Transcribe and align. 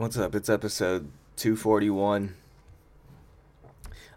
What's 0.00 0.16
up? 0.16 0.34
It's 0.34 0.48
episode 0.48 1.10
241. 1.36 2.34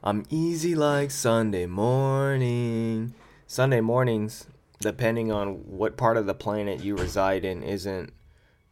I'm 0.02 0.24
easy 0.30 0.76
like 0.76 1.12
Sunday 1.12 1.66
morning. 1.66 3.14
Sunday 3.48 3.82
mornings, 3.82 4.48
depending 4.80 5.30
on 5.30 5.56
what 5.68 5.98
part 5.98 6.16
of 6.16 6.26
the 6.26 6.34
planet 6.34 6.80
you 6.80 6.96
reside 6.96 7.44
in, 7.44 7.64
isn't 7.64 8.14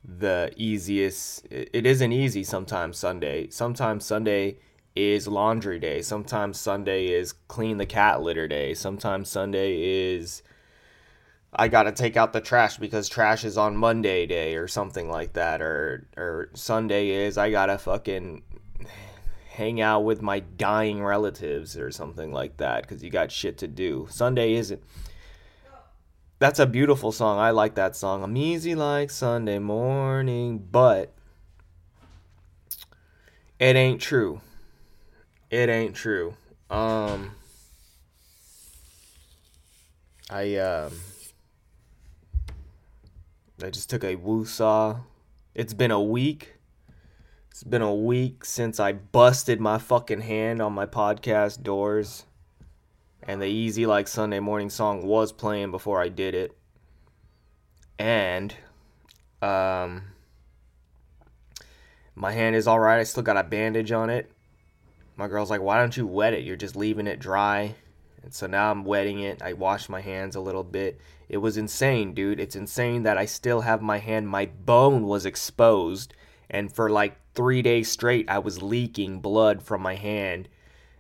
the 0.06 0.54
easiest. 0.56 1.46
It 1.52 1.86
isn't 1.86 2.14
easy 2.14 2.46
sometimes 2.46 2.98
Sunday. 2.98 3.50
Sometimes 3.50 4.06
Sunday 4.06 4.60
is 4.96 5.28
laundry 5.28 5.80
day. 5.80 6.02
Sometimes 6.02 6.62
Sunday 6.62 7.08
is 7.08 7.34
clean 7.50 7.78
the 7.78 7.86
cat 7.86 8.22
litter 8.22 8.48
day. 8.48 8.74
Sometimes 8.74 9.28
Sunday 9.28 10.14
is 10.14 10.44
I 11.54 11.68
gotta 11.68 11.92
take 11.92 12.16
out 12.16 12.32
the 12.32 12.40
trash 12.42 12.78
because 12.78 13.10
trash 13.10 13.44
is 13.44 13.58
on 13.58 13.76
Monday 13.76 14.26
day 14.26 14.56
or 14.56 14.68
something 14.68 15.10
like 15.10 15.34
that, 15.34 15.62
or 15.62 16.08
or 16.16 16.50
Sunday 16.54 17.10
is 17.10 17.38
I 17.38 17.52
gotta 17.52 17.78
fucking 17.78 18.44
hang 19.50 19.82
out 19.82 20.06
with 20.06 20.22
my 20.22 20.40
dying 20.40 21.04
relatives 21.04 21.78
or 21.78 21.92
something 21.92 22.32
like 22.32 22.58
that 22.58 22.84
because 22.84 23.04
you 23.04 23.10
got 23.10 23.32
shit 23.32 23.58
to 23.58 23.68
do. 23.68 24.08
Sunday 24.10 24.54
isn't. 24.54 24.82
That's 26.40 26.58
a 26.58 26.66
beautiful 26.66 27.12
song. 27.12 27.38
I 27.38 27.52
like 27.52 27.76
that 27.76 27.96
song. 27.96 28.24
I'm 28.24 28.38
easy 28.38 28.74
like 28.74 29.12
Sunday 29.12 29.60
morning, 29.60 30.66
but 30.72 31.14
it 33.60 33.76
ain't 33.76 34.02
true. 34.02 34.42
It 35.52 35.68
ain't 35.70 35.96
true. 35.96 36.34
Um, 36.70 37.32
I 40.30 40.56
um 40.56 40.94
I 43.64 43.70
just 43.70 43.90
took 43.90 44.04
a 44.04 44.16
woo-saw. 44.16 45.02
It's 45.54 45.74
been 45.74 45.92
a 45.92 46.02
week. 46.02 46.56
It's 47.52 47.64
been 47.64 47.82
a 47.82 47.94
week 47.94 48.46
since 48.46 48.80
I 48.80 48.94
busted 48.94 49.60
my 49.60 49.78
fucking 49.78 50.22
hand 50.22 50.62
on 50.62 50.74
my 50.74 50.86
podcast 50.86 51.62
doors. 51.62 52.26
And 53.24 53.42
the 53.42 53.48
Easy 53.48 53.86
Like 53.86 54.08
Sunday 54.08 54.40
Morning 54.40 54.70
song 54.70 55.06
was 55.06 55.32
playing 55.32 55.72
before 55.72 56.02
I 56.02 56.10
did 56.10 56.34
it. 56.34 56.58
And 58.00 58.56
um 59.42 60.04
my 62.16 62.32
hand 62.32 62.56
is 62.56 62.68
alright. 62.68 63.00
I 63.00 63.04
still 63.04 63.24
got 63.24 63.38
a 63.38 63.44
bandage 63.44 63.92
on 63.92 64.10
it. 64.10 64.32
My 65.16 65.28
girl's 65.28 65.50
like, 65.50 65.62
why 65.62 65.78
don't 65.78 65.96
you 65.96 66.08
wet 66.08 66.34
it? 66.34 66.44
You're 66.44 66.56
just 66.56 66.76
leaving 66.76 67.08
it 67.08 67.20
dry. 67.20 67.76
And 68.24 68.34
so 68.34 68.48
now 68.48 68.72
I'm 68.72 68.84
wetting 68.84 69.20
it. 69.20 69.42
I 69.42 69.54
washed 69.54 69.90
my 69.90 70.02
hands 70.02 70.36
a 70.36 70.42
little 70.42 70.64
bit. 70.64 71.00
It 71.28 71.38
was 71.38 71.58
insane, 71.58 72.14
dude. 72.14 72.40
It's 72.40 72.56
insane 72.56 73.04
that 73.04 73.18
I 73.18 73.26
still 73.26 73.62
have 73.62 73.82
my 73.82 73.98
hand. 73.98 74.28
My 74.28 74.46
bone 74.46 75.06
was 75.06 75.26
exposed. 75.26 76.14
And 76.50 76.72
for 76.72 76.90
like 76.90 77.18
three 77.34 77.62
days 77.62 77.90
straight, 77.90 78.30
I 78.30 78.40
was 78.40 78.62
leaking 78.62 79.22
blood 79.22 79.64
from 79.64 79.82
my 79.82 79.96
hand. 79.96 80.50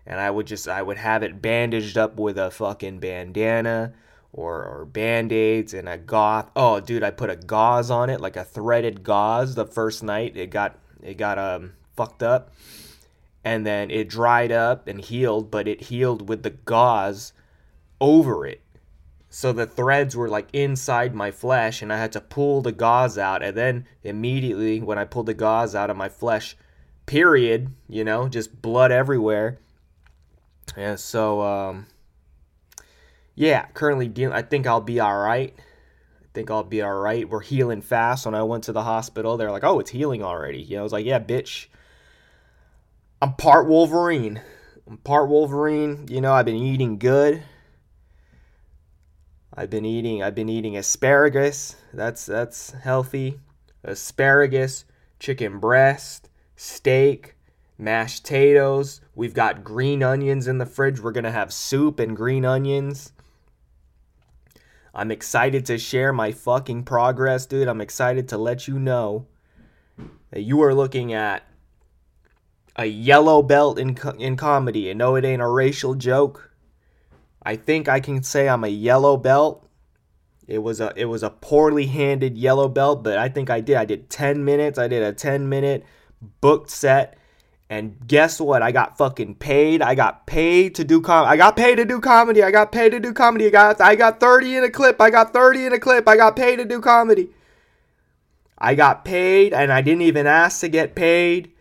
And 0.05 0.19
I 0.19 0.31
would 0.31 0.47
just, 0.47 0.67
I 0.67 0.81
would 0.81 0.97
have 0.97 1.21
it 1.21 1.41
bandaged 1.41 1.97
up 1.97 2.19
with 2.19 2.37
a 2.37 2.49
fucking 2.49 2.99
bandana 2.99 3.93
or, 4.33 4.63
or 4.63 4.85
band 4.85 5.31
aids 5.31 5.73
and 5.73 5.87
a 5.87 5.97
gauze. 5.97 6.45
Oh, 6.55 6.79
dude, 6.79 7.03
I 7.03 7.11
put 7.11 7.29
a 7.29 7.35
gauze 7.35 7.91
on 7.91 8.09
it, 8.09 8.19
like 8.19 8.35
a 8.35 8.43
threaded 8.43 9.03
gauze 9.03 9.53
the 9.53 9.65
first 9.65 10.01
night. 10.01 10.35
It 10.35 10.49
got, 10.49 10.79
it 11.03 11.17
got, 11.17 11.37
um, 11.37 11.73
fucked 11.95 12.23
up 12.23 12.51
and 13.43 13.65
then 13.65 13.89
it 13.89 14.07
dried 14.09 14.51
up 14.51 14.87
and 14.87 15.01
healed, 15.01 15.49
but 15.49 15.67
it 15.67 15.83
healed 15.83 16.29
with 16.29 16.43
the 16.43 16.51
gauze 16.51 17.33
over 17.99 18.45
it. 18.45 18.61
So 19.29 19.53
the 19.53 19.65
threads 19.65 20.15
were 20.15 20.27
like 20.27 20.49
inside 20.51 21.15
my 21.15 21.31
flesh, 21.31 21.81
and 21.81 21.91
I 21.91 21.97
had 21.97 22.11
to 22.11 22.21
pull 22.21 22.61
the 22.61 22.73
gauze 22.73 23.17
out. 23.17 23.41
And 23.41 23.55
then 23.55 23.85
immediately, 24.03 24.81
when 24.81 24.97
I 24.97 25.05
pulled 25.05 25.27
the 25.27 25.33
gauze 25.33 25.73
out 25.73 25.89
of 25.89 25.95
my 25.95 26.09
flesh, 26.09 26.57
period, 27.05 27.69
you 27.87 28.03
know, 28.03 28.27
just 28.27 28.61
blood 28.61 28.91
everywhere. 28.91 29.59
And 30.75 30.99
so, 30.99 31.41
um, 31.41 31.87
yeah, 33.35 33.65
currently 33.73 34.07
dealing. 34.07 34.35
I 34.35 34.41
think 34.41 34.67
I'll 34.67 34.81
be 34.81 34.99
all 34.99 35.17
right. 35.17 35.53
I 35.57 36.27
think 36.33 36.51
I'll 36.51 36.63
be 36.63 36.81
all 36.81 36.93
right. 36.93 37.27
We're 37.27 37.41
healing 37.41 37.81
fast. 37.81 38.25
When 38.25 38.35
I 38.35 38.43
went 38.43 38.65
to 38.65 38.71
the 38.71 38.83
hospital, 38.83 39.37
they're 39.37 39.51
like, 39.51 39.63
"Oh, 39.63 39.79
it's 39.79 39.91
healing 39.91 40.23
already." 40.23 40.61
You 40.61 40.75
know, 40.75 40.81
I 40.81 40.83
was 40.83 40.93
like, 40.93 41.05
"Yeah, 41.05 41.19
bitch." 41.19 41.67
I'm 43.21 43.33
part 43.33 43.67
Wolverine. 43.67 44.41
I'm 44.87 44.97
part 44.97 45.29
Wolverine. 45.29 46.07
You 46.09 46.21
know, 46.21 46.33
I've 46.33 46.45
been 46.45 46.55
eating 46.55 46.97
good. 46.97 47.43
I've 49.53 49.69
been 49.69 49.85
eating 49.85 50.23
I've 50.23 50.33
been 50.33 50.49
eating 50.49 50.75
asparagus. 50.75 51.75
That's 51.93 52.25
that's 52.25 52.71
healthy. 52.71 53.39
Asparagus, 53.83 54.85
chicken 55.19 55.59
breast, 55.59 56.29
steak, 56.55 57.35
mashed 57.77 58.23
potatoes. 58.23 59.01
We've 59.13 59.35
got 59.35 59.63
green 59.63 60.01
onions 60.01 60.47
in 60.47 60.57
the 60.57 60.65
fridge. 60.65 60.99
We're 60.99 61.11
going 61.11 61.23
to 61.25 61.31
have 61.31 61.53
soup 61.53 61.99
and 61.99 62.15
green 62.15 62.43
onions. 62.43 63.13
I'm 64.95 65.11
excited 65.11 65.65
to 65.67 65.77
share 65.77 66.11
my 66.11 66.31
fucking 66.31 66.83
progress, 66.83 67.45
dude. 67.45 67.67
I'm 67.67 67.81
excited 67.81 68.27
to 68.29 68.37
let 68.37 68.67
you 68.67 68.79
know 68.79 69.27
that 70.31 70.41
you 70.41 70.61
are 70.63 70.73
looking 70.73 71.13
at 71.13 71.43
a 72.75 72.85
yellow 72.85 73.41
belt 73.41 73.79
in 73.79 73.97
in 74.17 74.35
comedy. 74.35 74.89
And 74.89 74.97
no, 74.99 75.15
it 75.15 75.25
ain't 75.25 75.41
a 75.41 75.47
racial 75.47 75.95
joke. 75.95 76.51
I 77.43 77.55
think 77.55 77.89
I 77.89 77.99
can 77.99 78.23
say 78.23 78.47
I'm 78.47 78.63
a 78.63 78.69
yellow 78.69 79.17
belt. 79.17 79.67
It 80.47 80.59
was 80.59 80.81
a 80.81 80.93
it 80.95 81.05
was 81.05 81.23
a 81.23 81.29
poorly 81.29 81.87
handed 81.87 82.37
yellow 82.37 82.67
belt, 82.67 83.03
but 83.03 83.17
I 83.17 83.29
think 83.29 83.49
I 83.49 83.61
did. 83.61 83.77
I 83.77 83.85
did 83.85 84.09
10 84.09 84.43
minutes. 84.43 84.77
I 84.77 84.87
did 84.87 85.03
a 85.03 85.13
10 85.13 85.47
minute 85.49 85.85
booked 86.41 86.69
set. 86.69 87.17
And 87.69 88.05
guess 88.05 88.41
what? 88.41 88.61
I 88.61 88.73
got 88.73 88.97
fucking 88.97 89.35
paid. 89.35 89.81
I 89.81 89.95
got 89.95 90.27
paid 90.27 90.75
to 90.75 90.83
do 90.83 90.99
com. 90.99 91.25
I 91.25 91.37
got 91.37 91.55
paid 91.55 91.75
to 91.75 91.85
do 91.85 92.01
comedy. 92.01 92.43
I 92.43 92.51
got 92.51 92.73
paid 92.73 92.89
to 92.89 92.99
do 92.99 93.13
comedy. 93.13 93.47
I 93.47 93.49
got 93.49 93.79
I 93.79 93.95
got 93.95 94.19
30 94.19 94.57
in 94.57 94.63
a 94.65 94.69
clip. 94.69 94.99
I 94.99 95.09
got 95.09 95.31
30 95.31 95.67
in 95.67 95.73
a 95.73 95.79
clip. 95.79 96.07
I 96.07 96.17
got 96.17 96.35
paid 96.35 96.57
to 96.57 96.65
do 96.65 96.81
comedy. 96.81 97.29
I 98.57 98.75
got 98.75 99.05
paid 99.05 99.53
and 99.53 99.71
I 99.71 99.81
didn't 99.81 100.01
even 100.01 100.27
ask 100.27 100.59
to 100.61 100.67
get 100.67 100.95
paid. 100.95 101.53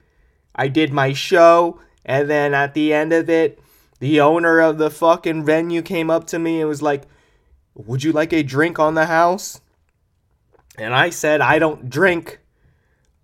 I 0.54 0.68
did 0.68 0.92
my 0.92 1.12
show, 1.12 1.80
and 2.04 2.28
then 2.28 2.54
at 2.54 2.74
the 2.74 2.92
end 2.92 3.12
of 3.12 3.30
it, 3.30 3.60
the 4.00 4.20
owner 4.20 4.60
of 4.60 4.78
the 4.78 4.90
fucking 4.90 5.44
venue 5.44 5.82
came 5.82 6.10
up 6.10 6.26
to 6.28 6.38
me 6.38 6.60
and 6.60 6.68
was 6.68 6.82
like, 6.82 7.04
Would 7.74 8.02
you 8.02 8.12
like 8.12 8.32
a 8.32 8.42
drink 8.42 8.78
on 8.78 8.94
the 8.94 9.06
house? 9.06 9.60
And 10.78 10.94
I 10.94 11.10
said, 11.10 11.42
I 11.42 11.58
don't 11.58 11.90
drink, 11.90 12.40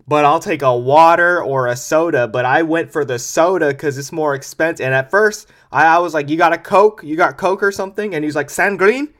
but 0.07 0.25
I'll 0.27 0.41
take 0.41 0.63
a 0.63 0.77
water 0.77 1.43
or 1.43 1.67
a 1.67 1.77
soda. 1.77 2.29
But 2.29 2.45
I 2.45 2.63
went 2.63 2.93
for 2.93 3.05
the 3.05 3.19
soda 3.19 3.69
because 3.69 3.97
it's 3.97 4.13
more 4.13 4.35
expensive. 4.35 4.85
And 4.85 4.95
at 4.95 5.11
first, 5.11 5.49
I, 5.73 5.87
I 5.87 5.99
was 5.99 6.13
like, 6.13 6.29
You 6.29 6.37
got 6.37 6.53
a 6.53 6.59
Coke? 6.59 7.03
You 7.03 7.17
got 7.17 7.39
Coke 7.39 7.63
or 7.63 7.73
something? 7.73 8.15
And 8.15 8.25
he's 8.25 8.37
like, 8.37 8.49
Sangrin? 8.49 9.13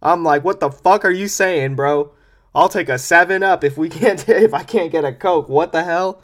I'm 0.00 0.22
like, 0.22 0.44
What 0.44 0.60
the 0.60 0.70
fuck 0.70 1.04
are 1.04 1.10
you 1.10 1.26
saying, 1.26 1.74
bro? 1.74 2.12
I'll 2.54 2.68
take 2.68 2.88
a 2.88 2.98
7 2.98 3.42
up 3.42 3.62
if 3.64 3.76
we 3.76 3.88
can't 3.88 4.24
if 4.28 4.54
I 4.54 4.62
can't 4.62 4.92
get 4.92 5.04
a 5.04 5.12
Coke. 5.12 5.48
What 5.48 5.72
the 5.72 5.82
hell? 5.82 6.22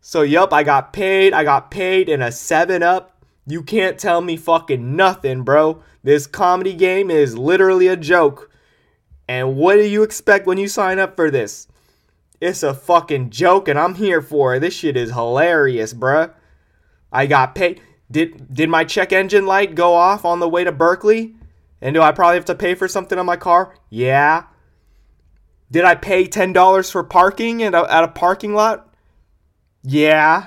So, 0.00 0.22
yup, 0.22 0.52
I 0.52 0.62
got 0.62 0.92
paid. 0.92 1.32
I 1.32 1.44
got 1.44 1.70
paid 1.70 2.08
in 2.08 2.22
a 2.22 2.32
7 2.32 2.82
Up. 2.82 3.24
You 3.46 3.62
can't 3.62 3.98
tell 3.98 4.20
me 4.20 4.36
fucking 4.36 4.96
nothing, 4.96 5.42
bro. 5.42 5.82
This 6.02 6.26
comedy 6.26 6.74
game 6.74 7.10
is 7.10 7.36
literally 7.36 7.88
a 7.88 7.96
joke. 7.96 8.50
And 9.28 9.56
what 9.56 9.76
do 9.76 9.86
you 9.86 10.02
expect 10.02 10.46
when 10.46 10.58
you 10.58 10.68
sign 10.68 10.98
up 10.98 11.16
for 11.16 11.30
this? 11.30 11.68
It's 12.40 12.62
a 12.62 12.72
fucking 12.72 13.30
joke, 13.30 13.68
and 13.68 13.78
I'm 13.78 13.94
here 13.94 14.22
for 14.22 14.54
it. 14.54 14.60
This 14.60 14.74
shit 14.74 14.96
is 14.96 15.12
hilarious, 15.12 15.92
bruh. 15.92 16.32
I 17.12 17.26
got 17.26 17.54
paid. 17.54 17.80
Did 18.10 18.52
did 18.52 18.68
my 18.68 18.84
check 18.84 19.12
engine 19.12 19.46
light 19.46 19.74
go 19.74 19.94
off 19.94 20.24
on 20.24 20.40
the 20.40 20.48
way 20.48 20.64
to 20.64 20.72
Berkeley? 20.72 21.34
And 21.82 21.94
do 21.94 22.02
I 22.02 22.12
probably 22.12 22.36
have 22.36 22.44
to 22.46 22.54
pay 22.54 22.74
for 22.74 22.88
something 22.88 23.18
on 23.18 23.26
my 23.26 23.36
car? 23.36 23.74
Yeah. 23.88 24.44
Did 25.70 25.84
I 25.84 25.94
pay 25.94 26.26
ten 26.26 26.52
dollars 26.52 26.90
for 26.90 27.04
parking 27.04 27.62
at 27.62 27.74
a, 27.74 27.92
at 27.92 28.04
a 28.04 28.08
parking 28.08 28.54
lot? 28.54 28.89
Yeah. 29.82 30.46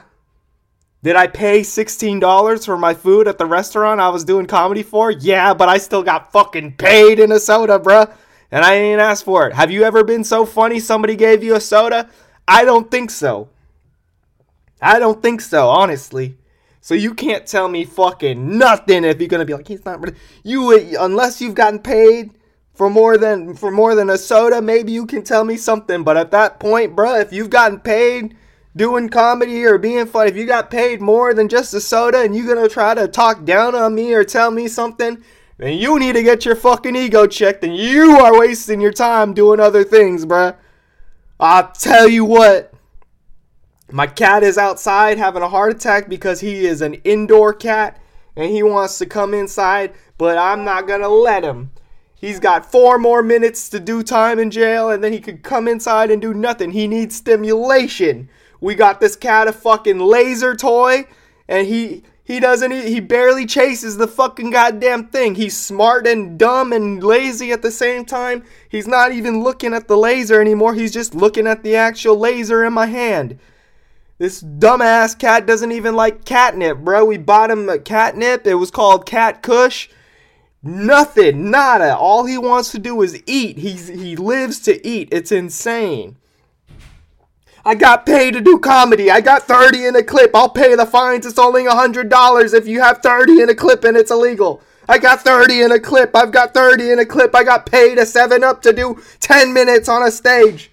Did 1.03 1.15
I 1.17 1.27
pay 1.27 1.61
$16 1.61 2.65
for 2.65 2.77
my 2.77 2.93
food 2.93 3.27
at 3.27 3.37
the 3.37 3.45
restaurant 3.45 3.99
I 3.99 4.09
was 4.09 4.23
doing 4.23 4.45
comedy 4.45 4.83
for? 4.83 5.11
Yeah, 5.11 5.53
but 5.53 5.67
I 5.67 5.77
still 5.77 6.03
got 6.03 6.31
fucking 6.31 6.77
paid 6.77 7.19
in 7.19 7.31
a 7.31 7.39
soda, 7.39 7.77
bruh. 7.77 8.13
And 8.51 8.63
I 8.63 8.75
ain't 8.75 9.01
asked 9.01 9.25
for 9.25 9.47
it. 9.47 9.53
Have 9.53 9.71
you 9.71 9.83
ever 9.83 10.03
been 10.03 10.23
so 10.23 10.45
funny 10.45 10.79
somebody 10.79 11.15
gave 11.15 11.43
you 11.43 11.55
a 11.55 11.59
soda? 11.59 12.09
I 12.47 12.63
don't 12.63 12.89
think 12.89 13.09
so. 13.09 13.49
I 14.81 14.99
don't 14.99 15.21
think 15.21 15.41
so, 15.41 15.69
honestly. 15.69 16.37
So 16.79 16.93
you 16.93 17.13
can't 17.13 17.47
tell 17.47 17.67
me 17.67 17.85
fucking 17.85 18.57
nothing 18.57 19.05
if 19.05 19.19
you're 19.19 19.29
gonna 19.29 19.45
be 19.45 19.53
like 19.53 19.69
he's 19.69 19.85
not 19.85 20.03
you 20.43 20.97
unless 20.99 21.39
you've 21.39 21.55
gotten 21.55 21.79
paid 21.79 22.31
for 22.73 22.89
more 22.89 23.17
than 23.17 23.55
for 23.55 23.71
more 23.71 23.95
than 23.95 24.09
a 24.09 24.17
soda. 24.17 24.61
Maybe 24.61 24.91
you 24.91 25.05
can 25.05 25.23
tell 25.23 25.45
me 25.45 25.55
something. 25.55 26.03
But 26.03 26.17
at 26.17 26.31
that 26.31 26.59
point, 26.59 26.95
bruh, 26.95 27.21
if 27.21 27.31
you've 27.31 27.49
gotten 27.49 27.79
paid 27.79 28.35
doing 28.75 29.09
comedy 29.09 29.63
or 29.65 29.77
being 29.77 30.05
funny, 30.05 30.29
if 30.29 30.37
you 30.37 30.45
got 30.45 30.71
paid 30.71 31.01
more 31.01 31.33
than 31.33 31.47
just 31.47 31.73
a 31.73 31.81
soda 31.81 32.21
and 32.21 32.35
you're 32.35 32.53
gonna 32.53 32.69
try 32.69 32.93
to 32.93 33.07
talk 33.07 33.45
down 33.45 33.75
on 33.75 33.95
me 33.95 34.13
or 34.13 34.23
tell 34.23 34.51
me 34.51 34.67
something, 34.67 35.23
then 35.57 35.77
you 35.77 35.99
need 35.99 36.13
to 36.13 36.23
get 36.23 36.45
your 36.45 36.55
fucking 36.55 36.95
ego 36.95 37.27
checked 37.27 37.63
and 37.63 37.75
you 37.75 38.17
are 38.17 38.37
wasting 38.37 38.81
your 38.81 38.91
time 38.91 39.33
doing 39.33 39.59
other 39.59 39.83
things, 39.83 40.25
bruh. 40.25 40.55
I'll 41.39 41.71
tell 41.71 42.07
you 42.07 42.25
what. 42.25 42.73
My 43.91 44.07
cat 44.07 44.41
is 44.43 44.57
outside 44.57 45.19
having 45.19 45.43
a 45.43 45.49
heart 45.49 45.75
attack 45.75 46.09
because 46.09 46.39
he 46.39 46.65
is 46.65 46.81
an 46.81 46.95
indoor 47.03 47.53
cat 47.53 48.01
and 48.35 48.49
he 48.49 48.63
wants 48.63 48.97
to 48.97 49.05
come 49.05 49.35
inside, 49.35 49.93
but 50.17 50.37
I'm 50.37 50.63
not 50.63 50.87
gonna 50.87 51.09
let 51.09 51.43
him. 51.43 51.71
He's 52.15 52.39
got 52.39 52.71
four 52.71 52.97
more 52.97 53.21
minutes 53.21 53.69
to 53.69 53.79
do 53.79 54.01
time 54.01 54.39
in 54.39 54.49
jail 54.49 54.89
and 54.89 55.03
then 55.03 55.13
he 55.13 55.19
could 55.19 55.43
come 55.43 55.67
inside 55.67 56.09
and 56.09 56.21
do 56.21 56.33
nothing. 56.33 56.71
He 56.71 56.87
needs 56.87 57.15
stimulation. 57.15 58.29
We 58.63 58.75
got 58.75 59.01
this 59.01 59.17
cat 59.17 59.49
a 59.49 59.51
fucking 59.51 59.99
laser 59.99 60.55
toy 60.55 61.05
and 61.49 61.67
he 61.67 62.01
he 62.23 62.39
doesn't 62.39 62.71
he 62.71 63.01
barely 63.01 63.45
chases 63.45 63.97
the 63.97 64.07
fucking 64.07 64.51
goddamn 64.51 65.09
thing. 65.09 65.35
He's 65.35 65.57
smart 65.57 66.07
and 66.07 66.39
dumb 66.39 66.71
and 66.71 67.03
lazy 67.03 67.51
at 67.51 67.61
the 67.61 67.71
same 67.71 68.05
time. 68.05 68.45
He's 68.69 68.87
not 68.87 69.11
even 69.11 69.43
looking 69.43 69.73
at 69.73 69.89
the 69.89 69.97
laser 69.97 70.39
anymore. 70.39 70.75
He's 70.75 70.93
just 70.93 71.13
looking 71.13 71.45
at 71.45 71.63
the 71.63 71.75
actual 71.75 72.17
laser 72.17 72.63
in 72.63 72.71
my 72.71 72.85
hand. 72.85 73.37
This 74.17 74.41
dumbass 74.41 75.19
cat 75.19 75.45
doesn't 75.45 75.73
even 75.73 75.93
like 75.97 76.23
catnip, 76.23 76.77
bro. 76.77 77.03
We 77.03 77.17
bought 77.17 77.51
him 77.51 77.67
a 77.67 77.77
catnip. 77.77 78.47
It 78.47 78.55
was 78.55 78.71
called 78.71 79.05
Cat 79.05 79.43
Kush. 79.43 79.89
Nothing, 80.61 81.51
nada. 81.51 81.97
All 81.97 82.23
he 82.23 82.37
wants 82.37 82.71
to 82.71 82.79
do 82.79 83.01
is 83.01 83.21
eat. 83.27 83.57
He's 83.57 83.89
he 83.89 84.15
lives 84.15 84.61
to 84.61 84.87
eat. 84.87 85.09
It's 85.11 85.33
insane. 85.33 86.15
I 87.65 87.75
got 87.75 88.05
paid 88.05 88.33
to 88.33 88.41
do 88.41 88.59
comedy. 88.59 89.09
I 89.09 89.21
got 89.21 89.43
30 89.43 89.85
in 89.85 89.95
a 89.95 90.03
clip. 90.03 90.31
I'll 90.35 90.49
pay 90.49 90.75
the 90.75 90.85
fines. 90.85 91.25
It's 91.25 91.39
only 91.39 91.63
$100 91.63 92.53
if 92.53 92.67
you 92.67 92.81
have 92.81 92.97
30 92.99 93.41
in 93.41 93.49
a 93.49 93.55
clip 93.55 93.85
and 93.85 93.95
it's 93.95 94.11
illegal. 94.11 94.61
I 94.89 94.97
got 94.97 95.21
30 95.21 95.61
in 95.61 95.71
a 95.71 95.79
clip. 95.79 96.13
I've 96.13 96.31
got 96.31 96.53
30 96.53 96.91
in 96.91 96.99
a 96.99 97.05
clip. 97.05 97.33
I 97.33 97.43
got 97.43 97.65
paid 97.65 97.97
a 97.97 98.05
7 98.05 98.43
up 98.43 98.61
to 98.63 98.73
do 98.73 99.01
10 99.21 99.53
minutes 99.53 99.87
on 99.87 100.03
a 100.03 100.11
stage. 100.11 100.71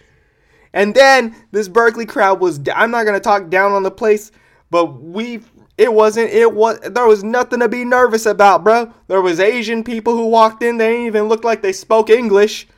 And 0.72 0.94
then 0.94 1.36
this 1.52 1.68
Berkeley 1.68 2.06
crowd 2.06 2.40
was 2.40 2.60
I'm 2.74 2.90
not 2.90 3.04
going 3.04 3.14
to 3.14 3.20
talk 3.20 3.50
down 3.50 3.72
on 3.72 3.82
the 3.84 3.90
place, 3.90 4.32
but 4.70 5.00
we 5.00 5.40
it 5.78 5.92
wasn't 5.92 6.30
it 6.30 6.52
was 6.52 6.78
there 6.80 7.06
was 7.06 7.24
nothing 7.24 7.60
to 7.60 7.68
be 7.68 7.84
nervous 7.84 8.26
about, 8.26 8.62
bro. 8.64 8.92
There 9.08 9.20
was 9.20 9.40
Asian 9.40 9.82
people 9.82 10.14
who 10.14 10.26
walked 10.28 10.62
in. 10.62 10.76
They 10.76 10.90
didn't 10.90 11.06
even 11.06 11.28
look 11.28 11.42
like 11.42 11.62
they 11.62 11.72
spoke 11.72 12.10
English. 12.10 12.68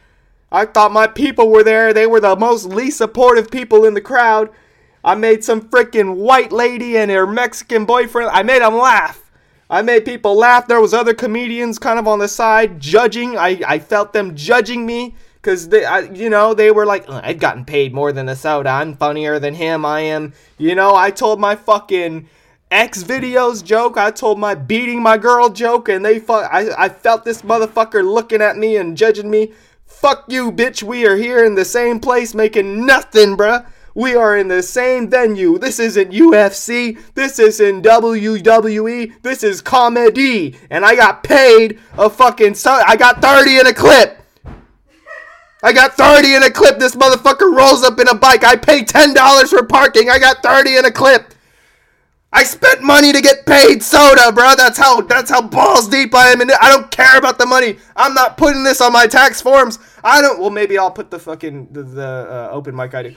I 0.53 0.67
thought 0.67 0.93
my 0.93 1.07
people 1.07 1.49
were 1.49 1.65
there. 1.65 1.95
They 1.95 2.07
were 2.07 2.21
the 2.21 2.37
most 2.37 2.67
least 2.67 2.99
supportive 2.99 3.51
people 3.51 3.87
in 3.87 3.95
the 3.95 4.03
crowd. 4.03 4.51
I 5.03 5.15
made 5.15 5.43
some 5.43 5.63
freaking 5.63 6.17
white 6.17 6.53
lady 6.53 6.97
and 6.99 7.11
her 7.11 7.27
Mexican 7.27 7.87
boyfriend. 7.87 8.31
I 8.33 8.43
made 8.43 8.63
them 8.63 8.77
laugh. 8.77 9.31
I 9.71 9.81
made 9.81 10.05
people 10.05 10.37
laugh. 10.37 10.69
There 10.69 10.81
was 10.81 10.93
other 10.93 11.15
comedians 11.15 11.79
kind 11.79 11.99
of 11.99 12.07
on 12.07 12.19
the 12.19 12.29
side 12.29 12.79
judging. 12.79 13.39
I, 13.39 13.63
I 13.67 13.79
felt 13.79 14.13
them 14.13 14.37
judging 14.37 14.85
me 14.85 15.17
because 15.37 15.71
they, 15.71 15.87
I, 15.87 16.01
you 16.01 16.29
know, 16.29 16.53
they 16.53 16.71
were 16.71 16.85
like, 16.85 17.09
I've 17.09 17.39
gotten 17.39 17.65
paid 17.65 17.95
more 17.95 18.13
than 18.13 18.29
a 18.29 18.37
soda. 18.37 18.69
I'm 18.69 18.95
funnier 18.95 19.39
than 19.39 19.55
him. 19.55 19.87
I 19.87 20.01
am, 20.01 20.35
you 20.59 20.75
know. 20.75 20.95
I 20.95 21.11
told 21.11 21.41
my 21.41 21.57
fucking 21.57 22.29
X 22.71 23.03
videos 23.03 23.65
joke. 23.65 23.97
I 23.97 24.11
told 24.11 24.39
my 24.39 24.55
beating 24.55 25.03
my 25.03 25.17
girl 25.17 25.49
joke, 25.49 25.89
and 25.89 26.05
they 26.05 26.19
fuck. 26.19 26.49
I, 26.53 26.69
I 26.79 26.89
felt 26.91 27.25
this 27.25 27.41
motherfucker 27.41 28.05
looking 28.05 28.43
at 28.43 28.59
me 28.59 28.77
and 28.77 28.97
judging 28.97 29.31
me 29.31 29.53
Fuck 29.93 30.25
you, 30.29 30.51
bitch. 30.51 30.83
We 30.83 31.07
are 31.07 31.17
here 31.17 31.45
in 31.45 31.55
the 31.55 31.65
same 31.65 32.01
place 32.01 32.35
making 32.35 32.85
nothing, 32.85 33.37
bruh. 33.37 33.67
We 33.95 34.17
are 34.17 34.37
in 34.37 34.49
the 34.49 34.63
same 34.63 35.09
venue. 35.09 35.59
This 35.59 35.79
isn't 35.79 36.13
UFC. 36.13 36.99
This 37.15 37.39
isn't 37.39 37.83
WWE. 37.83 39.23
This 39.23 39.45
is 39.45 39.61
comedy. 39.61 40.57
And 40.71 40.85
I 40.85 40.97
got 40.97 41.23
paid 41.23 41.79
a 41.99 42.09
fucking. 42.09 42.57
I 42.67 42.97
got 42.97 43.21
30 43.21 43.59
in 43.59 43.67
a 43.67 43.75
clip. 43.75 44.19
I 45.63 45.73
got 45.73 45.97
30 45.97 46.35
in 46.35 46.43
a 46.43 46.51
clip. 46.51 46.79
This 46.79 46.97
motherfucker 46.97 47.55
rolls 47.55 47.85
up 47.85 48.01
in 48.01 48.09
a 48.09 48.15
bike. 48.15 48.43
I 48.43 48.57
pay 48.57 48.83
$10 48.83 49.49
for 49.49 49.63
parking. 49.65 50.11
I 50.11 50.19
got 50.19 50.43
30 50.43 50.79
in 50.79 50.85
a 50.87 50.91
clip. 50.91 51.35
I 52.33 52.45
spent 52.45 52.83
money 52.83 53.13
to 53.13 53.21
get 53.21 53.45
paid 53.45 53.83
soda, 53.83 54.33
bro. 54.33 54.55
That's 54.57 54.79
how 54.79 55.03
that's 55.03 55.31
how 55.31 55.43
balls 55.43 55.89
deep 55.89 56.15
I 56.15 56.29
am 56.29 56.41
in 56.41 56.49
it. 56.49 56.57
I 56.63 56.71
don't 56.71 56.91
care 56.91 57.19
about 57.19 57.39
the 57.39 57.47
money. 57.47 57.77
I'm 57.95 58.15
not 58.15 58.39
putting 58.39 58.65
this 58.65 58.81
on 58.81 58.93
my 58.93 59.07
tax 59.07 59.43
forms. 59.43 59.79
I 60.03 60.23
don't. 60.23 60.41
Well, 60.41 60.51
maybe 60.51 60.79
I'll 60.79 60.91
put 60.91 61.11
the 61.11 61.19
fucking 61.19 61.69
the, 61.73 61.83
the 61.83 62.07
uh, 62.07 62.49
open 62.51 62.75
mic 62.75 62.95
ID. 62.95 63.17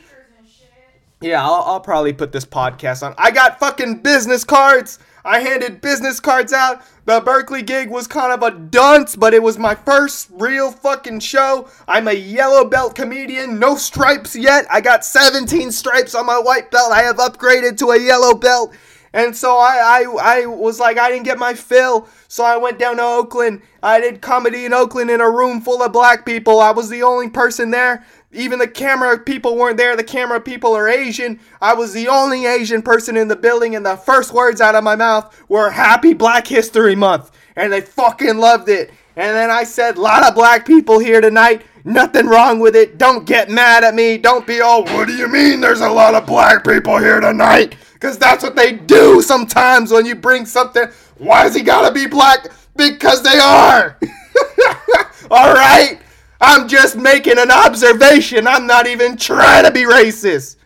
Yeah, 1.21 1.43
I'll, 1.43 1.63
I'll 1.63 1.79
probably 1.79 2.11
put 2.11 2.33
this 2.33 2.45
podcast 2.45 3.01
on. 3.03 3.15
I 3.17 3.31
got 3.31 3.57
fucking 3.57 3.99
business 3.99 4.43
cards. 4.43 4.99
I 5.23 5.39
handed 5.39 5.81
business 5.81 6.19
cards 6.19 6.53
out. 6.53 6.83
The 7.05 7.19
Berkeley 7.19 7.63
gig 7.63 7.89
was 7.89 8.05
kind 8.05 8.31
of 8.31 8.43
a 8.43 8.51
dunce, 8.51 9.15
but 9.15 9.33
it 9.33 9.41
was 9.41 9.57
my 9.57 9.73
first 9.73 10.29
real 10.33 10.71
fucking 10.71 11.21
show. 11.21 11.67
I'm 11.87 12.07
a 12.07 12.13
yellow 12.13 12.65
belt 12.65 12.95
comedian, 12.95 13.57
no 13.59 13.75
stripes 13.75 14.35
yet. 14.35 14.65
I 14.69 14.81
got 14.81 15.03
17 15.03 15.71
stripes 15.71 16.13
on 16.13 16.27
my 16.27 16.37
white 16.37 16.69
belt. 16.69 16.91
I 16.91 17.01
have 17.01 17.17
upgraded 17.17 17.77
to 17.79 17.91
a 17.91 17.99
yellow 17.99 18.35
belt. 18.35 18.75
And 19.15 19.33
so 19.33 19.57
I, 19.57 20.03
I, 20.03 20.41
I 20.41 20.45
was 20.45 20.77
like, 20.77 20.97
I 20.97 21.09
didn't 21.09 21.23
get 21.23 21.39
my 21.39 21.53
fill. 21.53 22.09
So 22.27 22.43
I 22.43 22.57
went 22.57 22.77
down 22.77 22.97
to 22.97 23.03
Oakland. 23.03 23.61
I 23.81 24.01
did 24.01 24.19
comedy 24.19 24.65
in 24.65 24.73
Oakland 24.73 25.09
in 25.09 25.21
a 25.21 25.31
room 25.31 25.61
full 25.61 25.81
of 25.81 25.93
black 25.93 26.25
people. 26.25 26.59
I 26.59 26.71
was 26.71 26.89
the 26.89 27.01
only 27.01 27.29
person 27.29 27.71
there. 27.71 28.05
Even 28.33 28.59
the 28.59 28.67
camera 28.67 29.17
people 29.17 29.55
weren't 29.55 29.77
there. 29.77 29.95
The 29.95 30.03
camera 30.03 30.41
people 30.41 30.75
are 30.75 30.89
Asian. 30.89 31.39
I 31.61 31.73
was 31.75 31.93
the 31.93 32.09
only 32.09 32.45
Asian 32.45 32.81
person 32.81 33.15
in 33.15 33.29
the 33.29 33.37
building, 33.37 33.73
and 33.73 33.85
the 33.85 33.95
first 33.95 34.33
words 34.33 34.59
out 34.59 34.75
of 34.75 34.83
my 34.83 34.97
mouth 34.97 35.33
were 35.47 35.69
Happy 35.69 36.13
Black 36.13 36.45
History 36.45 36.95
Month. 36.95 37.31
And 37.55 37.71
they 37.71 37.79
fucking 37.79 38.37
loved 38.37 38.67
it. 38.67 38.91
And 39.17 39.35
then 39.35 39.49
I 39.49 39.63
said, 39.63 39.97
lot 39.97 40.27
of 40.27 40.35
black 40.35 40.65
people 40.65 40.99
here 40.99 41.21
tonight. 41.21 41.63
Nothing 41.85 42.25
wrong 42.25 42.59
with 42.59 42.75
it. 42.75 42.97
Don't 42.97 43.25
get 43.25 43.49
mad 43.49 43.83
at 43.83 43.93
me. 43.93 44.17
Don't 44.17 44.45
be 44.45 44.59
all, 44.59 44.83
what 44.83 45.07
do 45.07 45.13
you 45.13 45.27
mean 45.27 45.61
there's 45.61 45.81
a 45.81 45.89
lot 45.89 46.15
of 46.15 46.25
black 46.25 46.65
people 46.65 46.97
here 46.97 47.19
tonight? 47.19 47.75
Because 47.93 48.17
that's 48.17 48.43
what 48.43 48.55
they 48.55 48.73
do 48.73 49.21
sometimes 49.21 49.91
when 49.91 50.05
you 50.05 50.15
bring 50.15 50.45
something. 50.45 50.87
Why 51.17 51.43
does 51.43 51.55
he 51.55 51.61
gotta 51.61 51.93
be 51.93 52.07
black? 52.07 52.47
Because 52.75 53.23
they 53.23 53.37
are! 53.37 53.97
Alright? 55.31 56.01
I'm 56.41 56.67
just 56.67 56.97
making 56.97 57.37
an 57.39 57.51
observation. 57.51 58.47
I'm 58.47 58.67
not 58.67 58.87
even 58.87 59.15
trying 59.15 59.63
to 59.63 59.71
be 59.71 59.83
racist. 59.83 60.57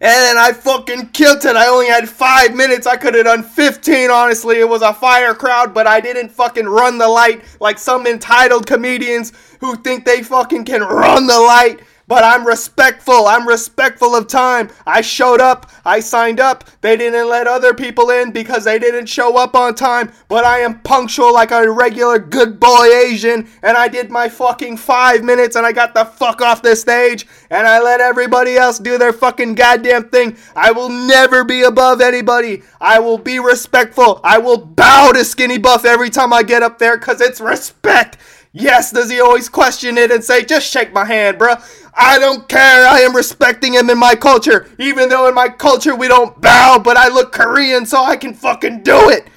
And 0.00 0.38
I 0.38 0.52
fucking 0.52 1.08
killed 1.08 1.44
it. 1.44 1.56
I 1.56 1.68
only 1.68 1.86
had 1.86 2.08
five 2.08 2.54
minutes. 2.54 2.86
I 2.86 2.96
could 2.96 3.14
have 3.14 3.24
done 3.24 3.42
15, 3.42 4.10
honestly. 4.10 4.58
It 4.58 4.68
was 4.68 4.82
a 4.82 4.92
fire 4.92 5.34
crowd, 5.34 5.72
but 5.72 5.86
I 5.86 6.00
didn't 6.00 6.30
fucking 6.30 6.66
run 6.66 6.98
the 6.98 7.08
light 7.08 7.42
like 7.60 7.78
some 7.78 8.06
entitled 8.06 8.66
comedians 8.66 9.32
who 9.60 9.74
think 9.76 10.04
they 10.04 10.22
fucking 10.22 10.66
can 10.66 10.82
run 10.82 11.26
the 11.26 11.38
light 11.38 11.80
but 12.08 12.22
I'm 12.22 12.46
respectful. 12.46 13.26
I'm 13.26 13.46
respectful 13.48 14.14
of 14.14 14.28
time. 14.28 14.70
I 14.86 15.00
showed 15.00 15.40
up. 15.40 15.70
I 15.84 16.00
signed 16.00 16.40
up. 16.40 16.64
They 16.80 16.96
didn't 16.96 17.28
let 17.28 17.46
other 17.46 17.74
people 17.74 18.10
in 18.10 18.32
because 18.32 18.64
they 18.64 18.78
didn't 18.78 19.06
show 19.06 19.36
up 19.36 19.54
on 19.54 19.74
time, 19.74 20.12
but 20.28 20.44
I 20.44 20.60
am 20.60 20.80
punctual 20.80 21.32
like 21.32 21.50
a 21.50 21.70
regular 21.70 22.18
good 22.18 22.60
boy 22.60 22.86
Asian, 22.86 23.48
and 23.62 23.76
I 23.76 23.88
did 23.88 24.10
my 24.10 24.28
fucking 24.28 24.76
five 24.76 25.24
minutes 25.24 25.56
and 25.56 25.66
I 25.66 25.72
got 25.72 25.94
the 25.94 26.04
fuck 26.04 26.40
off 26.40 26.62
the 26.62 26.76
stage 26.76 27.26
and 27.50 27.66
I 27.66 27.80
let 27.80 28.00
everybody 28.00 28.56
else 28.56 28.78
do 28.78 28.98
their 28.98 29.12
fucking 29.12 29.54
goddamn 29.54 30.08
thing. 30.08 30.36
I 30.54 30.72
will 30.72 30.88
never 30.88 31.44
be 31.44 31.62
above 31.62 32.00
anybody. 32.00 32.62
I 32.80 32.98
will 32.98 33.18
be 33.18 33.38
respectful. 33.38 34.20
I 34.22 34.38
will 34.38 34.58
bow 34.58 35.12
to 35.12 35.24
Skinny 35.24 35.58
Buff 35.58 35.84
every 35.84 36.10
time 36.10 36.32
I 36.32 36.42
get 36.42 36.62
up 36.62 36.78
there 36.78 36.96
because 36.98 37.20
it's 37.20 37.40
respect. 37.40 38.16
Yes, 38.58 38.90
does 38.90 39.10
he 39.10 39.20
always 39.20 39.50
question 39.50 39.98
it 39.98 40.10
and 40.10 40.24
say, 40.24 40.42
just 40.42 40.66
shake 40.66 40.90
my 40.90 41.04
hand, 41.04 41.38
bruh? 41.38 41.62
I 41.92 42.18
don't 42.18 42.48
care. 42.48 42.86
I 42.88 43.00
am 43.00 43.14
respecting 43.14 43.74
him 43.74 43.90
in 43.90 43.98
my 43.98 44.14
culture. 44.14 44.66
Even 44.78 45.10
though 45.10 45.28
in 45.28 45.34
my 45.34 45.50
culture 45.50 45.94
we 45.94 46.08
don't 46.08 46.40
bow, 46.40 46.80
but 46.82 46.96
I 46.96 47.08
look 47.08 47.32
Korean 47.32 47.84
so 47.84 48.02
I 48.02 48.16
can 48.16 48.32
fucking 48.32 48.82
do 48.82 49.10
it. 49.10 49.28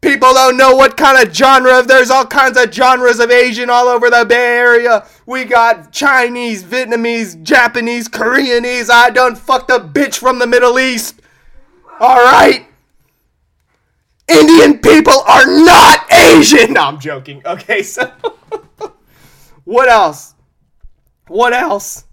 People 0.00 0.32
don't 0.32 0.56
know 0.56 0.74
what 0.74 0.96
kind 0.96 1.26
of 1.26 1.34
genre. 1.34 1.82
There's 1.82 2.10
all 2.10 2.24
kinds 2.24 2.56
of 2.56 2.72
genres 2.72 3.20
of 3.20 3.30
Asian 3.30 3.68
all 3.68 3.88
over 3.88 4.08
the 4.08 4.24
Bay 4.26 4.56
Area. 4.56 5.06
We 5.26 5.44
got 5.44 5.92
Chinese, 5.92 6.64
Vietnamese, 6.64 7.42
Japanese, 7.42 8.08
Koreanese. 8.08 8.88
I 8.88 9.10
done 9.10 9.36
fucked 9.36 9.70
a 9.70 9.78
bitch 9.78 10.16
from 10.16 10.38
the 10.38 10.46
Middle 10.46 10.78
East. 10.78 11.20
Alright? 12.00 12.68
Indian 14.28 14.78
people 14.78 15.20
are 15.26 15.46
not 15.46 16.12
Asian. 16.12 16.72
No, 16.72 16.82
I'm 16.82 17.00
joking. 17.00 17.42
Okay, 17.44 17.82
so 17.82 18.10
what 19.64 19.88
else? 19.88 20.34
What 21.28 21.52
else? 21.52 22.04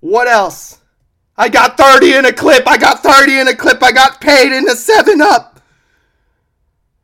What 0.00 0.28
else? 0.28 0.80
I 1.36 1.48
got 1.48 1.76
30 1.76 2.14
in 2.14 2.24
a 2.26 2.32
clip. 2.32 2.66
I 2.66 2.76
got 2.76 3.02
30 3.02 3.40
in 3.40 3.48
a 3.48 3.56
clip. 3.56 3.82
I 3.82 3.92
got 3.92 4.20
paid 4.20 4.52
in 4.52 4.68
a 4.68 4.76
7 4.76 5.20
up. 5.20 5.60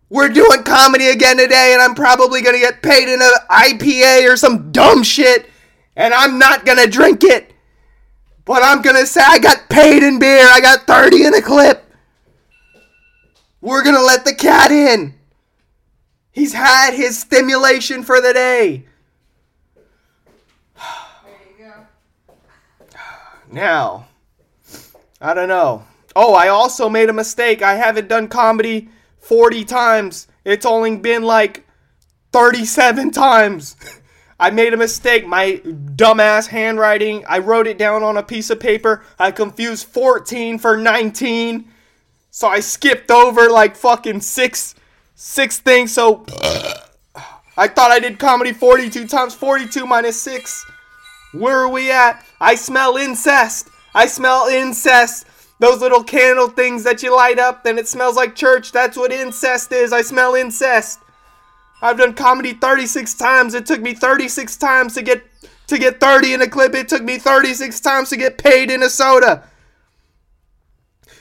We're 0.09 0.29
doing 0.29 0.65
comedy 0.65 1.09
again 1.09 1.37
today, 1.37 1.71
and 1.73 1.81
I'm 1.81 1.95
probably 1.95 2.43
going 2.43 2.57
to 2.57 2.61
get 2.61 2.83
paid 2.83 3.09
in 3.09 3.23
an 3.23 3.31
IPA 3.49 4.29
or 4.29 4.37
some 4.37 4.73
dumb 4.73 5.05
shit, 5.05 5.49
and 5.97 6.13
I'm 6.13 6.39
not 6.39 6.65
going 6.65 6.79
to 6.79 6.89
drink 6.89 7.23
it. 7.23 7.53
But 8.45 8.65
I'm 8.65 8.83
going 8.83 8.97
to 8.97 9.07
say 9.07 9.23
I 9.25 9.39
got 9.39 9.69
paid 9.69 10.03
in 10.03 10.19
beer. 10.19 10.49
I 10.51 10.61
got 10.61 10.87
30 10.87 11.27
in 11.27 11.35
a 11.35 11.43
clip. 11.43 11.90
We're 13.61 13.83
going 13.83 13.97
to 13.97 14.05
let 14.05 14.25
the 14.25 14.35
cat 14.35 14.71
in. 14.71 15.15
He's 16.33 16.53
had 16.53 16.95
his 16.95 17.19
stimulation 17.19 18.03
for 18.03 18.21
the 18.21 18.33
day. 18.33 18.85
Now, 23.53 24.07
I 25.21 25.35
don't 25.35 25.49
know. 25.49 25.85
Oh, 26.15 26.35
I 26.35 26.47
also 26.47 26.89
made 26.89 27.09
a 27.09 27.13
mistake. 27.13 27.63
I 27.63 27.75
haven't 27.75 28.07
done 28.07 28.29
comedy 28.29 28.89
40 29.19 29.65
times. 29.65 30.29
It's 30.45 30.65
only 30.65 30.97
been 30.97 31.25
like 31.25 31.67
37 32.33 33.11
times. 33.13 33.75
I 34.39 34.51
made 34.51 34.73
a 34.73 34.77
mistake. 34.77 35.27
My 35.27 35.61
dumbass 35.65 36.47
handwriting, 36.47 37.25
I 37.29 37.41
wrote 37.41 37.67
it 37.67 37.77
down 37.77 38.05
on 38.05 38.17
a 38.17 38.23
piece 38.23 38.51
of 38.51 38.61
paper. 38.61 39.05
I 39.19 39.33
confused 39.33 39.89
14 39.89 40.59
for 40.59 40.77
19. 40.77 41.71
So 42.31 42.49
I 42.49 42.61
skipped 42.61 43.11
over 43.11 43.49
like 43.49 43.77
fucking 43.77 44.21
six 44.21 44.75
six 45.15 45.59
things. 45.59 45.93
So 45.93 46.25
I 47.57 47.69
thought 47.69 47.91
I 47.91 47.99
did 48.01 48.19
comedy 48.19 48.53
42 48.53 49.07
times 49.07 49.35
42 49.35 49.85
minus 49.85 50.21
6. 50.23 50.65
Where 51.33 51.59
are 51.59 51.69
we 51.69 51.91
at? 51.91 52.25
I 52.41 52.55
smell 52.55 52.97
incest. 52.97 53.69
I 53.95 54.07
smell 54.07 54.47
incest. 54.47 55.27
Those 55.59 55.81
little 55.81 56.03
candle 56.03 56.49
things 56.49 56.85
that 56.85 57.03
you 57.03 57.15
light 57.15 57.39
up, 57.39 57.65
then 57.65 57.77
it 57.77 57.87
smells 57.87 58.17
like 58.17 58.35
church. 58.35 58.73
That's 58.73 58.97
what 58.97 59.13
incest 59.13 59.73
is. 59.73 59.93
I 59.93 60.01
smell 60.01 60.35
incest. 60.35 61.01
I've 61.83 61.99
done 61.99 62.15
comedy 62.15 62.55
36 62.55 63.13
times. 63.15 63.55
It 63.55 63.67
took 63.67 63.81
me 63.81 63.93
36 63.93 64.57
times 64.57 64.95
to 64.95 65.03
get 65.03 65.23
to 65.67 65.79
get 65.79 66.01
30 66.01 66.35
in 66.35 66.43
a 66.43 66.49
clip. 66.49 66.75
It 66.75 66.89
took 66.89 67.03
me 67.03 67.19
36 67.19 67.79
times 67.81 68.09
to 68.11 68.17
get 68.17 68.39
paid 68.39 68.71
in 68.71 68.83
a 68.83 68.89
soda. 68.89 69.45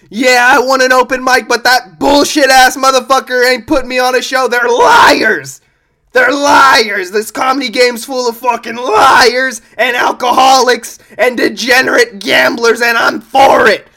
Yeah, 0.09 0.51
I 0.51 0.59
want 0.59 0.81
an 0.81 0.91
open 0.91 1.23
mic, 1.23 1.47
but 1.47 1.63
that 1.65 1.99
bullshit 1.99 2.49
ass 2.49 2.75
motherfucker 2.75 3.47
ain't 3.47 3.67
put 3.67 3.85
me 3.85 3.99
on 3.99 4.15
a 4.15 4.21
show. 4.21 4.47
They're 4.47 4.67
liars. 4.67 5.61
They're 6.13 6.31
liars. 6.31 7.11
This 7.11 7.29
comedy 7.29 7.69
game's 7.69 8.05
full 8.05 8.27
of 8.27 8.37
fucking 8.37 8.75
liars 8.75 9.61
and 9.77 9.95
alcoholics 9.95 10.97
and 11.17 11.37
degenerate 11.37 12.19
gamblers, 12.19 12.81
and 12.81 12.97
I'm 12.97 13.21
for 13.21 13.67
it. 13.67 13.87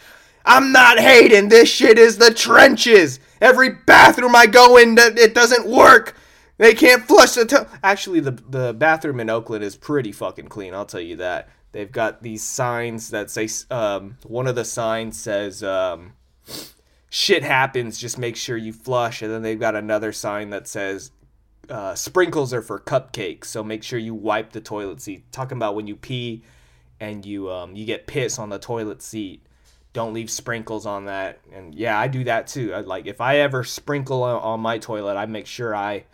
I'm 0.45 0.73
not 0.73 0.99
hating. 0.99 1.49
This 1.49 1.71
shit 1.71 1.99
is 1.99 2.19
the 2.19 2.35
trenches. 2.35 3.19
Every 3.40 3.71
bathroom 3.71 4.37
I 4.37 4.47
go 4.47 4.76
in, 4.76 4.97
it 4.99 5.35
doesn't 5.35 5.66
work. 5.66 6.14
They 6.59 6.75
can't 6.75 7.04
flush 7.04 7.33
the 7.35 7.47
toilet. 7.47 7.69
Actually, 7.83 8.21
the 8.21 8.33
the 8.33 8.75
bathroom 8.75 9.19
in 9.19 9.31
Oakland 9.31 9.64
is 9.64 9.76
pretty 9.76 10.12
fucking 10.12 10.49
clean. 10.49 10.75
I'll 10.75 10.85
tell 10.85 11.00
you 11.00 11.16
that. 11.16 11.49
They've 11.73 11.91
got 11.91 12.23
these 12.23 12.43
signs 12.43 13.11
that 13.11 13.31
say. 13.31 13.49
Um, 13.71 14.19
one 14.25 14.47
of 14.47 14.55
the 14.55 14.64
signs 14.64 15.21
says, 15.21 15.62
um, 15.62 16.12
"Shit 17.09 17.43
happens. 17.43 17.99
Just 17.99 18.19
make 18.19 18.37
sure 18.37 18.57
you 18.57 18.73
flush." 18.73 19.23
And 19.23 19.33
then 19.33 19.43
they've 19.43 19.59
got 19.59 19.75
another 19.75 20.12
sign 20.12 20.50
that 20.50 20.69
says, 20.69 21.11
uh, 21.69 21.95
"Sprinkles 21.95 22.52
are 22.52 22.62
for 22.62 22.79
cupcakes. 22.79 23.47
So 23.47 23.64
make 23.64 23.83
sure 23.83 23.99
you 23.99 24.14
wipe 24.14 24.52
the 24.52 24.61
toilet 24.61 25.00
seat." 25.00 25.33
Talking 25.33 25.57
about 25.57 25.75
when 25.75 25.87
you 25.87 25.97
pee 25.97 26.43
and 27.00 27.26
you 27.26 27.50
um, 27.50 27.75
you 27.75 27.85
get 27.85 28.07
piss 28.07 28.38
on 28.38 28.50
the 28.50 28.59
toilet 28.59 29.02
seat 29.02 29.45
don't 29.93 30.14
leave 30.14 30.31
sprinkles 30.31 30.87
on 30.87 31.05
that 31.05 31.41
and 31.52 31.75
yeah 31.75 31.99
i 31.99 32.09
do 32.09 32.25
that 32.25 32.47
too 32.47 32.73
I, 32.73 32.81
like 32.81 33.07
if 33.07 33.21
i 33.21 33.38
ever 33.38 33.64
sprinkle 33.64 34.23
on, 34.23 34.41
on 34.41 34.61
my 34.61 34.79
toilet 34.79 35.17
i 35.17 35.26
make 35.26 35.47
sure 35.47 35.75
i 35.75 36.05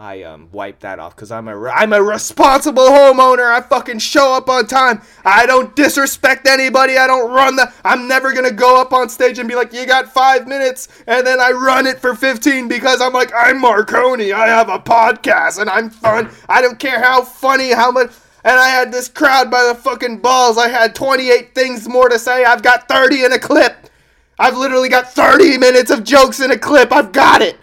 I 0.00 0.22
um, 0.22 0.48
wipe 0.52 0.78
that 0.80 1.00
off 1.00 1.16
because 1.16 1.32
I'm 1.32 1.48
a 1.48 1.60
I'm 1.70 1.92
a 1.92 2.00
responsible 2.00 2.84
homeowner. 2.84 3.50
I 3.52 3.60
fucking 3.60 3.98
show 3.98 4.32
up 4.32 4.48
on 4.48 4.68
time. 4.68 5.02
I 5.24 5.44
don't 5.44 5.74
disrespect 5.74 6.46
anybody. 6.46 6.96
I 6.96 7.08
don't 7.08 7.32
run 7.32 7.56
the. 7.56 7.72
I'm 7.84 8.06
never 8.06 8.32
gonna 8.32 8.52
go 8.52 8.80
up 8.80 8.92
on 8.92 9.08
stage 9.08 9.40
and 9.40 9.48
be 9.48 9.56
like, 9.56 9.72
"You 9.72 9.86
got 9.86 10.12
five 10.12 10.46
minutes," 10.46 10.86
and 11.08 11.26
then 11.26 11.40
I 11.40 11.50
run 11.50 11.84
it 11.84 11.98
for 11.98 12.14
15 12.14 12.68
because 12.68 13.00
I'm 13.00 13.12
like, 13.12 13.32
I'm 13.36 13.60
Marconi. 13.60 14.32
I 14.32 14.46
have 14.46 14.68
a 14.68 14.78
podcast 14.78 15.58
and 15.60 15.68
I'm 15.68 15.90
fun. 15.90 16.30
I 16.48 16.62
don't 16.62 16.78
care 16.78 17.02
how 17.02 17.22
funny, 17.22 17.72
how 17.72 17.90
much. 17.90 18.12
And 18.44 18.56
I 18.56 18.68
had 18.68 18.92
this 18.92 19.08
crowd 19.08 19.50
by 19.50 19.64
the 19.64 19.74
fucking 19.74 20.18
balls. 20.18 20.58
I 20.58 20.68
had 20.68 20.94
28 20.94 21.56
things 21.56 21.88
more 21.88 22.08
to 22.08 22.20
say. 22.20 22.44
I've 22.44 22.62
got 22.62 22.86
30 22.86 23.24
in 23.24 23.32
a 23.32 23.38
clip. 23.38 23.90
I've 24.38 24.56
literally 24.56 24.88
got 24.88 25.12
30 25.12 25.58
minutes 25.58 25.90
of 25.90 26.04
jokes 26.04 26.38
in 26.38 26.52
a 26.52 26.58
clip. 26.58 26.92
I've 26.92 27.10
got 27.10 27.42
it. 27.42 27.58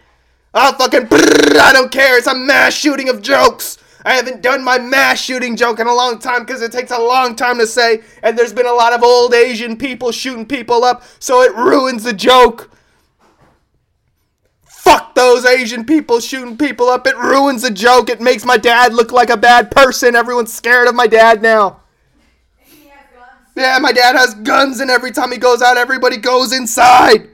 I'll 0.56 0.74
fucking. 0.74 1.08
I 1.12 1.72
don't 1.74 1.92
care. 1.92 2.18
It's 2.18 2.28
a 2.28 2.34
mass 2.34 2.74
shooting 2.74 3.10
of 3.10 3.22
jokes. 3.22 3.78
I 4.06 4.14
haven't 4.14 4.42
done 4.42 4.64
my 4.64 4.78
mass 4.78 5.20
shooting 5.20 5.56
joke 5.56 5.80
in 5.80 5.88
a 5.88 5.94
long 5.94 6.20
time 6.20 6.46
because 6.46 6.62
it 6.62 6.72
takes 6.72 6.92
a 6.92 7.00
long 7.00 7.36
time 7.36 7.58
to 7.58 7.68
say, 7.68 8.02
and 8.24 8.38
there's 8.38 8.54
been 8.54 8.68
a 8.68 8.72
lot 8.72 8.94
of 8.94 9.04
old 9.04 9.34
Asian 9.34 9.78
people 9.78 10.12
shooting 10.12 10.46
people 10.46 10.84
up, 10.84 11.04
so 11.20 11.42
it 11.42 11.54
ruins 11.56 12.04
the 12.04 12.14
joke. 12.14 12.70
Fuck 14.68 15.16
those 15.16 15.44
Asian 15.44 15.84
people 15.84 16.20
shooting 16.20 16.56
people 16.56 16.88
up. 16.88 17.08
It 17.08 17.18
ruins 17.18 17.64
the 17.64 17.72
joke. 17.72 18.08
It 18.10 18.22
makes 18.22 18.46
my 18.46 18.58
dad 18.58 18.94
look 18.94 19.12
like 19.12 19.32
a 19.32 19.38
bad 19.38 19.72
person. 19.72 20.16
Everyone's 20.16 20.54
scared 20.54 20.88
of 20.88 20.94
my 20.94 21.08
dad 21.08 21.42
now. 21.42 21.82
Yeah, 23.58 23.80
my 23.82 23.92
dad 23.92 24.16
has 24.16 24.36
guns, 24.36 24.80
and 24.80 24.92
every 24.92 25.12
time 25.12 25.32
he 25.32 25.38
goes 25.38 25.62
out, 25.64 25.78
everybody 25.78 26.18
goes 26.18 26.54
inside. 26.54 27.30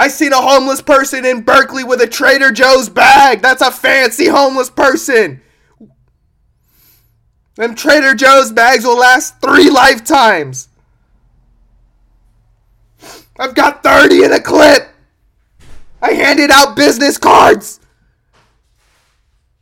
I 0.00 0.08
seen 0.08 0.32
a 0.32 0.40
homeless 0.40 0.80
person 0.80 1.26
in 1.26 1.42
Berkeley 1.42 1.84
with 1.84 2.00
a 2.00 2.06
Trader 2.06 2.50
Joe's 2.52 2.88
bag. 2.88 3.42
That's 3.42 3.60
a 3.60 3.70
fancy 3.70 4.28
homeless 4.28 4.70
person. 4.70 5.42
Them 7.56 7.74
Trader 7.74 8.14
Joe's 8.14 8.50
bags 8.50 8.86
will 8.86 8.98
last 8.98 9.42
three 9.42 9.68
lifetimes. 9.68 10.70
I've 13.38 13.54
got 13.54 13.82
30 13.82 14.24
in 14.24 14.32
a 14.32 14.40
clip. 14.40 14.88
I 16.00 16.12
handed 16.12 16.50
out 16.50 16.76
business 16.76 17.18
cards. 17.18 17.78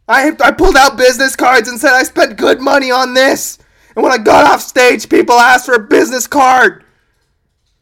I, 0.06 0.36
I 0.40 0.52
pulled 0.52 0.76
out 0.76 0.96
business 0.96 1.34
cards 1.34 1.68
and 1.68 1.80
said 1.80 1.94
I 1.94 2.04
spent 2.04 2.38
good 2.38 2.60
money 2.60 2.92
on 2.92 3.12
this. 3.12 3.58
And 3.96 4.04
when 4.04 4.12
I 4.12 4.18
got 4.18 4.46
off 4.46 4.60
stage, 4.60 5.08
people 5.08 5.34
asked 5.34 5.66
for 5.66 5.74
a 5.74 5.80
business 5.80 6.28
card. 6.28 6.84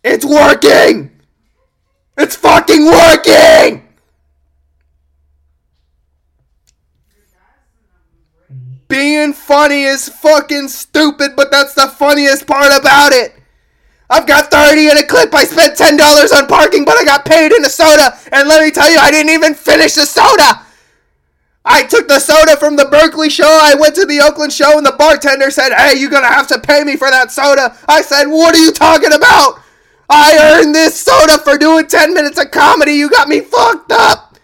It's 0.03 0.25
working! 0.25 1.16
It's 2.17 2.37
fucking 2.37 2.87
working! 2.87 3.83
Being 8.89 9.33
funny 9.33 9.83
is 9.83 10.09
fucking 10.09 10.69
stupid, 10.69 11.33
but 11.37 11.51
that's 11.51 11.75
the 11.75 11.89
funniest 11.89 12.47
part 12.47 12.73
about 12.73 13.13
it. 13.13 13.35
I've 14.09 14.27
got 14.27 14.51
30 14.51 14.89
in 14.89 14.99
a 14.99 15.03
clip. 15.03 15.35
I 15.35 15.43
spent 15.45 15.77
$10 15.77 16.33
on 16.33 16.47
parking, 16.47 16.85
but 16.85 16.97
I 16.97 17.05
got 17.05 17.25
paid 17.25 17.51
in 17.51 17.65
a 17.65 17.69
soda. 17.69 18.17
And 18.31 18.49
let 18.49 18.63
me 18.63 18.71
tell 18.71 18.91
you, 18.91 18.99
I 18.99 19.11
didn't 19.11 19.33
even 19.33 19.55
finish 19.55 19.95
the 19.95 20.07
soda. 20.07 20.63
I 21.65 21.83
took 21.83 22.07
the 22.07 22.21
soda 22.21 22.57
from 22.57 22.77
the 22.77 22.85
Berkeley 22.85 23.29
show. 23.29 23.59
I 23.61 23.75
went 23.75 23.97
to 23.97 24.07
the 24.07 24.21
Oakland 24.21 24.53
show, 24.53 24.79
and 24.79 24.87
the 24.87 24.95
bartender 24.97 25.51
said, 25.51 25.75
Hey, 25.75 25.99
you're 25.99 26.11
going 26.11 26.23
to 26.23 26.29
have 26.29 26.47
to 26.49 26.61
pay 26.61 26.85
me 26.85 26.97
for 26.97 27.11
that 27.11 27.33
soda. 27.33 27.77
I 27.89 28.03
said, 28.03 28.27
What 28.27 28.55
are 28.55 28.59
you 28.59 28.71
talking 28.71 29.13
about? 29.13 29.61
I 30.09 30.59
earned 30.61 30.75
this 30.75 31.01
soda 31.01 31.39
for 31.39 31.59
doing 31.59 31.87
10 31.87 32.15
minutes 32.15 32.41
of 32.41 32.51
comedy. 32.51 32.93
You 32.93 33.11
got 33.11 33.29
me 33.29 33.41
fucked 33.41 33.93
up. 33.93 34.39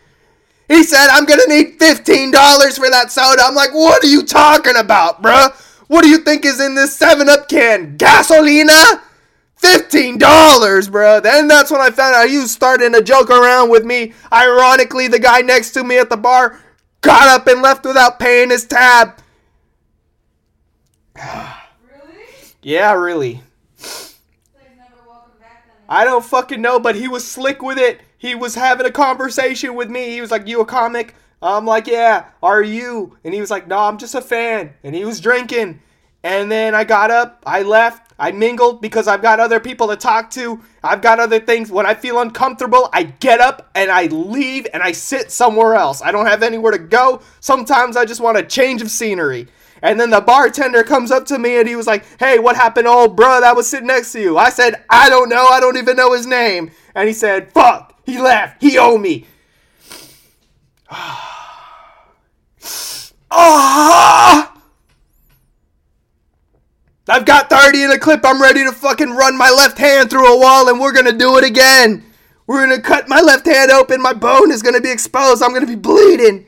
He 0.68 0.82
said, 0.84 1.08
I'm 1.10 1.24
going 1.24 1.40
to 1.40 1.48
need 1.48 1.78
$15 1.78 2.76
for 2.76 2.90
that 2.90 3.12
soda. 3.12 3.42
I'm 3.44 3.54
like, 3.54 3.74
what 3.74 4.02
are 4.02 4.08
you 4.08 4.22
talking 4.22 4.76
about, 4.76 5.22
bruh? 5.22 5.52
What 5.88 6.02
do 6.02 6.08
you 6.08 6.18
think 6.18 6.44
is 6.46 6.60
in 6.60 6.74
this 6.74 6.96
7 6.96 7.28
Up 7.28 7.48
can? 7.48 7.98
Gasolina? 7.98 9.02
$15, 9.60 10.90
bro. 10.90 11.20
Then 11.20 11.46
that's 11.46 11.70
when 11.70 11.80
I 11.80 11.90
found 11.90 12.16
out 12.16 12.28
he 12.28 12.38
was 12.38 12.50
starting 12.50 12.92
to 12.92 13.02
joke 13.02 13.30
around 13.30 13.70
with 13.70 13.84
me. 13.84 14.12
Ironically, 14.32 15.08
the 15.08 15.20
guy 15.20 15.40
next 15.40 15.70
to 15.72 15.84
me 15.84 15.98
at 15.98 16.10
the 16.10 16.16
bar 16.16 16.58
got 17.00 17.28
up 17.28 17.46
and 17.46 17.62
left 17.62 17.84
without 17.84 18.18
paying 18.18 18.50
his 18.50 18.66
tab. 18.66 19.20
really? 21.16 22.24
Yeah, 22.62 22.94
really. 22.94 23.42
I 25.92 26.04
don't 26.04 26.24
fucking 26.24 26.62
know, 26.62 26.80
but 26.80 26.94
he 26.94 27.06
was 27.06 27.30
slick 27.30 27.60
with 27.60 27.76
it. 27.76 28.00
He 28.16 28.34
was 28.34 28.54
having 28.54 28.86
a 28.86 28.90
conversation 28.90 29.74
with 29.74 29.90
me. 29.90 30.08
He 30.12 30.22
was 30.22 30.30
like, 30.30 30.48
You 30.48 30.62
a 30.62 30.64
comic? 30.64 31.14
I'm 31.42 31.66
like, 31.66 31.86
Yeah, 31.86 32.30
are 32.42 32.62
you? 32.62 33.18
And 33.24 33.34
he 33.34 33.42
was 33.42 33.50
like, 33.50 33.68
No, 33.68 33.78
I'm 33.78 33.98
just 33.98 34.14
a 34.14 34.22
fan. 34.22 34.72
And 34.82 34.94
he 34.94 35.04
was 35.04 35.20
drinking. 35.20 35.82
And 36.24 36.50
then 36.50 36.74
I 36.74 36.84
got 36.84 37.10
up, 37.10 37.42
I 37.44 37.60
left, 37.60 38.14
I 38.18 38.32
mingled 38.32 38.80
because 38.80 39.06
I've 39.06 39.20
got 39.20 39.38
other 39.38 39.60
people 39.60 39.88
to 39.88 39.96
talk 39.96 40.30
to. 40.30 40.62
I've 40.82 41.02
got 41.02 41.20
other 41.20 41.40
things. 41.40 41.70
When 41.70 41.84
I 41.84 41.92
feel 41.92 42.20
uncomfortable, 42.20 42.88
I 42.94 43.02
get 43.02 43.40
up 43.40 43.70
and 43.74 43.90
I 43.90 44.06
leave 44.06 44.66
and 44.72 44.82
I 44.82 44.92
sit 44.92 45.30
somewhere 45.30 45.74
else. 45.74 46.00
I 46.00 46.10
don't 46.10 46.24
have 46.24 46.42
anywhere 46.42 46.72
to 46.72 46.78
go. 46.78 47.20
Sometimes 47.40 47.98
I 47.98 48.06
just 48.06 48.22
want 48.22 48.38
a 48.38 48.42
change 48.42 48.80
of 48.80 48.90
scenery. 48.90 49.46
And 49.82 49.98
then 49.98 50.10
the 50.10 50.20
bartender 50.20 50.84
comes 50.84 51.10
up 51.10 51.26
to 51.26 51.38
me 51.38 51.58
and 51.58 51.68
he 51.68 51.74
was 51.74 51.88
like, 51.88 52.04
Hey, 52.18 52.38
what 52.38 52.56
happened 52.56 52.86
old 52.86 53.16
bro 53.16 53.40
that 53.40 53.56
was 53.56 53.68
sitting 53.68 53.88
next 53.88 54.12
to 54.12 54.20
you? 54.20 54.38
I 54.38 54.50
said, 54.50 54.84
I 54.88 55.08
don't 55.08 55.28
know. 55.28 55.46
I 55.48 55.58
don't 55.60 55.76
even 55.76 55.96
know 55.96 56.12
his 56.12 56.26
name. 56.26 56.70
And 56.94 57.08
he 57.08 57.14
said, 57.14 57.52
Fuck. 57.52 57.94
He 58.06 58.20
left. 58.20 58.62
He 58.62 58.78
owe 58.78 58.98
me. 58.98 59.26
Ah! 63.34 64.52
I've 67.08 67.24
got 67.24 67.48
30 67.48 67.84
in 67.84 67.90
a 67.92 67.98
clip. 67.98 68.20
I'm 68.24 68.40
ready 68.40 68.62
to 68.62 68.72
fucking 68.72 69.10
run 69.10 69.36
my 69.36 69.50
left 69.50 69.78
hand 69.78 70.10
through 70.10 70.34
a 70.34 70.38
wall 70.38 70.68
and 70.68 70.78
we're 70.78 70.92
gonna 70.92 71.16
do 71.16 71.38
it 71.38 71.44
again. 71.44 72.04
We're 72.46 72.66
gonna 72.66 72.80
cut 72.80 73.08
my 73.08 73.20
left 73.20 73.46
hand 73.46 73.70
open. 73.70 74.02
My 74.02 74.12
bone 74.12 74.52
is 74.52 74.62
gonna 74.62 74.80
be 74.80 74.90
exposed. 74.90 75.42
I'm 75.42 75.54
gonna 75.54 75.66
be 75.66 75.74
bleeding. 75.74 76.46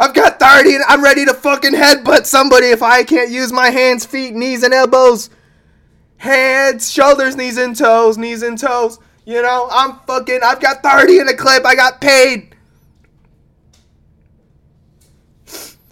I've 0.00 0.14
got 0.14 0.40
30 0.40 0.76
and 0.76 0.84
I'm 0.88 1.04
ready 1.04 1.26
to 1.26 1.34
fucking 1.34 1.74
headbutt 1.74 2.24
somebody 2.24 2.68
if 2.68 2.82
I 2.82 3.04
can't 3.04 3.30
use 3.30 3.52
my 3.52 3.68
hands, 3.68 4.06
feet, 4.06 4.32
knees, 4.34 4.62
and 4.62 4.72
elbows. 4.72 5.28
Hands, 6.16 6.90
shoulders, 6.90 7.36
knees 7.36 7.58
and 7.58 7.76
toes, 7.76 8.16
knees 8.16 8.42
and 8.42 8.58
toes. 8.58 8.98
You 9.26 9.42
know, 9.42 9.68
I'm 9.70 9.98
fucking, 10.06 10.40
I've 10.42 10.58
got 10.58 10.82
30 10.82 11.18
in 11.18 11.28
a 11.28 11.34
clip. 11.34 11.66
I 11.66 11.74
got 11.74 12.00
paid. 12.00 12.56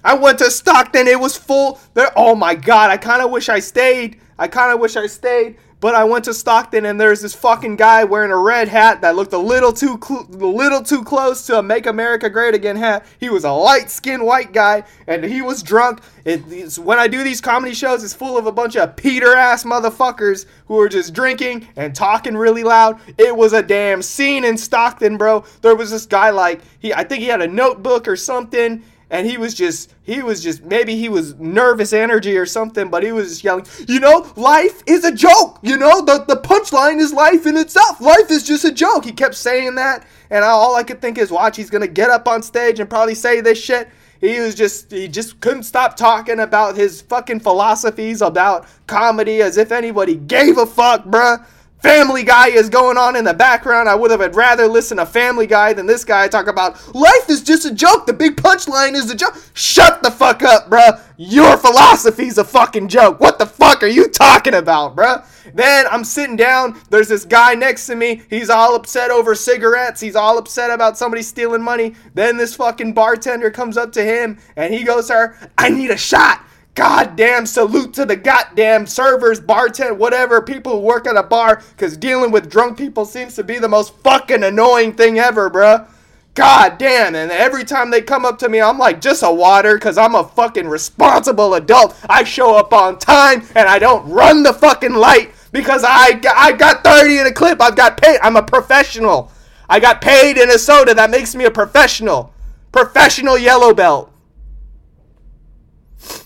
I 0.02 0.14
went 0.14 0.38
to 0.38 0.50
Stockton. 0.50 1.06
It 1.06 1.20
was 1.20 1.36
full. 1.36 1.78
There. 1.92 2.10
Oh 2.16 2.34
my 2.34 2.54
God. 2.54 2.90
I 2.90 2.96
kind 2.96 3.20
of 3.20 3.30
wish 3.30 3.50
I 3.50 3.58
stayed. 3.58 4.18
I 4.38 4.48
kind 4.48 4.72
of 4.72 4.80
wish 4.80 4.96
I 4.96 5.06
stayed. 5.06 5.58
But 5.80 5.94
I 5.94 6.02
went 6.02 6.25
to 6.25 6.35
Stockton 6.35 6.85
and 6.87 7.00
there's 7.00 7.20
this 7.20 7.35
fucking 7.35 7.76
guy 7.76 8.02
wearing 8.02 8.32
a 8.32 8.37
red 8.37 8.66
hat 8.66 9.00
that 9.02 9.14
looked 9.14 9.32
a 9.32 9.38
little 9.38 9.73
too 9.73 9.99
cl- 10.02 10.26
little 10.28 10.82
too 10.82 11.04
close 11.04 11.47
to 11.47 11.58
a 11.58 11.62
"Make 11.62 11.87
America 11.87 12.28
Great 12.28 12.54
Again" 12.54 12.75
hat. 12.75 13.06
He 13.20 13.28
was 13.28 13.44
a 13.44 13.52
light-skinned 13.52 14.25
white 14.25 14.52
guy 14.52 14.82
and 15.06 15.23
he 15.23 15.40
was 15.40 15.62
drunk. 15.62 16.00
It, 16.25 16.78
when 16.78 16.99
I 16.99 17.06
do 17.06 17.23
these 17.23 17.40
comedy 17.40 17.75
shows, 17.75 18.02
it's 18.02 18.12
full 18.12 18.37
of 18.37 18.47
a 18.47 18.52
bunch 18.52 18.76
of 18.76 18.97
Peter-ass 18.97 19.62
motherfuckers 19.62 20.47
who 20.66 20.80
are 20.80 20.88
just 20.88 21.14
drinking 21.14 21.68
and 21.76 21.94
talking 21.94 22.37
really 22.37 22.64
loud. 22.64 23.00
It 23.16 23.37
was 23.37 23.52
a 23.52 23.62
damn 23.62 24.02
scene 24.02 24.44
in 24.44 24.58
Stockton, 24.58 25.16
bro. 25.16 25.44
There 25.62 25.76
was 25.76 25.92
this 25.92 26.06
guy 26.06 26.30
like 26.30 26.61
he, 26.80 26.92
I 26.92 27.04
think 27.04 27.20
he 27.20 27.28
had 27.28 27.40
a 27.40 27.49
notebook 27.49 28.08
or 28.08 28.16
something 28.16 28.82
and 29.10 29.26
he 29.26 29.36
was 29.36 29.54
just 29.54 29.94
he 30.02 30.22
was 30.22 30.42
just 30.42 30.62
maybe 30.64 30.96
he 30.96 31.08
was 31.08 31.34
nervous 31.36 31.92
energy 31.92 32.36
or 32.36 32.46
something 32.46 32.90
but 32.90 33.02
he 33.02 33.12
was 33.12 33.28
just 33.28 33.44
yelling 33.44 33.66
you 33.86 34.00
know 34.00 34.30
life 34.36 34.82
is 34.86 35.04
a 35.04 35.12
joke 35.12 35.58
you 35.62 35.76
know? 35.76 36.04
The, 36.04 36.24
the 36.24 36.36
punchline 36.36 36.98
is 36.98 37.12
life 37.12 37.46
in 37.46 37.56
itself. 37.56 38.00
Life 38.00 38.30
is 38.30 38.42
just 38.42 38.64
a 38.64 38.72
joke. 38.72 39.04
He 39.04 39.12
kept 39.12 39.34
saying 39.34 39.74
that 39.76 40.06
and 40.30 40.44
all 40.44 40.74
i 40.76 40.82
could 40.82 41.00
think 41.00 41.18
is 41.18 41.30
watch 41.30 41.56
he's 41.56 41.70
gonna 41.70 41.86
get 41.86 42.10
up 42.10 42.28
on 42.28 42.42
stage 42.42 42.80
and 42.80 42.88
probably 42.88 43.14
say 43.14 43.40
this 43.40 43.62
shit. 43.62 43.88
He 44.20 44.40
was 44.40 44.54
just 44.54 44.90
he 44.90 45.06
just 45.08 45.40
couldn't 45.40 45.62
stop 45.62 45.96
talking 45.96 46.40
about 46.40 46.76
his 46.76 47.02
fucking 47.02 47.40
philosophies 47.40 48.20
about 48.20 48.66
comedy 48.86 49.42
as 49.42 49.56
if 49.56 49.70
anybody 49.70 50.16
gave 50.16 50.58
a 50.58 50.66
fuck 50.66 51.04
bruh 51.04 51.44
Family 51.82 52.25
Guy 52.25 52.49
is 52.49 52.68
going 52.68 52.99
on 52.99 53.14
in 53.14 53.25
the 53.25 53.35
background. 53.35 53.88
I 53.88 53.94
would 53.94 54.11
have 54.11 54.35
rather 54.35 54.66
listen 54.66 54.97
to 54.97 55.06
Family 55.06 55.47
Guy 55.47 55.73
than 55.73 55.87
this 55.87 56.04
guy 56.04 56.26
talk 56.26 56.49
about 56.49 56.94
life 56.94 57.30
is 57.30 57.40
just 57.42 57.66
a 57.66 57.73
joke. 57.73 58.06
The 58.06 58.12
big 58.12 58.37
punchline 58.37 58.94
is 58.94 59.11
a 59.11 59.14
joke. 59.14 59.37
Shut 59.54 60.02
the 60.02 60.11
fuck 60.11 60.42
up, 60.42 60.68
bruh. 60.68 61.00
Your 61.16 61.56
philosophy's 61.56 62.37
a 62.37 62.44
fucking 62.44 62.88
joke. 62.88 63.20
What 63.20 63.38
the 63.38 63.47
fuck 63.47 63.85
are 63.85 63.88
you 63.88 64.08
talking 64.08 64.54
about, 64.54 64.97
bruh? 64.97 65.25
Then 65.54 65.87
I'm 65.90 66.02
sitting 66.02 66.37
down. 66.37 66.80
There's 66.90 67.08
this 67.08 67.25
guy 67.25 67.54
next 67.54 67.87
to 67.87 67.94
me. 67.94 68.23
He's 68.28 68.50
all 68.50 68.75
upset 68.75 69.12
over 69.12 69.37
cigarettes. 69.37 70.00
He's 70.00 70.16
all 70.16 70.37
upset 70.37 70.70
about 70.70 70.99
somebody 70.99 71.23
stealing 71.23 71.62
money. 71.62 71.94
Then 72.12 72.37
this 72.37 72.56
fucking 72.56 72.92
bartender 72.92 73.50
comes 73.52 73.76
up 73.76 73.92
to 73.92 74.02
him 74.02 74.38
and 74.56 74.75
he 74.75 74.82
goes 74.82 75.08
her, 75.11 75.37
I 75.56 75.68
need 75.68 75.90
a 75.90 75.97
shot 75.97 76.44
goddamn 76.78 77.44
salute 77.44 77.92
to 77.92 78.06
the 78.06 78.14
goddamn 78.14 78.87
servers, 78.87 79.40
bartender, 79.40 79.92
whatever, 79.92 80.40
people 80.40 80.75
who 80.75 80.87
work 80.87 81.08
at 81.08 81.16
a 81.16 81.23
bar, 81.25 81.61
because 81.70 81.97
dealing 81.97 82.30
with 82.30 82.49
drunk 82.49 82.78
people 82.78 83.04
seems 83.04 83.35
to 83.35 83.42
be 83.42 83.58
the 83.58 83.66
most 83.66 83.92
fucking 83.97 84.44
annoying 84.44 84.92
thing 84.92 85.18
ever, 85.18 85.50
bruh. 85.50 85.88
God 86.35 86.78
damn, 86.78 87.16
and 87.16 87.32
every 87.32 87.64
time 87.64 87.90
they 87.90 88.00
come 88.00 88.25
up 88.25 88.38
to 88.38 88.49
me, 88.49 88.61
I'm 88.61 88.78
like, 88.78 89.00
just 89.00 89.25
a 89.25 89.32
water, 89.32 89.75
because 89.75 89.99
I'm 89.99 90.14
a 90.14 90.23
fucking 90.23 90.68
responsible 90.68 91.54
adult. 91.54 91.97
I 92.08 92.23
show 92.23 92.56
up 92.56 92.73
on 92.73 93.00
time, 93.00 93.42
and 93.56 93.68
I 93.68 93.80
don't 93.80 94.08
run 94.08 94.44
the 94.44 94.52
fucking 94.52 94.94
light, 94.94 95.32
because 95.50 95.82
I, 95.85 96.20
I 96.37 96.52
got 96.52 96.85
30 96.85 97.18
in 97.18 97.26
a 97.26 97.32
clip. 97.32 97.61
I've 97.61 97.75
got 97.75 98.00
paid. 98.00 98.20
I'm 98.23 98.37
a 98.37 98.42
professional. 98.44 99.32
I 99.68 99.80
got 99.80 100.00
paid 100.00 100.38
in 100.38 100.49
a 100.49 100.58
soda. 100.58 100.94
That 100.94 101.11
makes 101.11 101.35
me 101.35 101.44
a 101.44 101.50
professional. 101.50 102.32
Professional 102.70 103.37
yellow 103.37 103.75
belt. 103.75 104.12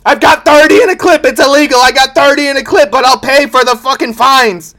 I've 0.05 0.21
got 0.21 0.45
30 0.45 0.83
in 0.83 0.91
a 0.91 0.97
clip. 0.97 1.25
It's 1.25 1.41
illegal. 1.41 1.79
I 1.81 1.93
got 1.93 2.15
30 2.15 2.49
in 2.49 2.57
a 2.57 2.65
clip, 2.65 2.91
but 2.91 3.05
I'll 3.05 3.21
pay 3.21 3.47
for 3.47 3.65
the 3.65 3.77
fucking 3.77 4.15
fines. 4.15 4.75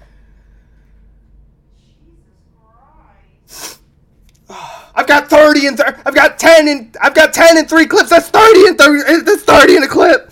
I've 4.96 5.08
got 5.08 5.30
30 5.30 5.68
and 5.68 5.78
th- 5.78 5.96
I've 6.06 6.16
got 6.16 6.38
10 6.38 6.68
and 6.68 6.98
I've 7.02 7.16
got 7.16 7.34
10 7.34 7.58
and 7.58 7.70
3 7.70 7.86
clips. 7.86 8.10
That's 8.10 8.30
30 8.30 8.68
and 8.68 8.78
30 8.78 9.12
eh, 9.12 9.22
that's 9.26 9.44
30 9.44 9.78
in 9.78 9.84
a 9.84 9.88
clip. 9.88 10.32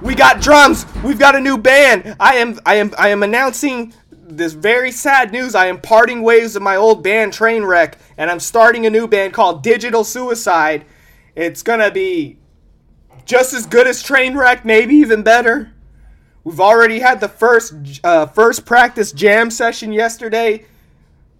We 0.00 0.14
got 0.14 0.40
drums. 0.40 0.86
We've 1.02 1.18
got 1.18 1.34
a 1.34 1.40
new 1.40 1.58
band. 1.58 2.14
I 2.20 2.36
am 2.36 2.58
I 2.64 2.76
am 2.76 2.92
I 2.98 3.08
am 3.08 3.22
announcing 3.22 3.92
this 4.10 4.52
very 4.52 4.92
sad 4.92 5.32
news. 5.32 5.54
I 5.54 5.66
am 5.66 5.80
parting 5.80 6.22
ways 6.22 6.54
with 6.54 6.62
my 6.62 6.76
old 6.76 7.02
band 7.02 7.32
Trainwreck 7.32 7.94
and 8.16 8.30
I'm 8.30 8.40
starting 8.40 8.86
a 8.86 8.90
new 8.90 9.08
band 9.08 9.32
called 9.32 9.62
Digital 9.62 10.04
Suicide 10.04 10.84
it's 11.36 11.62
gonna 11.62 11.90
be 11.90 12.38
just 13.24 13.52
as 13.52 13.66
good 13.66 13.86
as 13.86 14.02
Trainwreck, 14.02 14.64
maybe 14.64 14.94
even 14.96 15.22
better. 15.22 15.72
We've 16.42 16.60
already 16.60 17.00
had 17.00 17.20
the 17.20 17.28
first 17.28 17.74
uh, 18.04 18.26
first 18.26 18.64
practice 18.66 19.12
jam 19.12 19.50
session 19.50 19.92
yesterday, 19.92 20.66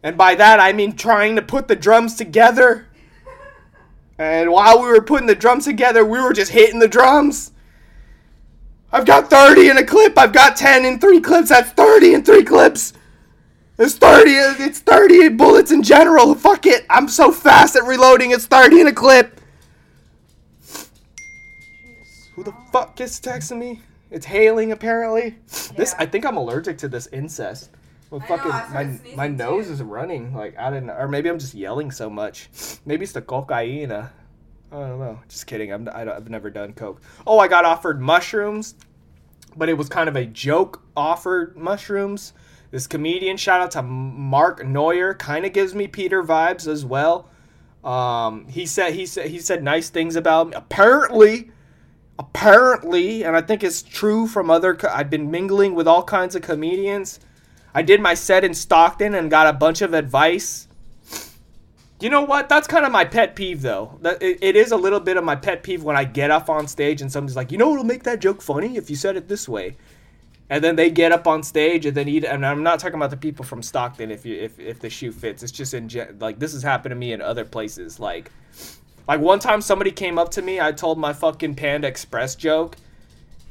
and 0.03 0.17
by 0.17 0.35
that 0.35 0.61
I 0.61 0.73
mean 0.73 0.97
trying 0.97 1.37
to 1.37 1.43
put 1.43 1.69
the 1.69 1.77
drums 1.77 2.15
together. 2.15 2.87
And 4.19 4.51
while 4.53 4.81
we 4.81 4.87
were 4.87 5.03
putting 5.03 5.27
the 5.27 5.35
drums 5.35 5.65
together, 5.65 6.05
we 6.05 6.21
were 6.21 6.33
just 6.33 6.53
hitting 6.53 6.79
the 6.79 6.89
drums. 6.89 7.51
I've 8.93 9.07
got 9.07 9.29
30 9.29 9.71
in 9.71 9.79
a 9.79 9.85
clip. 9.85 10.17
I've 10.17 10.33
got 10.33 10.57
10 10.57 10.85
in 10.85 11.01
three 11.01 11.21
clips. 11.21 11.49
That's 11.49 11.71
30 11.73 12.15
in 12.15 12.23
three 12.23 12.45
clips. 12.45 12.93
It's 13.77 13.97
30. 13.97 14.31
It's 14.63 14.79
30 14.79 15.31
bullets 15.31 15.73
in 15.73 15.83
general. 15.83 16.35
Fuck 16.37 16.67
it. 16.67 16.87
I'm 16.89 17.09
so 17.09 17.33
fast 17.33 17.75
at 17.75 17.83
reloading. 17.85 18.31
It's 18.31 18.47
30 18.47 18.83
in 18.83 18.87
a 18.87 18.93
clip. 18.93 19.41
Who 22.34 22.34
the 22.45 22.55
fuck 22.73 23.01
is 23.01 23.21
texting 23.21 23.59
me? 23.59 23.81
It's 24.11 24.27
hailing 24.27 24.73
apparently. 24.73 25.25
Yeah. 25.25 25.77
This 25.77 25.95
I 25.99 26.07
think 26.07 26.25
I'm 26.25 26.37
allergic 26.37 26.79
to 26.79 26.89
this 26.89 27.07
incest. 27.09 27.71
Well, 28.11 28.21
fucking 28.21 28.51
know, 28.51 28.67
my 28.73 29.17
my 29.17 29.29
nose 29.29 29.67
too. 29.67 29.73
is 29.73 29.83
running 29.83 30.35
like 30.35 30.57
I 30.59 30.71
don't 30.71 30.87
know, 30.87 30.95
or 30.95 31.09
maybe 31.09 31.29
I'm 31.29 31.39
just 31.39 31.55
yelling 31.55 31.91
so 31.91 32.09
much. 32.09 32.49
Maybe 32.85 33.05
it's 33.05 33.13
the 33.13 33.23
cocaine. 33.23 33.91
I 33.91 34.09
don't 34.71 34.99
know. 34.99 35.21
Just 35.29 35.47
kidding. 35.47 35.73
I'm 35.73 35.89
I 35.89 36.01
have 36.01 36.29
never 36.29 36.51
done 36.51 36.75
coke. 36.75 37.01
Oh, 37.27 37.39
I 37.39 37.49
got 37.49 37.65
offered 37.65 38.01
mushrooms, 38.01 38.75
but 39.57 39.69
it 39.69 39.75
was 39.75 39.89
kind 39.89 40.09
of 40.09 40.17
a 40.17 40.27
joke 40.27 40.83
offered 40.97 41.57
mushrooms. 41.57 42.35
This 42.71 42.87
comedian, 42.89 43.37
shout 43.37 43.61
out 43.61 43.71
to 43.73 43.83
Mark 43.83 44.67
Neuer, 44.67 45.15
kind 45.15 45.47
of 45.47 45.53
gives 45.53 45.77
me 45.77 45.87
Peter 45.87 46.25
vibes 46.25 46.67
as 46.67 46.85
well. 46.85 47.29
Um, 47.85 48.49
he 48.49 48.67
said 48.67 48.95
he 48.95 49.07
said 49.07 49.29
he 49.29 49.39
said 49.39 49.63
nice 49.63 49.91
things 49.91 50.17
about 50.17 50.49
me. 50.49 50.55
Apparently, 50.57 51.51
apparently, 52.19 53.25
and 53.25 53.37
I 53.37 53.41
think 53.41 53.65
it's 53.65 53.83
true 53.83 54.27
from 54.27 54.51
other, 54.51 54.79
I've 54.89 55.11
been 55.11 55.31
mingling 55.31 55.75
with 55.75 55.89
all 55.89 56.03
kinds 56.03 56.35
of 56.35 56.43
comedians. 56.43 57.21
I 57.75 57.83
did 57.83 58.01
my 58.01 58.15
set 58.15 58.45
in 58.45 58.55
Stockton 58.55 59.15
and 59.15 59.31
got 59.31 59.49
a 59.49 59.53
bunch 59.53 59.83
of 59.83 59.95
advice. 59.95 60.69
You 62.01 62.11
know 62.11 62.23
what? 62.23 62.49
That's 62.49 62.69
kind 62.69 62.85
of 62.85 62.93
my 62.93 63.05
pet 63.05 63.35
peeve, 63.35 63.63
though. 63.63 63.99
That 64.03 64.23
it, 64.23 64.39
it 64.43 64.57
is 64.57 64.73
a 64.73 64.77
little 64.77 65.01
bit 65.01 65.17
of 65.17 65.25
my 65.25 65.37
pet 65.37 65.63
peeve 65.63 65.83
when 65.83 65.97
I 65.97 66.05
get 66.05 66.31
up 66.31 66.49
on 66.49 66.69
stage 66.69 67.01
and 67.01 67.11
somebody's 67.11 67.37
like, 67.37 67.51
"You 67.51 67.59
know 67.59 67.69
what'll 67.69 67.85
make 67.85 68.03
that 68.03 68.21
joke 68.21 68.43
funny 68.43 68.77
if 68.77 68.91
you 68.91 68.97
said 68.97 69.17
it 69.17 69.29
this 69.29 69.49
way," 69.49 69.77
and 70.51 70.63
then 70.63 70.77
they 70.77 70.91
get 70.91 71.13
up 71.13 71.27
on 71.27 71.43
stage 71.43 71.87
and 71.87 71.97
then 71.97 72.09
eat. 72.09 72.25
And 72.25 72.45
I'm 72.45 72.63
not 72.63 72.79
talking 72.79 72.97
about 72.97 73.11
the 73.11 73.17
people 73.17 73.45
from 73.45 73.63
Stockton. 73.63 74.11
If 74.11 74.27
you 74.27 74.35
if 74.37 74.59
if 74.59 74.81
the 74.81 74.91
shoe 74.91 75.13
fits, 75.13 75.43
it's 75.43 75.53
just 75.53 75.73
in 75.73 75.89
like 76.19 76.39
this 76.39 76.53
has 76.53 76.63
happened 76.63 76.91
to 76.91 76.97
me 76.97 77.13
in 77.13 77.23
other 77.23 77.45
places. 77.45 77.99
Like 77.99 78.31
like 79.07 79.21
one 79.21 79.39
time 79.39 79.61
somebody 79.61 79.91
came 79.91 80.19
up 80.19 80.31
to 80.33 80.43
me, 80.43 80.61
I 80.61 80.73
told 80.73 80.99
my 80.99 81.13
fucking 81.13 81.55
Panda 81.55 81.89
Express 81.89 82.35
joke, 82.35 82.77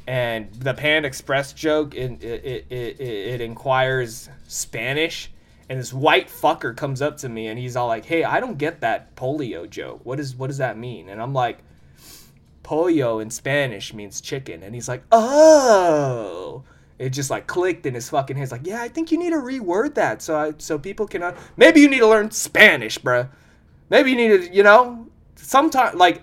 and 0.08 0.52
the 0.54 0.74
Panda 0.74 1.08
Express 1.08 1.54
joke 1.54 1.96
it 1.96 2.24
it, 2.24 2.46
it, 2.46 2.66
it, 2.70 3.02
it 3.02 3.42
inquires 3.42 4.30
Spanish, 4.48 5.32
and 5.70 5.80
this 5.80 5.94
white 5.94 6.28
fucker 6.28 6.76
comes 6.76 7.02
up 7.02 7.18
to 7.18 7.30
me 7.30 7.48
and 7.48 7.60
he's 7.60 7.76
all 7.76 7.88
like, 7.88 8.06
"Hey, 8.06 8.24
I 8.24 8.40
don't 8.40 8.58
get 8.58 8.82
that 8.82 9.16
polio 9.16 9.70
joke. 9.70 10.02
What 10.04 10.20
is 10.20 10.36
what 10.36 10.48
does 10.48 10.58
that 10.58 10.78
mean?" 10.78 11.10
And 11.10 11.22
I'm 11.22 11.34
like, 11.34 11.60
"Pollo 12.64 13.20
in 13.20 13.30
Spanish 13.30 13.94
means 13.94 14.22
chicken," 14.22 14.64
and 14.64 14.74
he's 14.76 14.88
like, 14.88 15.04
"Oh." 15.12 16.64
It 17.00 17.10
just 17.10 17.30
like 17.30 17.48
clicked 17.48 17.86
in 17.86 17.96
his 17.96 18.10
fucking 18.10 18.38
head. 18.38 18.52
Like, 18.52 18.66
yeah, 18.66 18.82
I 18.82 18.88
think 18.88 19.12
you 19.12 19.18
need 19.18 19.32
to 19.32 19.38
reword 19.38 19.96
that 19.96 20.22
so 20.22 20.38
I, 20.38 20.54
so 20.60 20.78
people 20.78 21.08
can. 21.08 21.24
Uh, 21.24 21.36
maybe 21.58 21.82
you 21.82 21.90
need 21.90 22.00
to 22.00 22.08
learn 22.08 22.32
Spanish, 22.32 23.00
bruh. 23.00 23.30
Maybe 23.90 24.12
you 24.12 24.16
need 24.16 24.28
to, 24.30 24.56
you 24.56 24.64
know, 24.64 25.08
sometimes 25.36 25.96
like 25.96 26.22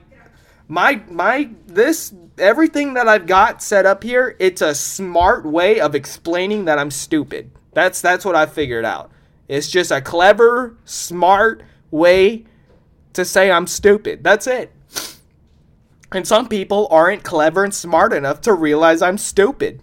my 0.68 1.02
my 1.08 1.50
this 1.66 2.14
everything 2.38 2.94
that 2.94 3.08
I've 3.08 3.26
got 3.26 3.62
set 3.62 3.86
up 3.86 4.02
here, 4.02 4.36
it's 4.38 4.62
a 4.62 4.74
smart 4.74 5.44
way 5.44 5.80
of 5.80 5.94
explaining 5.94 6.64
that 6.66 6.78
I'm 6.78 6.90
stupid. 6.90 7.50
That's 7.72 8.00
that's 8.00 8.24
what 8.24 8.34
I 8.34 8.46
figured 8.46 8.84
out. 8.84 9.10
It's 9.48 9.70
just 9.70 9.90
a 9.90 10.00
clever, 10.00 10.76
smart 10.84 11.62
way 11.90 12.44
to 13.14 13.24
say 13.24 13.50
I'm 13.50 13.66
stupid. 13.66 14.22
That's 14.22 14.46
it. 14.46 14.72
And 16.12 16.26
some 16.26 16.48
people 16.48 16.88
aren't 16.90 17.22
clever 17.22 17.64
and 17.64 17.74
smart 17.74 18.12
enough 18.12 18.40
to 18.42 18.52
realize 18.52 19.02
I'm 19.02 19.18
stupid. 19.18 19.82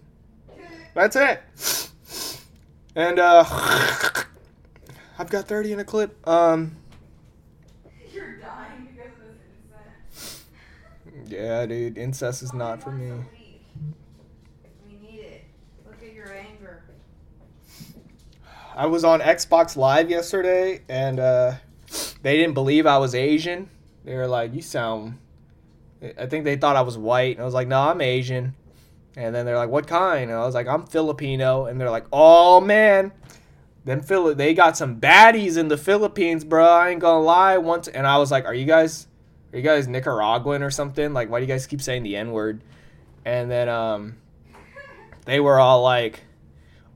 That's 0.94 1.16
it. 1.16 1.42
And 2.96 3.20
uh 3.20 3.44
I've 5.20 5.30
got 5.30 5.48
30 5.48 5.74
in 5.74 5.80
a 5.80 5.86
clip. 5.86 6.28
Um 6.28 6.78
Yeah, 11.28 11.66
dude, 11.66 11.98
incest 11.98 12.42
is 12.44 12.54
not 12.54 12.82
for 12.82 12.92
me. 12.92 13.12
I 18.76 18.86
was 18.86 19.04
on 19.04 19.22
Xbox 19.22 19.76
Live 19.76 20.08
yesterday, 20.12 20.82
and 20.88 21.20
uh, 21.20 21.54
they 22.22 22.38
didn't 22.38 22.54
believe 22.54 22.86
I 22.86 23.00
was 23.00 23.16
Asian. 23.16 23.70
They 24.06 24.16
were 24.16 24.28
like, 24.28 24.54
"You 24.54 24.62
sound," 24.62 25.18
I 26.16 26.28
think 26.28 26.46
they 26.46 26.58
thought 26.58 26.76
I 26.76 26.82
was 26.82 26.96
white, 26.96 27.36
and 27.36 27.42
I 27.42 27.46
was 27.46 27.56
like, 27.56 27.68
"No, 27.68 27.82
I'm 27.82 28.02
Asian." 28.02 28.54
And 29.16 29.34
then 29.34 29.48
they're 29.48 29.58
like, 29.58 29.70
"What 29.70 29.88
kind?" 29.88 30.30
And 30.30 30.40
I 30.40 30.46
was 30.46 30.54
like, 30.54 30.68
"I'm 30.68 30.86
Filipino," 30.86 31.66
and 31.66 31.82
they're 31.82 31.90
like, 31.90 32.06
"Oh 32.14 32.62
man." 32.62 33.12
Then 33.84 34.02
Phil, 34.02 34.36
they 34.36 34.54
got 34.54 34.78
some 34.78 35.00
baddies 35.02 35.58
in 35.58 35.70
the 35.70 35.78
Philippines, 35.78 36.44
bro. 36.44 36.64
I 36.64 36.90
ain't 36.90 37.00
gonna 37.00 37.24
lie. 37.24 37.58
Once, 37.58 37.88
and 37.88 38.06
I 38.06 38.18
was 38.18 38.30
like, 38.30 38.46
"Are 38.46 38.54
you 38.54 38.66
guys 38.66 39.07
are 39.54 39.58
you 39.58 39.64
guys 39.64 39.88
Nicaraguan 39.88 40.64
or 40.64 40.72
something? 40.72 41.14
Like, 41.14 41.30
why 41.30 41.40
do 41.40 41.46
you 41.46 41.52
guys 41.52 41.68
keep 41.68 41.82
saying 41.82 42.04
the 42.04 42.16
N 42.16 42.32
word?" 42.32 42.62
And 43.26 43.50
then 43.50 43.70
um, 43.70 44.18
they 45.26 45.40
were 45.40 45.60
all 45.60 45.82
like, 45.82 46.24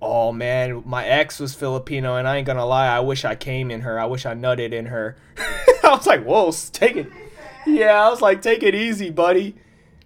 "Oh 0.02 0.32
man, 0.32 0.84
my 0.86 1.06
ex 1.06 1.40
was 1.40 1.54
Filipino, 1.54 2.16
and 2.16 2.28
I 2.28 2.38
ain't 2.38 2.48
gonna 2.48 2.66
lie. 2.66 2.88
I 2.88 3.00
wish 3.00 3.26
I 3.26 3.36
came 3.36 3.72
in 3.72 3.82
her. 3.82 4.00
I 4.00 4.06
wish 4.06 4.26
I 4.26 4.34
nutted 4.34 4.74
in 4.74 4.88
her." 4.88 5.16
I 5.84 5.90
was 5.90 6.08
like, 6.08 6.24
"Whoa, 6.24 6.52
take 6.72 6.96
it." 6.96 7.08
Yeah, 7.66 8.06
I 8.06 8.10
was 8.10 8.22
like, 8.22 8.42
"Take 8.42 8.64
it 8.64 8.76
easy, 8.76 9.10
buddy." 9.10 9.56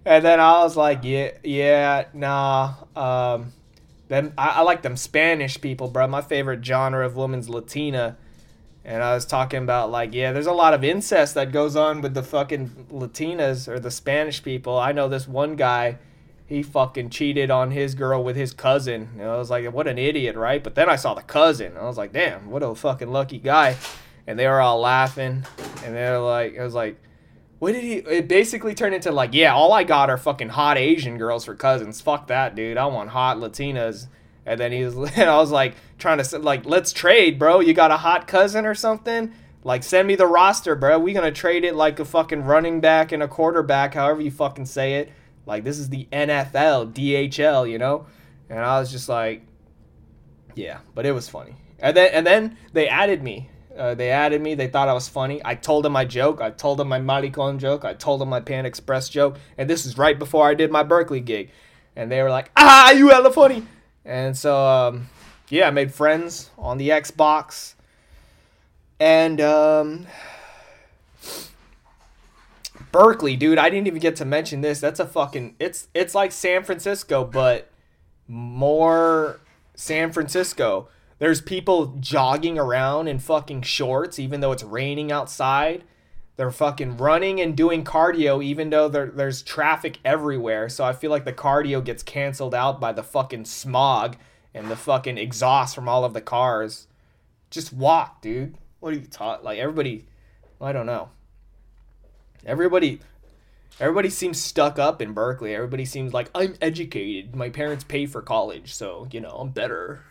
And 0.05 0.23
then 0.23 0.39
I 0.39 0.63
was 0.63 0.77
like, 0.77 0.99
"Yeah, 1.03 1.31
yeah, 1.43 2.05
nah." 2.13 2.73
Um, 2.95 3.53
I, 4.11 4.31
I 4.37 4.61
like 4.61 4.83
them 4.83 4.97
Spanish 4.97 5.59
people, 5.59 5.87
bro. 5.87 6.07
My 6.07 6.21
favorite 6.21 6.63
genre 6.63 7.05
of 7.05 7.15
woman's 7.15 7.49
Latina. 7.49 8.17
And 8.85 9.01
I 9.01 9.15
was 9.15 9.25
talking 9.25 9.63
about 9.63 9.89
like, 9.89 10.13
yeah, 10.13 10.31
there's 10.31 10.45
a 10.45 10.53
lot 10.53 10.75
of 10.75 10.83
incest 10.83 11.33
that 11.33 11.51
goes 11.51 11.75
on 11.75 12.01
with 12.01 12.13
the 12.13 12.21
fucking 12.21 12.87
Latinas 12.91 13.67
or 13.67 13.79
the 13.79 13.89
Spanish 13.89 14.43
people. 14.43 14.77
I 14.77 14.91
know 14.91 15.09
this 15.09 15.27
one 15.27 15.55
guy, 15.55 15.97
he 16.45 16.61
fucking 16.61 17.09
cheated 17.09 17.49
on 17.49 17.71
his 17.71 17.95
girl 17.95 18.23
with 18.23 18.35
his 18.35 18.53
cousin. 18.53 19.09
And 19.19 19.23
I 19.23 19.37
was 19.37 19.49
like, 19.49 19.73
what 19.73 19.87
an 19.87 19.97
idiot, 19.97 20.35
right? 20.35 20.63
But 20.63 20.75
then 20.75 20.87
I 20.87 20.97
saw 20.97 21.15
the 21.15 21.23
cousin. 21.23 21.75
I 21.75 21.85
was 21.85 21.97
like, 21.97 22.13
damn, 22.13 22.51
what 22.51 22.61
a 22.61 22.75
fucking 22.75 23.11
lucky 23.11 23.39
guy. 23.39 23.75
And 24.27 24.37
they 24.37 24.47
were 24.47 24.61
all 24.61 24.79
laughing. 24.79 25.43
And 25.83 25.95
they 25.95 26.07
were 26.11 26.19
like, 26.19 26.57
I 26.59 26.63
was 26.63 26.75
like, 26.75 27.01
what 27.57 27.71
did 27.71 27.83
he? 27.83 27.93
It 27.95 28.27
basically 28.27 28.75
turned 28.75 28.93
into 28.93 29.11
like, 29.11 29.33
yeah, 29.33 29.55
all 29.55 29.73
I 29.73 29.83
got 29.83 30.11
are 30.11 30.17
fucking 30.17 30.49
hot 30.49 30.77
Asian 30.77 31.17
girls 31.17 31.45
for 31.45 31.55
cousins. 31.55 32.01
Fuck 32.01 32.27
that, 32.27 32.53
dude. 32.53 32.77
I 32.77 32.85
want 32.85 33.09
hot 33.09 33.37
Latinas. 33.37 34.07
And 34.45 34.59
then 34.59 34.71
he 34.71 34.83
was, 34.83 34.95
and 35.15 35.29
I 35.29 35.37
was 35.37 35.51
like 35.51 35.75
trying 35.97 36.21
to 36.21 36.39
like, 36.39 36.65
let's 36.65 36.93
trade, 36.93 37.39
bro. 37.39 37.59
You 37.59 37.73
got 37.73 37.91
a 37.91 37.97
hot 37.97 38.27
cousin 38.27 38.65
or 38.65 38.75
something? 38.75 39.33
Like, 39.63 39.83
send 39.83 40.07
me 40.07 40.15
the 40.15 40.27
roster, 40.27 40.75
bro. 40.75 40.99
We 40.99 41.13
gonna 41.13 41.31
trade 41.31 41.63
it 41.63 41.75
like 41.75 41.99
a 41.99 42.05
fucking 42.05 42.43
running 42.43 42.81
back 42.81 43.11
and 43.11 43.23
a 43.23 43.27
quarterback, 43.27 43.95
however 43.95 44.21
you 44.21 44.31
fucking 44.31 44.67
say 44.67 44.95
it. 44.95 45.11
Like, 45.47 45.63
this 45.63 45.79
is 45.79 45.89
the 45.89 46.07
NFL, 46.11 46.93
DHL, 46.93 47.69
you 47.69 47.77
know. 47.77 48.05
And 48.49 48.59
I 48.59 48.79
was 48.79 48.91
just 48.91 49.09
like, 49.09 49.43
yeah, 50.53 50.79
but 50.93 51.05
it 51.05 51.11
was 51.11 51.27
funny. 51.27 51.55
And 51.79 51.97
then 51.97 52.11
and 52.13 52.25
then 52.25 52.57
they 52.73 52.87
added 52.87 53.23
me 53.23 53.49
uh, 53.77 53.93
they 53.93 54.09
added 54.09 54.41
me. 54.41 54.55
They 54.55 54.67
thought 54.67 54.87
I 54.87 54.93
was 54.93 55.07
funny. 55.07 55.41
I 55.43 55.55
told 55.55 55.85
them 55.85 55.91
my 55.91 56.05
joke. 56.05 56.41
I 56.41 56.49
told 56.49 56.79
them 56.79 56.87
my 56.87 56.99
Maricon 56.99 57.57
joke. 57.57 57.83
I 57.83 57.93
told 57.93 58.21
them 58.21 58.29
my 58.29 58.39
Panda 58.39 58.67
Express 58.67 59.09
joke. 59.09 59.37
And 59.57 59.69
this 59.69 59.85
is 59.85 59.97
right 59.97 60.17
before 60.17 60.47
I 60.47 60.53
did 60.53 60.71
my 60.71 60.83
Berkeley 60.83 61.19
gig. 61.19 61.51
And 61.95 62.11
they 62.11 62.21
were 62.21 62.29
like, 62.29 62.51
ah, 62.55 62.91
you 62.91 63.09
hella 63.09 63.31
funny. 63.31 63.65
And 64.05 64.37
so, 64.37 64.55
um, 64.65 65.09
yeah, 65.49 65.67
I 65.67 65.71
made 65.71 65.93
friends 65.93 66.51
on 66.57 66.77
the 66.77 66.89
Xbox. 66.89 67.73
And 68.99 69.41
um, 69.41 70.07
Berkeley, 72.91 73.35
dude, 73.35 73.57
I 73.57 73.69
didn't 73.69 73.87
even 73.87 73.99
get 73.99 74.15
to 74.17 74.25
mention 74.25 74.61
this. 74.61 74.79
That's 74.79 74.99
a 74.99 75.05
fucking 75.05 75.55
it's 75.59 75.89
it's 75.93 76.15
like 76.15 76.31
San 76.31 76.63
Francisco, 76.63 77.25
but 77.25 77.69
more 78.27 79.41
San 79.75 80.11
Francisco. 80.11 80.87
There's 81.19 81.41
people 81.41 81.97
jogging 81.99 82.57
around 82.57 83.07
in 83.07 83.19
fucking 83.19 83.63
shorts, 83.63 84.19
even 84.19 84.39
though 84.39 84.51
it's 84.51 84.63
raining 84.63 85.11
outside. 85.11 85.83
They're 86.37 86.51
fucking 86.51 86.97
running 86.97 87.39
and 87.39 87.55
doing 87.55 87.83
cardio, 87.85 88.43
even 88.43 88.69
though 88.69 88.89
there, 88.89 89.05
there's 89.07 89.41
traffic 89.41 89.99
everywhere. 90.03 90.67
So 90.67 90.83
I 90.83 90.91
feel 90.91 91.09
like 91.09 91.23
the 91.23 91.33
cardio 91.33 91.83
gets 91.83 92.03
canceled 92.03 92.53
out 92.53 92.81
by 92.81 92.91
the 92.91 93.03
fucking 93.03 93.45
smog 93.45 94.17
and 94.53 94.69
the 94.69 94.75
fucking 94.75 95.17
exhaust 95.17 95.75
from 95.75 95.87
all 95.87 96.03
of 96.03 96.13
the 96.13 96.21
cars. 96.21 96.87
Just 97.49 97.71
walk, 97.71 98.21
dude. 98.21 98.57
What 98.79 98.93
are 98.93 98.97
you 98.97 99.07
taught? 99.07 99.43
Like 99.43 99.59
everybody, 99.59 100.05
I 100.59 100.73
don't 100.73 100.85
know. 100.85 101.09
Everybody, 102.45 102.99
everybody 103.79 104.09
seems 104.09 104.39
stuck 104.39 104.77
up 104.77 105.01
in 105.01 105.13
Berkeley. 105.13 105.55
Everybody 105.55 105.85
seems 105.85 106.13
like 106.13 106.29
I'm 106.35 106.55
educated. 106.61 107.35
My 107.35 107.49
parents 107.49 107.85
pay 107.85 108.05
for 108.05 108.21
college, 108.21 108.73
so 108.73 109.07
you 109.11 109.21
know 109.21 109.29
I'm 109.29 109.49
better. 109.49 110.01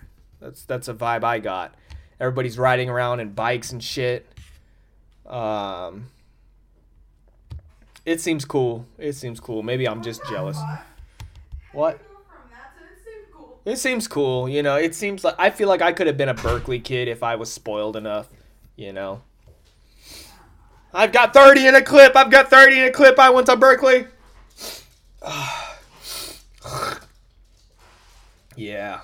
That's 0.40 0.62
that's 0.64 0.88
a 0.88 0.94
vibe 0.94 1.22
I 1.22 1.38
got. 1.38 1.74
Everybody's 2.18 2.58
riding 2.58 2.88
around 2.88 3.20
in 3.20 3.30
bikes 3.32 3.72
and 3.72 3.82
shit. 3.82 4.26
Um, 5.26 6.10
it 8.04 8.20
seems 8.20 8.44
cool. 8.44 8.86
It 8.98 9.14
seems 9.14 9.40
cool. 9.40 9.62
Maybe 9.62 9.88
I'm 9.88 10.02
just 10.02 10.22
jealous. 10.28 10.58
What? 11.72 11.98
It 13.64 13.78
seems 13.78 14.06
cool, 14.06 14.46
you 14.48 14.62
know. 14.62 14.76
It 14.76 14.94
seems 14.94 15.24
like 15.24 15.36
I 15.38 15.48
feel 15.50 15.68
like 15.68 15.80
I 15.80 15.92
could 15.92 16.06
have 16.06 16.18
been 16.18 16.28
a 16.28 16.34
Berkeley 16.34 16.80
kid 16.80 17.08
if 17.08 17.22
I 17.22 17.36
was 17.36 17.50
spoiled 17.50 17.96
enough, 17.96 18.28
you 18.76 18.92
know. 18.92 19.22
I've 20.92 21.12
got 21.12 21.32
30 21.32 21.66
in 21.66 21.74
a 21.74 21.82
clip. 21.82 22.14
I've 22.14 22.30
got 22.30 22.50
30 22.50 22.78
in 22.78 22.84
a 22.88 22.92
clip. 22.92 23.18
I 23.18 23.30
went 23.30 23.46
to 23.46 23.56
Berkeley. 23.56 24.06
yeah. 28.56 29.00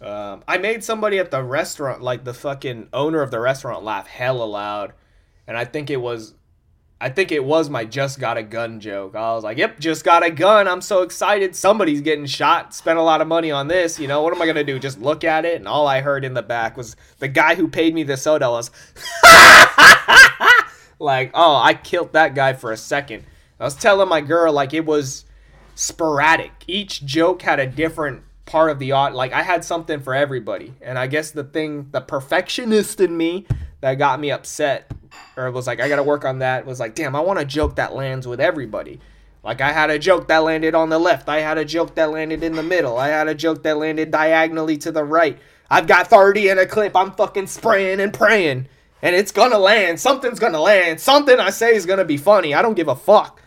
Um, 0.00 0.42
I 0.48 0.56
made 0.56 0.82
somebody 0.82 1.18
at 1.18 1.30
the 1.30 1.42
restaurant, 1.42 2.00
like 2.00 2.24
the 2.24 2.32
fucking 2.32 2.88
owner 2.92 3.20
of 3.20 3.30
the 3.30 3.40
restaurant, 3.40 3.84
laugh 3.84 4.06
hella 4.06 4.44
loud, 4.44 4.94
and 5.50 5.58
I 5.58 5.64
think 5.64 5.90
it 5.90 5.96
was, 5.96 6.34
I 7.00 7.08
think 7.08 7.32
it 7.32 7.42
was 7.42 7.68
my 7.68 7.84
just 7.84 8.20
got 8.20 8.36
a 8.36 8.42
gun 8.44 8.78
joke. 8.78 9.16
I 9.16 9.34
was 9.34 9.42
like, 9.42 9.58
"Yep, 9.58 9.80
just 9.80 10.04
got 10.04 10.24
a 10.24 10.30
gun. 10.30 10.68
I'm 10.68 10.80
so 10.80 11.02
excited. 11.02 11.56
Somebody's 11.56 12.02
getting 12.02 12.26
shot. 12.26 12.72
Spent 12.72 13.00
a 13.00 13.02
lot 13.02 13.20
of 13.20 13.26
money 13.26 13.50
on 13.50 13.66
this. 13.66 13.98
You 13.98 14.06
know 14.06 14.22
what 14.22 14.32
am 14.32 14.40
I 14.40 14.46
gonna 14.46 14.62
do? 14.62 14.78
Just 14.78 15.00
look 15.00 15.24
at 15.24 15.44
it?" 15.44 15.56
And 15.56 15.66
all 15.66 15.88
I 15.88 16.02
heard 16.02 16.24
in 16.24 16.34
the 16.34 16.42
back 16.42 16.76
was 16.76 16.94
the 17.18 17.26
guy 17.26 17.56
who 17.56 17.66
paid 17.66 17.94
me 17.96 18.04
the 18.04 18.16
soda 18.16 18.48
was, 18.48 18.70
like, 21.00 21.32
"Oh, 21.34 21.56
I 21.56 21.74
killed 21.74 22.12
that 22.12 22.36
guy 22.36 22.52
for 22.52 22.70
a 22.70 22.76
second. 22.76 23.24
I 23.58 23.64
was 23.64 23.74
telling 23.74 24.08
my 24.08 24.20
girl 24.20 24.52
like 24.52 24.72
it 24.72 24.86
was 24.86 25.24
sporadic. 25.74 26.52
Each 26.68 27.04
joke 27.04 27.42
had 27.42 27.58
a 27.58 27.66
different 27.66 28.22
part 28.46 28.70
of 28.70 28.78
the 28.78 28.92
odd. 28.92 29.14
Like 29.14 29.32
I 29.32 29.42
had 29.42 29.64
something 29.64 29.98
for 29.98 30.14
everybody, 30.14 30.74
and 30.80 30.96
I 30.96 31.08
guess 31.08 31.32
the 31.32 31.42
thing, 31.42 31.88
the 31.90 32.00
perfectionist 32.00 33.00
in 33.00 33.16
me 33.16 33.46
that 33.80 33.94
got 33.94 34.20
me 34.20 34.30
upset, 34.30 34.90
or 35.36 35.50
was 35.50 35.66
like, 35.66 35.80
I 35.80 35.88
gotta 35.88 36.02
work 36.02 36.24
on 36.24 36.40
that. 36.40 36.66
Was 36.66 36.80
like, 36.80 36.94
damn, 36.94 37.16
I 37.16 37.20
want 37.20 37.38
a 37.38 37.44
joke 37.44 37.76
that 37.76 37.94
lands 37.94 38.26
with 38.26 38.40
everybody. 38.40 39.00
Like 39.42 39.60
I 39.60 39.72
had 39.72 39.90
a 39.90 39.98
joke 39.98 40.28
that 40.28 40.38
landed 40.38 40.74
on 40.74 40.90
the 40.90 40.98
left. 40.98 41.28
I 41.28 41.40
had 41.40 41.56
a 41.58 41.64
joke 41.64 41.94
that 41.94 42.10
landed 42.10 42.42
in 42.42 42.54
the 42.54 42.62
middle. 42.62 42.98
I 42.98 43.08
had 43.08 43.26
a 43.26 43.34
joke 43.34 43.62
that 43.62 43.78
landed 43.78 44.10
diagonally 44.10 44.76
to 44.78 44.92
the 44.92 45.04
right. 45.04 45.38
I've 45.70 45.86
got 45.86 46.08
30 46.08 46.48
in 46.48 46.58
a 46.58 46.66
clip. 46.66 46.94
I'm 46.94 47.12
fucking 47.12 47.46
spraying 47.46 48.00
and 48.00 48.12
praying. 48.12 48.68
And 49.02 49.16
it's 49.16 49.32
gonna 49.32 49.58
land. 49.58 49.98
Something's 49.98 50.38
gonna 50.38 50.60
land. 50.60 51.00
Something 51.00 51.38
I 51.38 51.50
say 51.50 51.74
is 51.74 51.86
gonna 51.86 52.04
be 52.04 52.18
funny. 52.18 52.54
I 52.54 52.60
don't 52.60 52.74
give 52.74 52.88
a 52.88 52.96
fuck. 52.96 53.40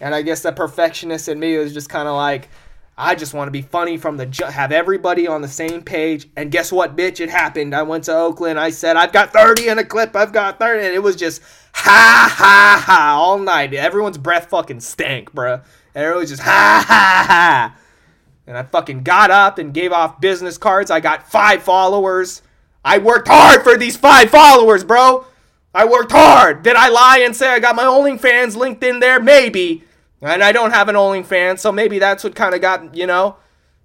And 0.00 0.14
I 0.14 0.22
guess 0.22 0.42
the 0.42 0.52
perfectionist 0.52 1.28
in 1.28 1.38
me 1.38 1.56
was 1.56 1.72
just 1.72 1.88
kind 1.88 2.08
of 2.08 2.16
like, 2.16 2.50
I 2.96 3.16
just 3.16 3.34
want 3.34 3.48
to 3.48 3.52
be 3.52 3.62
funny 3.62 3.96
from 3.96 4.16
the 4.16 4.26
ju- 4.26 4.44
have 4.44 4.70
everybody 4.70 5.26
on 5.26 5.42
the 5.42 5.48
same 5.48 5.82
page. 5.82 6.28
And 6.36 6.50
guess 6.50 6.70
what, 6.70 6.96
bitch? 6.96 7.18
It 7.18 7.28
happened. 7.28 7.74
I 7.74 7.82
went 7.82 8.04
to 8.04 8.14
Oakland. 8.14 8.58
I 8.58 8.70
said 8.70 8.96
I've 8.96 9.12
got 9.12 9.32
30 9.32 9.68
in 9.68 9.78
a 9.78 9.84
clip. 9.84 10.14
I've 10.14 10.32
got 10.32 10.60
30, 10.60 10.86
and 10.86 10.94
it 10.94 11.02
was 11.02 11.16
just 11.16 11.42
ha 11.72 12.32
ha 12.36 12.82
ha 12.86 13.16
all 13.18 13.38
night. 13.38 13.74
Everyone's 13.74 14.18
breath 14.18 14.48
fucking 14.50 14.80
stank, 14.80 15.32
bruh. 15.32 15.64
And 15.94 16.14
was 16.14 16.30
just 16.30 16.42
ha 16.42 16.84
ha 16.86 17.24
ha. 17.26 17.76
And 18.46 18.56
I 18.56 18.62
fucking 18.62 19.02
got 19.02 19.30
up 19.30 19.58
and 19.58 19.74
gave 19.74 19.90
off 19.90 20.20
business 20.20 20.58
cards. 20.58 20.90
I 20.90 21.00
got 21.00 21.30
five 21.30 21.62
followers. 21.62 22.42
I 22.84 22.98
worked 22.98 23.28
hard 23.28 23.62
for 23.62 23.76
these 23.76 23.96
five 23.96 24.30
followers, 24.30 24.84
bro. 24.84 25.26
I 25.74 25.86
worked 25.86 26.12
hard. 26.12 26.62
Did 26.62 26.76
I 26.76 26.88
lie 26.88 27.22
and 27.24 27.34
say 27.34 27.48
I 27.48 27.58
got 27.58 27.74
my 27.74 27.84
OnlyFans 27.84 28.54
linked 28.54 28.84
in 28.84 29.00
there? 29.00 29.20
Maybe. 29.20 29.82
And 30.22 30.42
I 30.42 30.52
don't 30.52 30.72
have 30.72 30.88
an 30.88 30.94
OnlyFans, 30.94 31.58
so 31.58 31.70
maybe 31.70 31.98
that's 31.98 32.24
what 32.24 32.34
kind 32.34 32.54
of 32.54 32.60
got, 32.60 32.94
you 32.94 33.06
know. 33.06 33.36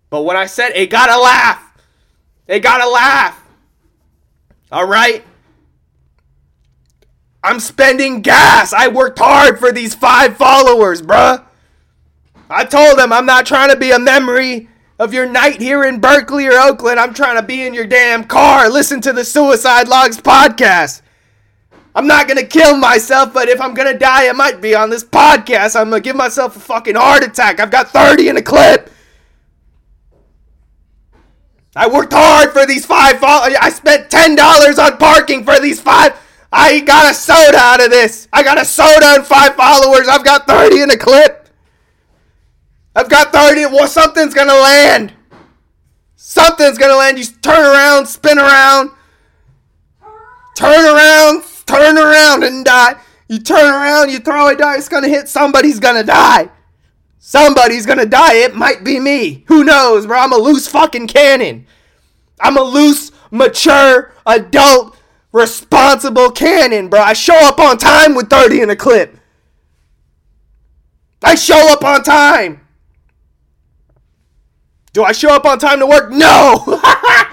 But 0.09 0.23
when 0.23 0.37
I 0.37 0.45
said 0.45 0.69
it 0.69 0.89
got 0.89 1.09
a 1.09 1.19
laugh, 1.19 1.77
it 2.47 2.61
got 2.61 2.81
a 2.81 2.89
laugh. 2.89 3.43
All 4.71 4.87
right? 4.87 5.23
I'm 7.43 7.59
spending 7.59 8.21
gas. 8.21 8.73
I 8.73 8.87
worked 8.87 9.19
hard 9.19 9.59
for 9.59 9.71
these 9.71 9.95
five 9.95 10.37
followers, 10.37 11.01
bruh. 11.01 11.45
I 12.49 12.65
told 12.65 12.97
them 12.97 13.13
I'm 13.13 13.25
not 13.25 13.45
trying 13.45 13.69
to 13.69 13.77
be 13.77 13.91
a 13.91 13.99
memory 13.99 14.69
of 14.97 15.13
your 15.13 15.25
night 15.25 15.61
here 15.61 15.83
in 15.83 15.99
Berkeley 15.99 16.47
or 16.47 16.59
Oakland. 16.59 16.99
I'm 16.99 17.13
trying 17.13 17.37
to 17.37 17.43
be 17.43 17.65
in 17.65 17.73
your 17.73 17.87
damn 17.87 18.25
car. 18.25 18.69
Listen 18.69 18.99
to 19.01 19.13
the 19.13 19.23
Suicide 19.23 19.87
Logs 19.87 20.19
podcast. 20.19 21.01
I'm 21.95 22.07
not 22.07 22.27
gonna 22.27 22.43
kill 22.43 22.77
myself, 22.77 23.33
but 23.33 23.49
if 23.49 23.59
I'm 23.59 23.73
gonna 23.73 23.97
die, 23.97 24.29
it 24.29 24.35
might 24.35 24.61
be 24.61 24.75
on 24.75 24.89
this 24.89 25.03
podcast. 25.03 25.75
I'm 25.75 25.89
gonna 25.89 26.01
give 26.01 26.15
myself 26.15 26.55
a 26.55 26.59
fucking 26.59 26.95
heart 26.95 27.23
attack. 27.23 27.59
I've 27.59 27.71
got 27.71 27.89
30 27.89 28.29
in 28.29 28.37
a 28.37 28.41
clip. 28.41 28.89
I 31.75 31.87
worked 31.87 32.13
hard 32.13 32.51
for 32.51 32.65
these 32.65 32.85
five. 32.85 33.19
I 33.23 33.69
spent 33.69 34.09
ten 34.09 34.35
dollars 34.35 34.79
on 34.79 34.97
parking 34.97 35.45
for 35.45 35.59
these 35.59 35.79
five. 35.79 36.13
I 36.51 36.79
got 36.79 37.11
a 37.11 37.13
soda 37.13 37.57
out 37.57 37.83
of 37.83 37.91
this. 37.91 38.27
I 38.33 38.43
got 38.43 38.59
a 38.59 38.65
soda 38.65 39.15
and 39.15 39.25
five 39.25 39.55
followers. 39.55 40.07
I've 40.07 40.25
got 40.25 40.47
thirty 40.47 40.81
in 40.81 40.89
a 40.89 40.97
clip. 40.97 41.47
I've 42.95 43.09
got 43.09 43.31
thirty. 43.31 43.65
Well, 43.65 43.87
something's 43.87 44.33
gonna 44.33 44.55
land. 44.55 45.13
Something's 46.15 46.77
gonna 46.77 46.95
land. 46.95 47.19
You 47.19 47.25
turn 47.41 47.63
around, 47.63 48.07
spin 48.07 48.39
around, 48.39 48.91
turn 50.55 50.85
around, 50.85 51.43
turn 51.69 51.97
around, 51.97 52.43
and 52.43 52.65
die. 52.65 52.95
You 53.27 53.39
turn 53.39 53.73
around, 53.73 54.09
you 54.09 54.19
throw 54.19 54.47
a 54.47 54.55
die. 54.55 54.77
It's 54.77 54.89
gonna 54.89 55.07
hit. 55.07 55.29
Somebody's 55.29 55.79
gonna 55.79 56.03
die. 56.03 56.49
Somebody's 57.19 57.85
gonna 57.85 58.05
die. 58.05 58.35
It 58.35 58.55
might 58.55 58.83
be 58.83 58.99
me. 58.99 59.43
Who 59.47 59.63
knows, 59.63 60.07
bro? 60.07 60.17
I'm 60.17 60.33
a 60.33 60.37
loose 60.37 60.67
fucking 60.67 61.07
cannon. 61.07 61.67
I'm 62.41 62.57
a 62.57 62.63
loose, 62.63 63.11
mature, 63.29 64.13
adult, 64.25 64.97
responsible 65.31 66.31
cannon, 66.31 66.89
bro. 66.89 67.01
I 67.01 67.13
show 67.13 67.35
up 67.35 67.59
on 67.59 67.77
time 67.77 68.15
with 68.15 68.29
30 68.29 68.61
in 68.61 68.69
a 68.69 68.75
clip. 68.75 69.17
I 71.23 71.35
show 71.35 71.71
up 71.71 71.83
on 71.83 72.03
time. 72.03 72.61
Do 74.93 75.03
I 75.03 75.11
show 75.11 75.29
up 75.29 75.45
on 75.45 75.59
time 75.59 75.79
to 75.79 75.85
work? 75.85 76.11
No! 76.11 76.81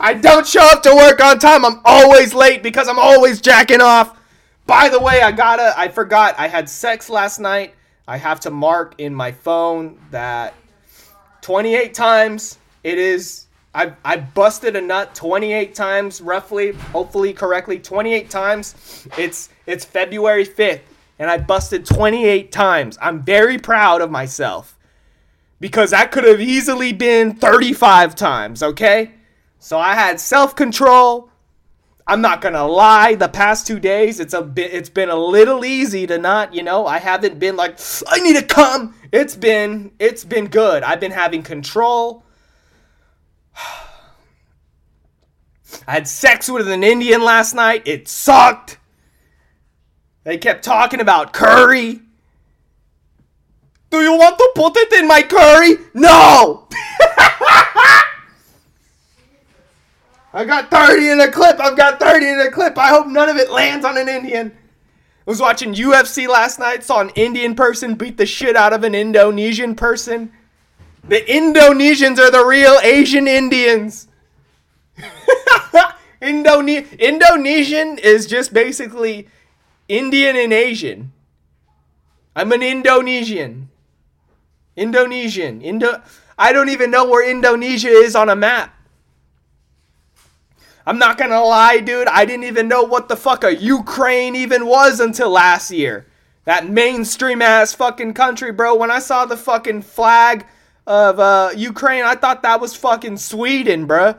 I 0.00 0.14
don't 0.14 0.46
show 0.46 0.62
up 0.62 0.82
to 0.84 0.94
work 0.94 1.20
on 1.22 1.38
time. 1.38 1.64
I'm 1.64 1.80
always 1.84 2.34
late 2.34 2.62
because 2.62 2.88
I'm 2.88 2.98
always 2.98 3.40
jacking 3.40 3.80
off. 3.80 4.18
By 4.66 4.88
the 4.88 5.00
way, 5.00 5.22
I 5.22 5.32
gotta, 5.32 5.72
I 5.76 5.88
forgot, 5.88 6.34
I 6.38 6.48
had 6.48 6.68
sex 6.68 7.08
last 7.08 7.38
night. 7.38 7.74
I 8.06 8.16
have 8.16 8.40
to 8.40 8.50
mark 8.50 8.94
in 8.98 9.14
my 9.14 9.32
phone 9.32 9.98
that 10.10 10.54
28 11.42 11.94
times 11.94 12.58
it 12.82 12.98
is 12.98 13.46
I 13.74 13.92
I 14.04 14.16
busted 14.16 14.76
a 14.76 14.80
nut 14.80 15.14
28 15.14 15.74
times 15.74 16.20
roughly, 16.20 16.72
hopefully 16.72 17.32
correctly, 17.32 17.78
28 17.78 18.30
times. 18.30 19.06
It's 19.18 19.50
it's 19.66 19.84
February 19.84 20.46
5th 20.46 20.80
and 21.18 21.30
I 21.30 21.38
busted 21.38 21.84
28 21.84 22.50
times. 22.50 22.98
I'm 23.00 23.22
very 23.22 23.58
proud 23.58 24.00
of 24.00 24.10
myself 24.10 24.78
because 25.60 25.90
that 25.90 26.12
could 26.12 26.24
have 26.24 26.40
easily 26.40 26.92
been 26.92 27.34
35 27.34 28.14
times, 28.14 28.62
okay? 28.62 29.12
So 29.58 29.78
I 29.78 29.94
had 29.94 30.20
self-control. 30.20 31.30
I'm 32.06 32.20
not 32.22 32.40
gonna 32.40 32.66
lie. 32.66 33.14
The 33.16 33.28
past 33.28 33.66
two 33.66 33.78
days, 33.78 34.18
it's 34.18 34.32
a 34.32 34.40
bit. 34.40 34.72
It's 34.72 34.88
been 34.88 35.10
a 35.10 35.16
little 35.16 35.64
easy 35.64 36.06
to 36.06 36.16
not, 36.16 36.54
you 36.54 36.62
know. 36.62 36.86
I 36.86 36.98
haven't 36.98 37.38
been 37.38 37.56
like, 37.56 37.78
I 38.08 38.20
need 38.20 38.36
to 38.36 38.42
come. 38.42 38.94
It's 39.12 39.36
been, 39.36 39.92
it's 39.98 40.24
been 40.24 40.46
good. 40.46 40.82
I've 40.82 41.00
been 41.00 41.12
having 41.12 41.42
control. 41.42 42.24
I 45.86 45.92
had 45.92 46.08
sex 46.08 46.48
with 46.48 46.66
an 46.68 46.82
Indian 46.82 47.22
last 47.22 47.54
night. 47.54 47.82
It 47.86 48.08
sucked. 48.08 48.78
They 50.24 50.38
kept 50.38 50.64
talking 50.64 51.00
about 51.00 51.32
curry. 51.32 52.00
Do 53.90 54.00
you 54.00 54.16
want 54.16 54.38
to 54.38 54.52
put 54.54 54.76
it 54.76 54.92
in 54.94 55.08
my 55.08 55.22
curry? 55.22 55.76
No! 55.94 56.68
I 60.38 60.44
got 60.44 60.70
30 60.70 61.10
in 61.10 61.20
a 61.20 61.32
clip. 61.32 61.58
I've 61.58 61.76
got 61.76 61.98
30 61.98 62.28
in 62.28 62.38
a 62.38 62.48
clip. 62.48 62.78
I 62.78 62.90
hope 62.90 63.08
none 63.08 63.28
of 63.28 63.38
it 63.38 63.50
lands 63.50 63.84
on 63.84 63.98
an 63.98 64.08
Indian. 64.08 64.52
I 64.52 65.22
was 65.26 65.40
watching 65.40 65.74
UFC 65.74 66.28
last 66.28 66.60
night, 66.60 66.84
saw 66.84 67.00
an 67.00 67.10
Indian 67.16 67.56
person 67.56 67.96
beat 67.96 68.16
the 68.16 68.24
shit 68.24 68.54
out 68.54 68.72
of 68.72 68.84
an 68.84 68.94
Indonesian 68.94 69.74
person. 69.74 70.32
The 71.08 71.22
Indonesians 71.22 72.20
are 72.20 72.30
the 72.30 72.44
real 72.44 72.78
Asian 72.84 73.26
Indians. 73.26 74.06
Indone- 76.22 76.96
Indonesian 77.00 77.98
is 77.98 78.28
just 78.28 78.54
basically 78.54 79.26
Indian 79.88 80.36
and 80.36 80.52
Asian. 80.52 81.10
I'm 82.36 82.52
an 82.52 82.62
Indonesian. 82.62 83.70
Indonesian. 84.76 85.62
Indo 85.62 86.00
I 86.38 86.52
don't 86.52 86.68
even 86.68 86.92
know 86.92 87.06
where 87.06 87.28
Indonesia 87.28 87.88
is 87.88 88.14
on 88.14 88.28
a 88.28 88.36
map. 88.36 88.77
I'm 90.88 90.98
not 90.98 91.18
gonna 91.18 91.42
lie, 91.42 91.80
dude. 91.80 92.08
I 92.08 92.24
didn't 92.24 92.44
even 92.44 92.66
know 92.66 92.82
what 92.82 93.08
the 93.08 93.16
fuck 93.16 93.44
a 93.44 93.54
Ukraine 93.54 94.34
even 94.34 94.64
was 94.64 95.00
until 95.00 95.28
last 95.28 95.70
year. 95.70 96.06
That 96.46 96.66
mainstream 96.66 97.42
ass 97.42 97.74
fucking 97.74 98.14
country, 98.14 98.52
bro. 98.52 98.74
When 98.74 98.90
I 98.90 98.98
saw 98.98 99.26
the 99.26 99.36
fucking 99.36 99.82
flag 99.82 100.46
of 100.86 101.20
uh, 101.20 101.50
Ukraine, 101.54 102.04
I 102.04 102.14
thought 102.14 102.40
that 102.40 102.62
was 102.62 102.74
fucking 102.74 103.18
Sweden, 103.18 103.84
bro. 103.84 104.14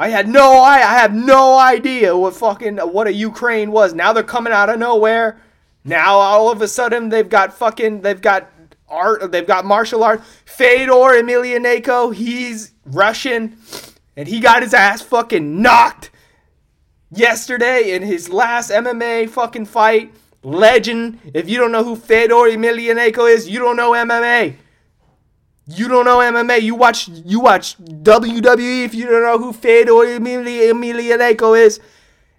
I 0.00 0.08
had 0.08 0.28
no 0.28 0.54
I, 0.54 0.78
I 0.78 0.98
have 0.98 1.14
no 1.14 1.56
idea 1.56 2.16
what 2.16 2.34
fucking 2.34 2.78
what 2.78 3.06
a 3.06 3.12
Ukraine 3.12 3.70
was. 3.70 3.94
Now 3.94 4.12
they're 4.12 4.24
coming 4.24 4.52
out 4.52 4.70
of 4.70 4.80
nowhere. 4.80 5.40
Now 5.84 6.16
all 6.16 6.50
of 6.50 6.60
a 6.60 6.66
sudden 6.66 7.08
they've 7.08 7.28
got 7.28 7.52
fucking 7.52 8.00
they've 8.00 8.20
got 8.20 8.50
art 8.88 9.30
they've 9.30 9.46
got 9.46 9.64
martial 9.64 10.02
art. 10.02 10.24
Fedor 10.44 11.22
Emelianenko, 11.22 12.12
he's 12.12 12.72
Russian 12.84 13.56
and 14.18 14.26
he 14.26 14.40
got 14.40 14.64
his 14.64 14.74
ass 14.74 15.00
fucking 15.00 15.62
knocked 15.62 16.10
yesterday 17.08 17.92
in 17.94 18.02
his 18.02 18.28
last 18.28 18.68
MMA 18.68 19.30
fucking 19.30 19.66
fight. 19.66 20.12
Legend. 20.42 21.20
If 21.32 21.48
you 21.48 21.56
don't 21.56 21.70
know 21.70 21.84
who 21.84 21.94
Fedor 21.94 22.34
Emelianenko 22.34 23.32
is, 23.32 23.48
you 23.48 23.60
don't 23.60 23.76
know 23.76 23.92
MMA. 23.92 24.56
You 25.68 25.86
don't 25.86 26.04
know 26.04 26.18
MMA. 26.18 26.62
You 26.62 26.74
watch 26.74 27.06
you 27.06 27.38
watch 27.38 27.78
WWE 27.78 28.84
if 28.84 28.92
you 28.92 29.06
don't 29.06 29.22
know 29.22 29.38
who 29.38 29.52
Fedor 29.52 29.92
Emelianenko 29.92 31.56
is. 31.56 31.78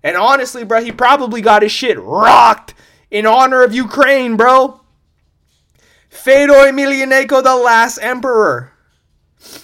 And 0.04 0.18
honestly, 0.18 0.66
bro, 0.66 0.84
he 0.84 0.92
probably 0.92 1.42
got 1.42 1.62
his 1.62 1.72
shit 1.72 1.98
rocked 1.98 2.74
in 3.10 3.26
honor 3.26 3.64
of 3.64 3.74
Ukraine, 3.74 4.36
bro. 4.36 4.82
Fedor 6.10 6.54
Emelianenko, 6.54 7.42
the 7.42 7.56
last 7.56 8.00
emperor. 8.00 8.69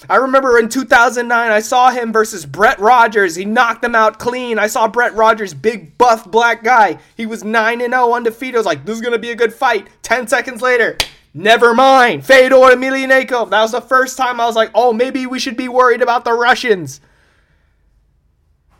I 0.08 0.16
remember 0.16 0.58
in 0.58 0.68
2009, 0.68 1.50
I 1.50 1.60
saw 1.60 1.90
him 1.90 2.12
versus 2.12 2.46
Brett 2.46 2.78
Rogers. 2.78 3.34
He 3.34 3.44
knocked 3.44 3.84
him 3.84 3.94
out 3.94 4.18
clean. 4.18 4.58
I 4.58 4.68
saw 4.68 4.88
Brett 4.88 5.14
Rogers, 5.14 5.52
big 5.52 5.98
buff 5.98 6.30
black 6.30 6.64
guy. 6.64 6.98
He 7.16 7.26
was 7.26 7.44
9 7.44 7.80
0 7.80 8.12
undefeated. 8.12 8.54
I 8.54 8.58
was 8.58 8.66
like, 8.66 8.86
this 8.86 8.96
is 8.96 9.02
going 9.02 9.12
to 9.12 9.18
be 9.18 9.30
a 9.30 9.36
good 9.36 9.52
fight. 9.52 9.88
10 10.02 10.28
seconds 10.28 10.62
later, 10.62 10.96
never 11.34 11.74
mind. 11.74 12.24
Fedor 12.24 12.56
Emelianenko. 12.56 13.50
That 13.50 13.62
was 13.62 13.72
the 13.72 13.82
first 13.82 14.16
time 14.16 14.40
I 14.40 14.46
was 14.46 14.56
like, 14.56 14.70
oh, 14.74 14.92
maybe 14.92 15.26
we 15.26 15.38
should 15.38 15.56
be 15.56 15.68
worried 15.68 16.02
about 16.02 16.24
the 16.24 16.32
Russians. 16.32 17.00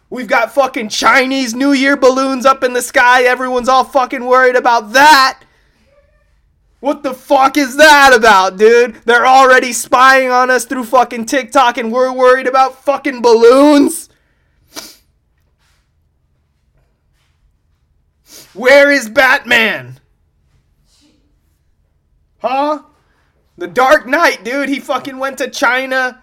We've 0.09 0.29
got 0.29 0.55
fucking 0.55 0.89
Chinese 0.89 1.53
New 1.53 1.73
Year 1.73 1.97
balloons 1.97 2.47
up 2.47 2.65
in 2.65 2.73
the 2.73 2.83
sky. 2.83 3.25
Everyone's 3.25 3.69
all 3.69 3.85
fucking 3.85 4.25
worried 4.25 4.57
about 4.57 4.93
that. 4.93 5.41
What 6.81 7.03
the 7.03 7.15
fuck 7.15 7.57
is 7.57 7.77
that 7.77 8.13
about, 8.15 8.59
dude? 8.59 8.97
They're 9.05 9.27
already 9.27 9.73
spying 9.73 10.31
on 10.31 10.51
us 10.51 10.65
through 10.65 10.85
fucking 10.85 11.27
TikTok 11.27 11.79
and 11.79 11.91
we're 11.91 12.13
worried 12.13 12.47
about 12.47 12.85
fucking 12.85 13.23
balloons? 13.23 14.09
Where 18.53 18.91
is 18.91 19.09
Batman? 19.09 20.01
Huh? 22.39 22.83
The 23.59 23.67
Dark 23.67 24.07
Knight, 24.07 24.45
dude. 24.45 24.69
He 24.69 24.81
fucking 24.81 25.19
went 25.19 25.39
to 25.39 25.49
China. 25.49 26.23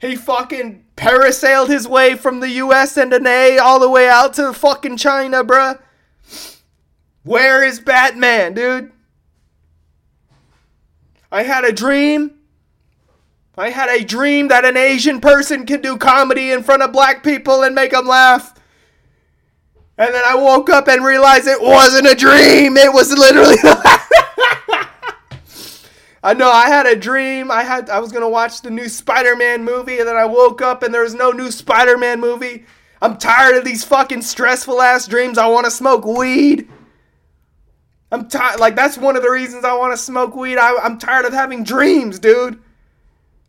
He 0.00 0.16
fucking 0.16 0.84
parasailed 0.96 1.68
his 1.68 1.86
way 1.86 2.14
from 2.14 2.40
the 2.40 2.48
US 2.48 2.96
and 2.96 3.12
an 3.12 3.26
A 3.26 3.58
all 3.58 3.78
the 3.78 3.88
way 3.88 4.08
out 4.08 4.34
to 4.34 4.52
fucking 4.52 4.96
China, 4.96 5.44
bruh. 5.44 5.78
Where 7.22 7.62
is 7.64 7.78
Batman, 7.78 8.54
dude? 8.54 8.90
I 11.32 11.42
had 11.44 11.64
a 11.64 11.72
dream. 11.72 12.32
I 13.56 13.70
had 13.70 13.88
a 13.88 14.04
dream 14.04 14.48
that 14.48 14.66
an 14.66 14.76
Asian 14.76 15.18
person 15.18 15.64
could 15.64 15.80
do 15.80 15.96
comedy 15.96 16.52
in 16.52 16.62
front 16.62 16.82
of 16.82 16.92
black 16.92 17.24
people 17.24 17.62
and 17.62 17.74
make 17.74 17.92
them 17.92 18.06
laugh. 18.06 18.54
And 19.96 20.14
then 20.14 20.22
I 20.26 20.34
woke 20.34 20.68
up 20.68 20.88
and 20.88 21.02
realized 21.04 21.46
it 21.46 21.60
wasn't 21.60 22.06
a 22.06 22.14
dream. 22.14 22.76
It 22.76 22.92
was 22.92 23.10
literally 23.12 23.56
I 26.24 26.34
know 26.34 26.50
I 26.50 26.68
had 26.68 26.86
a 26.86 26.94
dream. 26.94 27.50
I 27.50 27.62
had 27.62 27.88
I 27.88 27.98
was 27.98 28.12
to 28.12 28.28
watch 28.28 28.60
the 28.60 28.70
new 28.70 28.88
Spider-Man 28.88 29.64
movie 29.64 29.98
and 29.98 30.08
then 30.08 30.16
I 30.16 30.26
woke 30.26 30.60
up 30.60 30.82
and 30.82 30.92
there 30.92 31.02
was 31.02 31.14
no 31.14 31.32
new 31.32 31.50
Spider-Man 31.50 32.20
movie. 32.20 32.66
I'm 33.00 33.16
tired 33.16 33.56
of 33.56 33.64
these 33.64 33.84
fucking 33.84 34.22
stressful 34.22 34.82
ass 34.82 35.08
dreams. 35.08 35.38
I 35.38 35.46
want 35.46 35.64
to 35.64 35.70
smoke 35.70 36.04
weed. 36.04 36.68
I'm 38.12 38.28
tired. 38.28 38.60
Like 38.60 38.76
that's 38.76 38.98
one 38.98 39.16
of 39.16 39.22
the 39.22 39.30
reasons 39.30 39.64
I 39.64 39.72
want 39.74 39.94
to 39.94 39.96
smoke 39.96 40.36
weed. 40.36 40.58
I, 40.58 40.76
I'm 40.76 40.98
tired 40.98 41.24
of 41.24 41.32
having 41.32 41.64
dreams, 41.64 42.18
dude. 42.18 42.62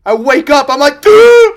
I 0.06 0.16
wake 0.16 0.50
up. 0.50 0.70
I'm 0.70 0.80
like, 0.80 1.02
Duh! 1.02 1.52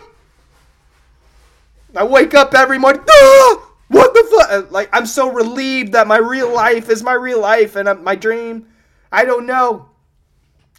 I 1.94 2.04
wake 2.04 2.34
up 2.34 2.52
every 2.52 2.78
morning. 2.78 3.02
Duh! 3.06 3.56
What 3.88 4.12
the 4.12 4.26
fuck? 4.28 4.72
Like 4.72 4.90
I'm 4.92 5.06
so 5.06 5.30
relieved 5.30 5.92
that 5.92 6.08
my 6.08 6.18
real 6.18 6.52
life 6.52 6.90
is 6.90 7.04
my 7.04 7.12
real 7.12 7.40
life 7.40 7.76
and 7.76 7.88
uh, 7.88 7.94
my 7.94 8.16
dream. 8.16 8.66
I 9.12 9.24
don't 9.24 9.46
know. 9.46 9.88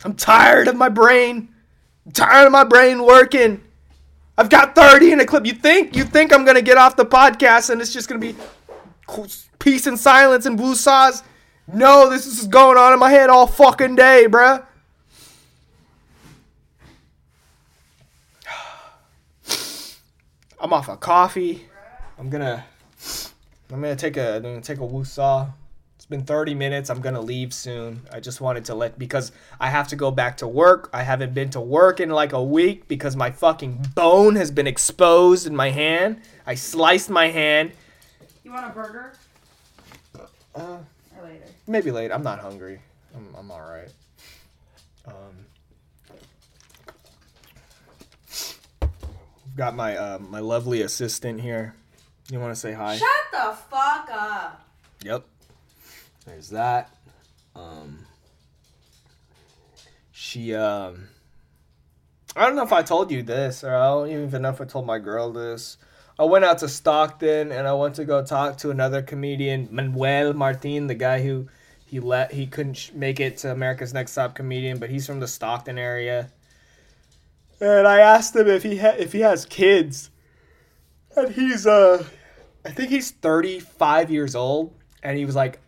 I'm 0.04 0.14
tired 0.14 0.68
of 0.68 0.76
my 0.76 0.90
brain. 0.90 1.48
I'm 2.06 2.12
tired 2.12 2.46
of 2.46 2.52
my 2.52 2.66
brain 2.66 3.06
working. 3.06 3.64
I've 4.38 4.50
got 4.50 4.76
30 4.76 5.14
in 5.14 5.20
a 5.22 5.26
clip. 5.26 5.46
You 5.46 5.54
think 5.54 5.96
you 5.96 6.04
think 6.04 6.34
I'm 6.34 6.44
gonna 6.44 6.62
get 6.62 6.78
off 6.78 6.98
the 6.98 7.06
podcast 7.06 7.70
and 7.70 7.80
it's 7.82 7.94
just 7.94 8.10
gonna 8.10 8.20
be 8.20 8.36
peace 9.60 9.88
and 9.88 9.98
silence 9.98 10.46
and 10.46 10.58
blue 10.58 10.76
sauce? 10.76 11.24
No, 11.72 12.10
this 12.10 12.26
is 12.26 12.48
going 12.48 12.78
on 12.78 12.94
in 12.94 13.00
my 13.00 13.10
head 13.10 13.30
all 13.30 13.46
fucking 13.46 13.96
day, 13.96 14.26
bruh. 14.30 14.66
I'm 20.60 20.72
off 20.72 20.88
a 20.88 20.94
of 20.94 21.02
coffee. 21.02 21.66
I'm 22.18 22.30
gonna 22.30 22.64
I'm 23.72 23.82
gonna 23.82 23.98
take 23.98 24.16
a 24.16 24.38
I'm 24.38 24.44
gonna 24.44 24.62
take 24.62 24.78
a 24.78 24.82
woosah. 24.82 25.52
It's 25.98 26.06
been 26.06 26.24
30 26.24 26.56
minutes. 26.56 26.90
I'm 26.90 27.02
gonna 27.02 27.20
leave 27.20 27.54
soon. 27.54 28.00
I 28.14 28.22
just 28.22 28.40
wanted 28.40 28.64
to 28.66 28.76
let 28.76 28.98
because 28.98 29.34
I 29.60 29.70
have 29.70 29.90
to 29.90 29.98
go 29.98 30.10
back 30.10 30.38
to 30.38 30.48
work. 30.48 30.90
I 30.94 31.04
haven't 31.04 31.34
been 31.34 31.50
to 31.50 31.60
work 31.60 32.00
in 32.00 32.10
like 32.10 32.32
a 32.32 32.42
week 32.42 32.88
because 32.88 33.18
my 33.18 33.30
fucking 33.30 33.88
bone 33.94 34.38
has 34.38 34.52
been 34.52 34.68
exposed 34.68 35.46
in 35.46 35.54
my 35.54 35.72
hand. 35.72 36.22
I 36.46 36.56
sliced 36.56 37.10
my 37.10 37.28
hand. 37.28 37.74
You 38.46 38.54
want 38.54 38.68
a 38.68 38.70
burger? 38.70 39.12
Uh, 40.56 40.78
later. 41.40 41.52
Maybe 41.68 41.92
later. 41.92 42.14
I'm 42.14 42.24
not 42.24 42.40
hungry. 42.40 42.80
I'm 43.16 43.36
I'm 43.38 43.52
all 43.52 43.62
right. 43.62 43.90
Um, 45.06 45.46
got 49.56 49.76
my 49.76 49.96
uh, 49.98 50.20
my 50.20 50.40
lovely 50.40 50.82
assistant 50.82 51.42
here. 51.42 51.76
You 52.30 52.40
want 52.40 52.54
to 52.54 52.60
say 52.60 52.74
hi? 52.74 52.98
Shut 52.98 53.10
the 53.32 53.58
fuck 53.70 54.10
up. 54.12 54.68
Yep. 55.04 55.26
There's 56.26 56.50
that. 56.50 56.96
Um. 57.56 58.06
She 60.12 60.54
um. 60.54 61.10
I 62.36 62.46
don't 62.46 62.56
know 62.56 62.64
if 62.64 62.74
I 62.74 62.84
told 62.84 63.10
you 63.12 63.24
this, 63.24 63.64
or 63.64 63.74
I 63.74 63.88
don't 63.88 64.10
even 64.10 64.42
know 64.42 64.50
if 64.50 64.62
I 64.62 64.66
told 64.66 64.86
my 64.86 65.00
girl 65.00 65.32
this. 65.32 65.78
I 66.20 66.24
went 66.24 66.46
out 66.46 66.60
to 66.60 66.68
Stockton 66.68 67.52
and 67.52 67.68
I 67.68 67.74
went 67.74 67.96
to 67.96 68.06
go 68.06 68.24
talk 68.24 68.58
to 68.60 68.72
another 68.72 69.02
comedian, 69.02 69.68
Manuel 69.72 70.34
Martin, 70.34 70.88
the 70.88 70.96
guy 70.96 71.22
who 71.22 71.48
he 71.86 72.00
let 72.00 72.34
he 72.34 72.48
couldn't 72.48 72.92
make 72.96 73.20
it 73.20 73.38
to 73.38 73.52
America's 73.52 73.94
Next 73.94 74.16
Top 74.16 74.36
Comedian, 74.36 74.80
but 74.80 74.90
he's 74.90 75.06
from 75.06 75.20
the 75.20 75.28
Stockton 75.28 75.78
area. 75.78 76.30
And 77.62 77.88
I 77.88 78.00
asked 78.00 78.36
him 78.36 78.48
if 78.48 78.64
he 78.64 78.78
ha- 78.78 78.96
if 78.98 79.14
he 79.14 79.22
has 79.22 79.46
kids, 79.46 80.10
and 81.16 81.34
he's 81.34 81.66
uh, 81.66 82.04
I 82.66 82.72
think 82.72 82.90
he's 82.90 83.12
35 83.12 84.12
years 84.12 84.36
old, 84.36 84.74
and 85.02 85.18
he 85.18 85.26
was 85.26 85.36
like, 85.36 85.60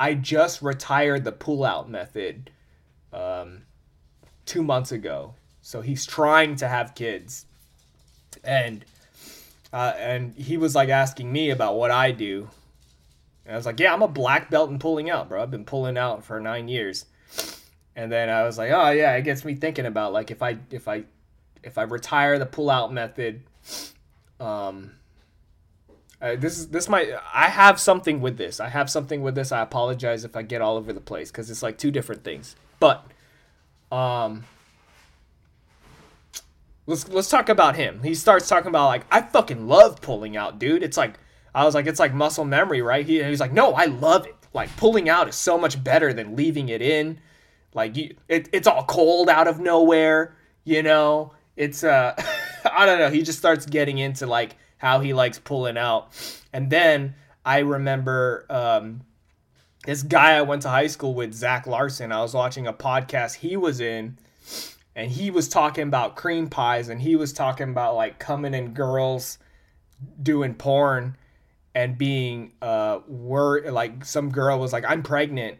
I 0.00 0.14
just 0.14 0.60
retired 0.60 1.24
the 1.24 1.32
pull 1.32 1.64
out 1.64 1.88
method, 1.88 2.50
um, 3.12 3.62
two 4.44 4.62
months 4.62 4.92
ago. 4.92 5.34
So 5.62 5.82
he's 5.82 6.04
trying 6.04 6.56
to 6.56 6.68
have 6.68 6.94
kids, 6.94 7.46
and 8.42 8.84
uh, 9.74 9.92
and 9.98 10.32
he 10.36 10.56
was 10.56 10.76
like 10.76 10.88
asking 10.88 11.32
me 11.32 11.50
about 11.50 11.74
what 11.74 11.90
I 11.90 12.12
do. 12.12 12.48
And 13.44 13.54
I 13.54 13.56
was 13.56 13.66
like, 13.66 13.80
yeah, 13.80 13.92
I'm 13.92 14.02
a 14.02 14.08
black 14.08 14.48
belt 14.48 14.70
in 14.70 14.78
pulling 14.78 15.10
out, 15.10 15.28
bro. 15.28 15.42
I've 15.42 15.50
been 15.50 15.64
pulling 15.64 15.98
out 15.98 16.24
for 16.24 16.38
nine 16.38 16.68
years. 16.68 17.06
And 17.96 18.10
then 18.10 18.28
I 18.28 18.44
was 18.44 18.56
like, 18.56 18.70
oh 18.70 18.90
yeah, 18.90 19.16
it 19.16 19.22
gets 19.22 19.44
me 19.44 19.56
thinking 19.56 19.84
about 19.84 20.12
like 20.12 20.30
if 20.30 20.42
I 20.42 20.58
if 20.70 20.86
I 20.86 21.02
if 21.64 21.76
I 21.76 21.82
retire 21.82 22.38
the 22.38 22.46
pull 22.46 22.70
out 22.70 22.92
method, 22.92 23.42
um, 24.38 24.92
uh, 26.22 26.36
this 26.36 26.56
is 26.56 26.68
this 26.68 26.88
might 26.88 27.08
I 27.32 27.48
have 27.48 27.80
something 27.80 28.20
with 28.20 28.38
this. 28.38 28.60
I 28.60 28.68
have 28.68 28.88
something 28.88 29.22
with 29.22 29.34
this. 29.34 29.50
I 29.50 29.60
apologize 29.60 30.24
if 30.24 30.36
I 30.36 30.42
get 30.42 30.62
all 30.62 30.76
over 30.76 30.92
the 30.92 31.00
place 31.00 31.32
because 31.32 31.50
it's 31.50 31.64
like 31.64 31.78
two 31.78 31.90
different 31.90 32.22
things. 32.22 32.54
But 32.78 33.04
um, 33.90 34.44
let's 36.86 37.08
let's 37.08 37.28
talk 37.28 37.48
about 37.48 37.76
him. 37.76 38.02
He 38.02 38.14
starts 38.14 38.48
talking 38.48 38.68
about 38.68 38.86
like 38.86 39.06
I 39.10 39.22
fucking 39.22 39.66
love 39.66 40.00
pulling 40.00 40.36
out, 40.36 40.58
dude. 40.58 40.82
It's 40.82 40.96
like 40.96 41.18
I 41.54 41.64
was 41.64 41.74
like 41.74 41.86
it's 41.86 42.00
like 42.00 42.14
muscle 42.14 42.44
memory, 42.44 42.82
right? 42.82 43.06
He, 43.06 43.22
he's 43.22 43.40
like, 43.40 43.52
no, 43.52 43.74
I 43.74 43.86
love 43.86 44.26
it. 44.26 44.36
Like 44.52 44.74
pulling 44.76 45.08
out 45.08 45.28
is 45.28 45.36
so 45.36 45.58
much 45.58 45.82
better 45.82 46.12
than 46.12 46.36
leaving 46.36 46.68
it 46.68 46.82
in. 46.82 47.20
Like 47.72 47.96
you, 47.96 48.14
it, 48.28 48.48
it's 48.52 48.68
all 48.68 48.84
cold 48.84 49.28
out 49.28 49.48
of 49.48 49.58
nowhere, 49.60 50.36
you 50.64 50.82
know 50.82 51.32
it's 51.56 51.84
uh 51.84 52.14
I 52.64 52.86
don't 52.86 52.98
know, 52.98 53.10
he 53.10 53.22
just 53.22 53.38
starts 53.38 53.66
getting 53.66 53.98
into 53.98 54.26
like 54.26 54.56
how 54.78 55.00
he 55.00 55.12
likes 55.12 55.38
pulling 55.38 55.76
out. 55.76 56.08
And 56.52 56.70
then 56.70 57.14
I 57.44 57.58
remember 57.60 58.46
um 58.50 59.02
this 59.86 60.02
guy 60.02 60.32
I 60.32 60.42
went 60.42 60.62
to 60.62 60.70
high 60.70 60.86
school 60.86 61.14
with, 61.14 61.34
Zach 61.34 61.66
Larson, 61.66 62.10
I 62.10 62.22
was 62.22 62.32
watching 62.32 62.66
a 62.66 62.72
podcast 62.72 63.36
he 63.36 63.56
was 63.56 63.80
in 63.80 64.16
and 64.96 65.10
he 65.10 65.30
was 65.30 65.48
talking 65.48 65.84
about 65.84 66.16
cream 66.16 66.48
pies 66.48 66.88
and 66.88 67.00
he 67.00 67.16
was 67.16 67.32
talking 67.32 67.70
about 67.70 67.94
like 67.94 68.18
coming 68.18 68.54
in 68.54 68.74
girls 68.74 69.38
doing 70.22 70.54
porn 70.54 71.16
and 71.74 71.98
being 71.98 72.52
uh 72.62 73.00
word 73.08 73.66
like 73.72 74.04
some 74.04 74.30
girl 74.30 74.58
was 74.58 74.72
like 74.72 74.84
I'm 74.86 75.02
pregnant 75.02 75.58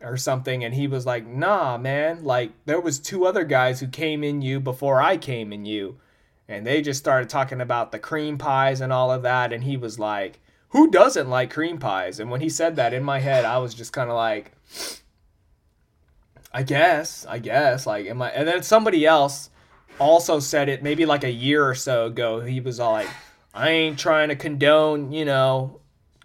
or 0.00 0.16
something 0.16 0.64
and 0.64 0.72
he 0.72 0.86
was 0.86 1.04
like 1.04 1.26
nah 1.26 1.76
man 1.76 2.24
like 2.24 2.52
there 2.64 2.80
was 2.80 2.98
two 2.98 3.26
other 3.26 3.44
guys 3.44 3.80
who 3.80 3.86
came 3.86 4.24
in 4.24 4.40
you 4.40 4.58
before 4.60 5.02
i 5.02 5.16
came 5.16 5.52
in 5.52 5.64
you. 5.64 5.98
And 6.48 6.66
they 6.66 6.82
just 6.82 6.98
started 6.98 7.28
talking 7.28 7.60
about 7.60 7.92
the 7.92 8.00
cream 8.00 8.36
pies 8.36 8.80
and 8.80 8.92
all 8.92 9.12
of 9.12 9.22
that 9.22 9.52
and 9.52 9.64
he 9.64 9.76
was 9.76 9.98
like 9.98 10.40
who 10.70 10.88
doesn't 10.88 11.28
like 11.28 11.50
cream 11.50 11.78
pies? 11.78 12.20
And 12.20 12.30
when 12.30 12.40
he 12.40 12.48
said 12.48 12.76
that 12.76 12.94
in 12.94 13.02
my 13.02 13.18
head 13.20 13.44
i 13.44 13.58
was 13.58 13.74
just 13.74 13.92
kind 13.92 14.10
of 14.10 14.16
like 14.16 14.52
i 16.52 16.62
guess 16.62 17.26
i 17.26 17.38
guess 17.38 17.86
like 17.86 18.06
am 18.06 18.22
i 18.22 18.30
and 18.30 18.46
then 18.46 18.62
somebody 18.62 19.06
else 19.06 19.50
also 19.98 20.40
said 20.40 20.68
it 20.68 20.82
maybe 20.82 21.04
like 21.04 21.24
a 21.24 21.30
year 21.30 21.66
or 21.66 21.74
so 21.74 22.06
ago 22.06 22.40
he 22.40 22.60
was 22.60 22.80
all 22.80 22.92
like 22.92 23.08
i 23.54 23.68
ain't 23.68 23.98
trying 23.98 24.28
to 24.28 24.36
condone 24.36 25.12
you 25.12 25.24
know 25.24 25.80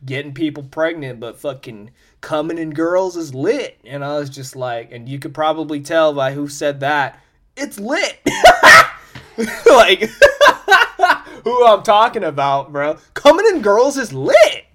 getting 0.06 0.34
people 0.34 0.64
pregnant 0.64 1.20
but 1.20 1.38
fucking 1.38 1.90
coming 2.26 2.58
in 2.58 2.72
girls 2.72 3.16
is 3.16 3.36
lit. 3.36 3.78
And 3.86 4.04
I 4.04 4.18
was 4.18 4.32
just 4.32 4.56
like, 4.56 4.92
and 4.92 5.08
you 5.08 5.20
could 5.20 5.34
probably 5.34 5.80
tell 5.80 6.12
by 6.12 6.34
who 6.34 6.48
said 6.48 6.80
that, 6.80 7.22
it's 7.56 7.80
lit. 7.80 8.20
like, 9.68 10.00
who 11.44 11.66
I'm 11.68 11.84
talking 11.84 12.24
about, 12.24 12.74
bro. 12.74 12.98
Coming 13.14 13.46
in 13.54 13.62
girls 13.62 13.98
is 13.98 14.12
lit. 14.12 14.66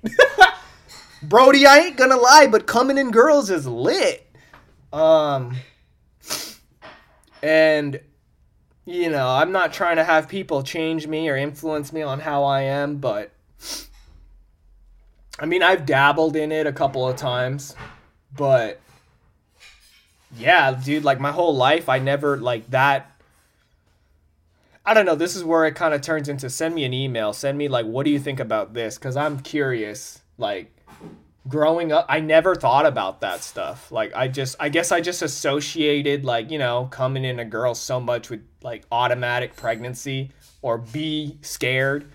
Brody, 1.22 1.66
I 1.66 1.78
ain't 1.78 1.96
gonna 1.96 2.16
lie, 2.16 2.46
but 2.48 2.68
coming 2.68 2.96
in 2.96 3.10
girls 3.10 3.50
is 3.50 3.66
lit. 3.66 4.29
Um, 4.92 5.56
and 7.42 8.00
you 8.86 9.08
know, 9.08 9.28
I'm 9.28 9.52
not 9.52 9.72
trying 9.72 9.96
to 9.96 10.04
have 10.04 10.28
people 10.28 10.62
change 10.62 11.06
me 11.06 11.28
or 11.28 11.36
influence 11.36 11.92
me 11.92 12.02
on 12.02 12.20
how 12.20 12.44
I 12.44 12.62
am, 12.62 12.96
but 12.96 13.30
I 15.38 15.46
mean, 15.46 15.62
I've 15.62 15.86
dabbled 15.86 16.34
in 16.34 16.50
it 16.50 16.66
a 16.66 16.72
couple 16.72 17.08
of 17.08 17.16
times, 17.16 17.76
but 18.36 18.80
yeah, 20.36 20.72
dude, 20.72 21.04
like 21.04 21.20
my 21.20 21.32
whole 21.32 21.54
life, 21.54 21.88
I 21.88 21.98
never 21.98 22.36
like 22.36 22.70
that. 22.70 23.10
I 24.84 24.94
don't 24.94 25.06
know. 25.06 25.14
This 25.14 25.36
is 25.36 25.44
where 25.44 25.66
it 25.66 25.74
kind 25.74 25.94
of 25.94 26.00
turns 26.00 26.28
into 26.28 26.50
send 26.50 26.74
me 26.74 26.84
an 26.84 26.94
email. 26.94 27.32
Send 27.32 27.58
me 27.58 27.68
like, 27.68 27.86
what 27.86 28.04
do 28.04 28.10
you 28.10 28.18
think 28.18 28.40
about 28.40 28.74
this? 28.74 28.96
Because 28.96 29.16
I'm 29.16 29.40
curious. 29.40 30.20
Like, 30.38 30.74
growing 31.50 31.92
up, 31.92 32.06
I 32.08 32.20
never 32.20 32.54
thought 32.54 32.86
about 32.86 33.20
that 33.20 33.42
stuff. 33.42 33.92
Like, 33.92 34.14
I 34.14 34.28
just, 34.28 34.56
I 34.58 34.70
guess 34.70 34.90
I 34.92 35.02
just 35.02 35.20
associated 35.20 36.24
like, 36.24 36.50
you 36.50 36.58
know, 36.58 36.88
coming 36.90 37.24
in 37.24 37.38
a 37.38 37.44
girl 37.44 37.74
so 37.74 38.00
much 38.00 38.30
with 38.30 38.40
like 38.62 38.84
automatic 38.90 39.56
pregnancy 39.56 40.30
or 40.62 40.78
be 40.78 41.36
scared. 41.42 42.10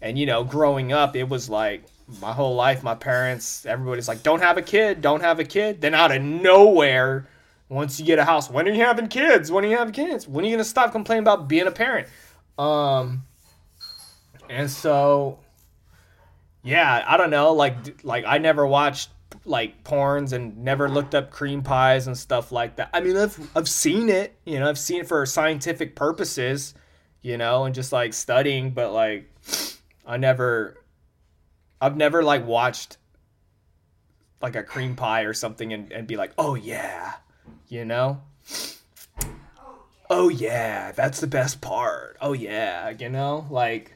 And, 0.00 0.18
you 0.18 0.26
know, 0.26 0.42
growing 0.42 0.92
up, 0.92 1.14
it 1.14 1.28
was 1.28 1.48
like, 1.48 1.84
my 2.20 2.32
whole 2.32 2.54
life, 2.54 2.82
my 2.82 2.94
parents, 2.94 3.66
everybody's 3.66 4.08
like, 4.08 4.22
don't 4.22 4.40
have 4.40 4.56
a 4.56 4.62
kid, 4.62 5.02
don't 5.02 5.20
have 5.20 5.38
a 5.38 5.44
kid. 5.44 5.80
Then 5.80 5.94
out 5.94 6.10
of 6.10 6.22
nowhere, 6.22 7.28
once 7.68 8.00
you 8.00 8.06
get 8.06 8.18
a 8.18 8.24
house, 8.24 8.50
when 8.50 8.66
are 8.66 8.72
you 8.72 8.82
having 8.82 9.08
kids? 9.08 9.52
When 9.52 9.64
are 9.64 9.68
you 9.68 9.76
having 9.76 9.92
kids? 9.92 10.26
When 10.26 10.44
are 10.44 10.48
you 10.48 10.54
gonna 10.54 10.64
stop 10.64 10.90
complaining 10.92 11.22
about 11.22 11.48
being 11.48 11.66
a 11.66 11.70
parent? 11.70 12.08
Um, 12.56 13.24
and 14.48 14.70
so, 14.70 15.38
yeah, 16.62 17.04
I 17.06 17.16
don't 17.16 17.30
know. 17.30 17.52
Like, 17.52 18.04
like 18.04 18.24
I 18.26 18.38
never 18.38 18.66
watched 18.66 19.10
like 19.44 19.84
porns 19.84 20.32
and 20.32 20.58
never 20.58 20.88
looked 20.88 21.14
up 21.14 21.30
cream 21.30 21.62
pies 21.62 22.06
and 22.06 22.16
stuff 22.16 22.52
like 22.52 22.76
that. 22.76 22.90
I 22.92 23.00
mean, 23.00 23.16
I've 23.16 23.38
I've 23.56 23.68
seen 23.68 24.08
it, 24.08 24.36
you 24.44 24.58
know, 24.58 24.68
I've 24.68 24.78
seen 24.78 25.00
it 25.00 25.08
for 25.08 25.24
scientific 25.26 25.96
purposes, 25.96 26.74
you 27.22 27.36
know, 27.36 27.64
and 27.64 27.74
just 27.74 27.92
like 27.92 28.14
studying, 28.14 28.70
but 28.70 28.92
like 28.92 29.30
I 30.06 30.16
never 30.16 30.82
I've 31.80 31.96
never 31.96 32.22
like 32.22 32.46
watched 32.46 32.98
like 34.40 34.56
a 34.56 34.62
cream 34.62 34.94
pie 34.94 35.22
or 35.22 35.32
something 35.32 35.72
and, 35.72 35.92
and 35.92 36.06
be 36.06 36.16
like, 36.16 36.32
oh 36.38 36.54
yeah, 36.54 37.14
you 37.68 37.84
know? 37.84 38.20
Oh 40.10 40.28
yeah, 40.28 40.92
that's 40.92 41.20
the 41.20 41.26
best 41.26 41.60
part. 41.60 42.16
Oh 42.20 42.32
yeah, 42.32 42.90
you 42.90 43.10
know? 43.10 43.46
Like, 43.50 43.94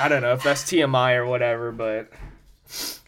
I 0.00 0.08
don't 0.08 0.22
know 0.22 0.32
if 0.32 0.42
that's 0.42 0.62
TMI 0.64 1.16
or 1.16 1.26
whatever, 1.26 1.70
but 1.70 2.10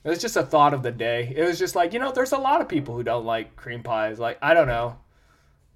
it 0.04 0.08
was 0.08 0.20
just 0.20 0.36
a 0.36 0.42
thought 0.42 0.72
of 0.72 0.82
the 0.82 0.92
day. 0.92 1.32
It 1.34 1.42
was 1.42 1.58
just 1.58 1.74
like, 1.74 1.92
you 1.92 1.98
know, 1.98 2.12
there's 2.12 2.32
a 2.32 2.38
lot 2.38 2.60
of 2.60 2.68
people 2.68 2.94
who 2.94 3.02
don't 3.02 3.24
like 3.24 3.56
cream 3.56 3.82
pies. 3.82 4.18
Like, 4.18 4.38
I 4.40 4.54
don't 4.54 4.68
know. 4.68 4.96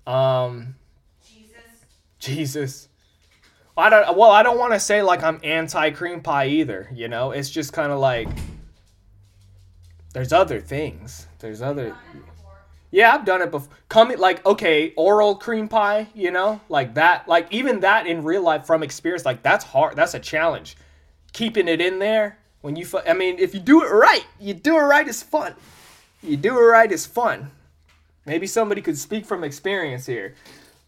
Um, 0.06 0.76
Jesus. 1.24 1.86
Jesus. 2.18 2.88
I 3.76 3.88
don't. 3.88 4.16
Well, 4.16 4.30
I 4.30 4.42
don't 4.42 4.58
want 4.58 4.72
to 4.74 4.80
say 4.80 5.02
like 5.02 5.22
I'm 5.22 5.40
anti 5.42 5.90
cream 5.90 6.20
pie 6.20 6.46
either. 6.46 6.88
You 6.92 7.08
know, 7.08 7.30
it's 7.30 7.50
just 7.50 7.72
kind 7.72 7.90
of 7.90 7.98
like 7.98 8.28
there's 10.12 10.32
other 10.32 10.60
things. 10.60 11.26
There's 11.38 11.62
other. 11.62 11.96
Yeah, 12.90 13.14
I've 13.14 13.24
done 13.24 13.40
it 13.40 13.50
before. 13.50 13.72
Coming 13.88 14.18
like 14.18 14.44
okay, 14.44 14.92
oral 14.96 15.36
cream 15.36 15.68
pie. 15.68 16.08
You 16.14 16.30
know, 16.30 16.60
like 16.68 16.94
that. 16.94 17.26
Like 17.28 17.48
even 17.52 17.80
that 17.80 18.06
in 18.06 18.22
real 18.22 18.42
life 18.42 18.66
from 18.66 18.82
experience, 18.82 19.24
like 19.24 19.42
that's 19.42 19.64
hard. 19.64 19.96
That's 19.96 20.14
a 20.14 20.20
challenge. 20.20 20.76
Keeping 21.32 21.68
it 21.68 21.80
in 21.80 21.98
there 21.98 22.38
when 22.60 22.76
you. 22.76 22.84
fu- 22.84 23.00
I 23.06 23.14
mean, 23.14 23.38
if 23.38 23.54
you 23.54 23.60
do 23.60 23.82
it 23.84 23.88
right, 23.90 24.26
you 24.38 24.54
do 24.54 24.76
it 24.76 24.82
right. 24.82 25.06
is 25.06 25.22
fun. 25.22 25.54
You 26.22 26.36
do 26.36 26.58
it 26.58 26.62
right. 26.62 26.90
is 26.90 27.06
fun. 27.06 27.50
Maybe 28.26 28.46
somebody 28.46 28.82
could 28.82 28.98
speak 28.98 29.24
from 29.26 29.44
experience 29.44 30.06
here. 30.06 30.34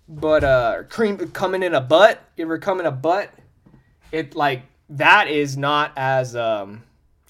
But 0.09 0.45
uh 0.45 0.83
cream 0.89 1.17
coming 1.31 1.63
in 1.63 1.75
a 1.75 1.81
butt, 1.81 2.21
you 2.37 2.45
ever 2.45 2.59
come 2.59 2.81
in 2.81 2.87
a 2.87 2.93
butt? 2.93 3.31
It 4.11 4.35
like 4.35 4.63
that 4.91 5.29
is 5.29 5.57
not 5.57 5.93
as 5.97 6.37
um 6.37 6.83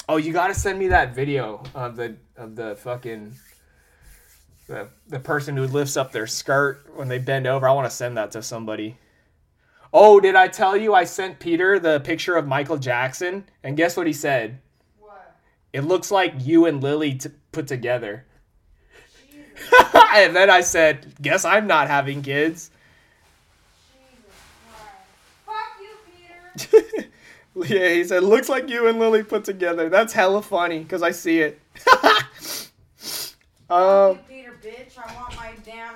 Oh, 0.08 0.16
you 0.16 0.32
got 0.32 0.48
to 0.48 0.54
send 0.54 0.78
me 0.78 0.88
that 0.88 1.14
video 1.14 1.62
of 1.74 1.96
the 1.96 2.16
of 2.36 2.56
the 2.56 2.74
fucking 2.76 3.34
the 4.66 4.88
the 5.08 5.20
person 5.20 5.56
who 5.56 5.66
lifts 5.66 5.96
up 5.96 6.12
their 6.12 6.26
skirt 6.26 6.86
when 6.96 7.08
they 7.08 7.18
bend 7.18 7.46
over. 7.46 7.68
I 7.68 7.72
want 7.72 7.88
to 7.88 7.96
send 7.96 8.16
that 8.16 8.32
to 8.32 8.42
somebody. 8.42 8.98
Oh, 9.92 10.20
did 10.20 10.34
I 10.34 10.48
tell 10.48 10.76
you 10.76 10.94
I 10.94 11.04
sent 11.04 11.38
Peter 11.38 11.78
the 11.78 12.00
picture 12.00 12.36
of 12.36 12.46
Michael 12.46 12.78
Jackson? 12.78 13.44
And 13.62 13.76
guess 13.76 13.96
what 13.96 14.06
he 14.06 14.12
said? 14.12 14.58
What? 14.98 15.36
It 15.72 15.82
looks 15.82 16.10
like 16.10 16.34
you 16.38 16.64
and 16.66 16.82
Lily 16.82 17.14
t- 17.14 17.30
put 17.52 17.66
together. 17.66 18.24
And 20.14 20.36
then 20.36 20.50
I 20.50 20.60
said, 20.60 21.14
"Guess 21.22 21.44
I'm 21.46 21.66
not 21.66 21.88
having 21.88 22.20
kids." 22.20 22.70
Jesus 23.94 24.20
Christ. 24.68 24.98
Fuck 25.46 25.80
you, 25.80 26.88
Peter. 27.64 27.74
yeah, 27.74 27.94
he 27.94 28.04
said, 28.04 28.22
"Looks 28.22 28.50
like 28.50 28.68
you 28.68 28.88
and 28.88 28.98
Lily 28.98 29.22
put 29.22 29.44
together." 29.44 29.88
That's 29.88 30.12
hella 30.12 30.42
funny 30.42 30.80
because 30.80 31.02
I 31.02 31.12
see 31.12 31.40
it. 31.40 31.58
um, 33.70 34.18
Peter, 34.28 34.52
bitch. 34.62 34.98
I 34.98 35.14
want 35.14 35.34
my 35.36 35.52
damn 35.64 35.94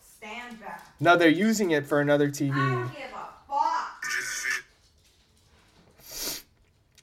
stand 0.00 0.58
back. 0.60 0.84
no, 0.98 1.16
they're 1.16 1.28
using 1.28 1.70
it 1.70 1.86
for 1.86 2.00
another 2.00 2.30
TV. 2.30 2.48
don't 2.56 2.92
give 2.92 3.12
a 3.14 3.28
fuck. 3.48 4.04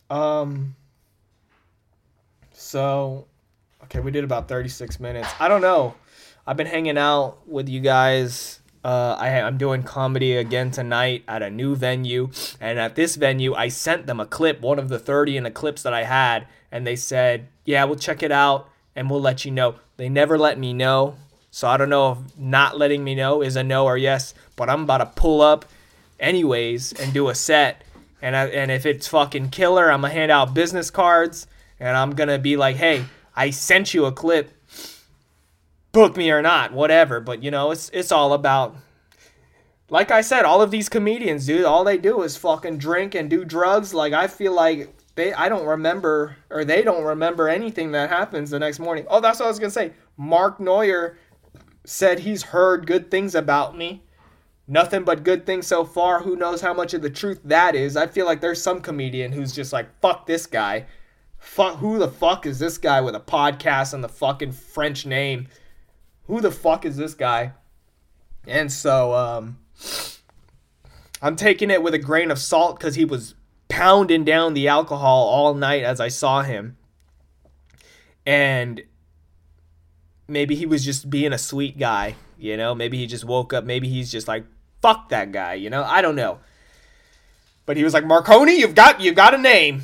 Um. 0.09 0.75
So, 2.53 3.25
okay, 3.85 3.99
we 3.99 4.11
did 4.11 4.23
about 4.23 4.47
36 4.47 4.99
minutes. 4.99 5.29
I 5.39 5.47
don't 5.47 5.61
know. 5.61 5.95
I've 6.45 6.57
been 6.57 6.67
hanging 6.67 6.97
out 6.97 7.47
with 7.47 7.69
you 7.69 7.79
guys. 7.79 8.59
Uh, 8.83 9.15
I, 9.19 9.41
I'm 9.41 9.57
doing 9.57 9.83
comedy 9.83 10.35
again 10.35 10.71
tonight 10.71 11.23
at 11.27 11.41
a 11.41 11.49
new 11.49 11.75
venue. 11.75 12.31
And 12.59 12.79
at 12.79 12.95
this 12.95 13.15
venue, 13.15 13.53
I 13.53 13.67
sent 13.67 14.07
them 14.07 14.19
a 14.19 14.25
clip, 14.25 14.61
one 14.61 14.79
of 14.79 14.89
the 14.89 14.99
30 14.99 15.37
in 15.37 15.43
the 15.43 15.51
clips 15.51 15.83
that 15.83 15.93
I 15.93 16.03
had. 16.03 16.47
And 16.71 16.85
they 16.85 16.95
said, 16.95 17.47
yeah, 17.65 17.83
we'll 17.85 17.95
check 17.97 18.23
it 18.23 18.31
out 18.31 18.69
and 18.95 19.09
we'll 19.09 19.21
let 19.21 19.45
you 19.45 19.51
know. 19.51 19.75
They 19.97 20.09
never 20.09 20.37
let 20.37 20.59
me 20.59 20.73
know. 20.73 21.15
So 21.51 21.67
I 21.67 21.77
don't 21.77 21.89
know 21.89 22.11
if 22.11 22.37
not 22.37 22.77
letting 22.77 23.03
me 23.03 23.15
know 23.15 23.41
is 23.41 23.55
a 23.55 23.63
no 23.63 23.85
or 23.85 23.97
yes. 23.97 24.33
But 24.55 24.69
I'm 24.69 24.83
about 24.83 24.99
to 24.99 25.05
pull 25.05 25.41
up 25.41 25.65
anyways 26.19 26.93
and 26.93 27.13
do 27.13 27.29
a 27.29 27.35
set. 27.35 27.83
And 28.21 28.35
I, 28.35 28.47
and 28.47 28.71
if 28.71 28.85
it's 28.85 29.07
fucking 29.07 29.49
killer, 29.49 29.91
I'm 29.91 30.01
gonna 30.01 30.13
hand 30.13 30.31
out 30.31 30.53
business 30.53 30.91
cards 30.91 31.47
and 31.79 31.95
I'm 31.95 32.11
gonna 32.11 32.39
be 32.39 32.57
like, 32.57 32.75
hey, 32.75 33.05
I 33.35 33.51
sent 33.51 33.93
you 33.93 34.05
a 34.05 34.11
clip. 34.11 34.51
Book 35.91 36.17
me 36.17 36.29
or 36.29 36.41
not, 36.41 36.73
whatever. 36.73 37.19
But 37.19 37.41
you 37.43 37.51
know, 37.51 37.71
it's 37.71 37.89
it's 37.89 38.11
all 38.11 38.33
about. 38.33 38.75
Like 39.91 40.11
I 40.11 40.21
said, 40.21 40.45
all 40.45 40.61
of 40.61 40.69
these 40.69 40.87
comedians, 40.87 41.47
dude, 41.47 41.65
all 41.65 41.83
they 41.83 41.97
do 41.97 42.21
is 42.21 42.37
fucking 42.37 42.77
drink 42.77 43.15
and 43.15 43.27
do 43.27 43.43
drugs. 43.43 43.91
Like 43.91 44.13
I 44.13 44.27
feel 44.27 44.53
like 44.53 44.95
they, 45.15 45.33
I 45.33 45.49
don't 45.49 45.65
remember 45.65 46.37
or 46.51 46.63
they 46.63 46.83
don't 46.83 47.03
remember 47.03 47.49
anything 47.49 47.91
that 47.93 48.09
happens 48.09 48.51
the 48.51 48.59
next 48.59 48.79
morning. 48.79 49.05
Oh, 49.09 49.19
that's 49.19 49.39
what 49.39 49.45
I 49.45 49.49
was 49.49 49.57
gonna 49.57 49.71
say. 49.71 49.93
Mark 50.15 50.59
Neuer 50.59 51.17
said 51.85 52.19
he's 52.19 52.43
heard 52.43 52.85
good 52.85 53.09
things 53.09 53.33
about 53.33 53.75
me 53.75 54.03
nothing 54.69 55.03
but 55.03 55.23
good 55.23 55.45
things 55.45 55.67
so 55.67 55.83
far. 55.83 56.21
Who 56.21 56.35
knows 56.35 56.61
how 56.61 56.73
much 56.73 56.93
of 56.93 57.01
the 57.01 57.09
truth 57.09 57.41
that 57.43 57.75
is? 57.75 57.97
I 57.97 58.07
feel 58.07 58.25
like 58.25 58.39
there's 58.39 58.61
some 58.61 58.79
comedian 58.81 59.31
who's 59.31 59.51
just 59.51 59.73
like, 59.73 59.99
fuck 59.99 60.27
this 60.27 60.45
guy. 60.45 60.85
Fuck, 61.39 61.77
who 61.77 61.97
the 61.97 62.07
fuck 62.07 62.45
is 62.45 62.59
this 62.59 62.77
guy 62.77 63.01
with 63.01 63.15
a 63.15 63.19
podcast 63.19 63.93
and 63.93 64.03
the 64.03 64.09
fucking 64.09 64.51
French 64.51 65.05
name? 65.05 65.47
Who 66.27 66.39
the 66.39 66.51
fuck 66.51 66.85
is 66.85 66.97
this 66.97 67.15
guy? 67.15 67.53
And 68.47 68.71
so, 68.71 69.13
um, 69.13 69.57
I'm 71.21 71.35
taking 71.35 71.71
it 71.71 71.81
with 71.81 71.93
a 71.93 71.99
grain 71.99 72.29
of 72.29 72.39
salt 72.39 72.77
because 72.77 72.95
he 72.95 73.05
was 73.05 73.35
pounding 73.69 74.23
down 74.23 74.53
the 74.53 74.67
alcohol 74.67 75.27
all 75.27 75.53
night 75.53 75.83
as 75.83 75.99
I 75.99 76.09
saw 76.09 76.43
him. 76.43 76.77
And 78.25 78.83
maybe 80.27 80.55
he 80.55 80.65
was 80.65 80.85
just 80.85 81.09
being 81.09 81.33
a 81.33 81.37
sweet 81.37 81.79
guy, 81.79 82.15
you 82.37 82.55
know? 82.55 82.75
Maybe 82.75 82.97
he 82.97 83.07
just 83.07 83.25
woke 83.25 83.53
up. 83.53 83.63
Maybe 83.63 83.89
he's 83.89 84.11
just 84.11 84.27
like, 84.27 84.45
fuck 84.81 85.09
that 85.09 85.31
guy, 85.31 85.55
you 85.55 85.69
know? 85.69 85.83
I 85.83 86.01
don't 86.01 86.15
know. 86.15 86.39
But 87.65 87.77
he 87.77 87.83
was 87.83 87.93
like, 87.93 88.05
Marconi, 88.05 88.59
you've 88.59 88.73
got 88.73 88.99
you've 88.99 89.15
got 89.15 89.35
a 89.35 89.37
name. 89.37 89.83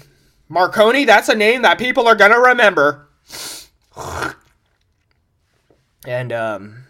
Marconi, 0.50 1.06
that's 1.06 1.30
a 1.30 1.36
name 1.36 1.62
that 1.62 1.78
people 1.78 2.08
are 2.08 2.16
gonna 2.16 2.40
remember. 2.40 3.08
And 6.08 6.32
um 6.32 6.84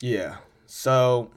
yeah. 0.00 0.38
So 0.66 1.30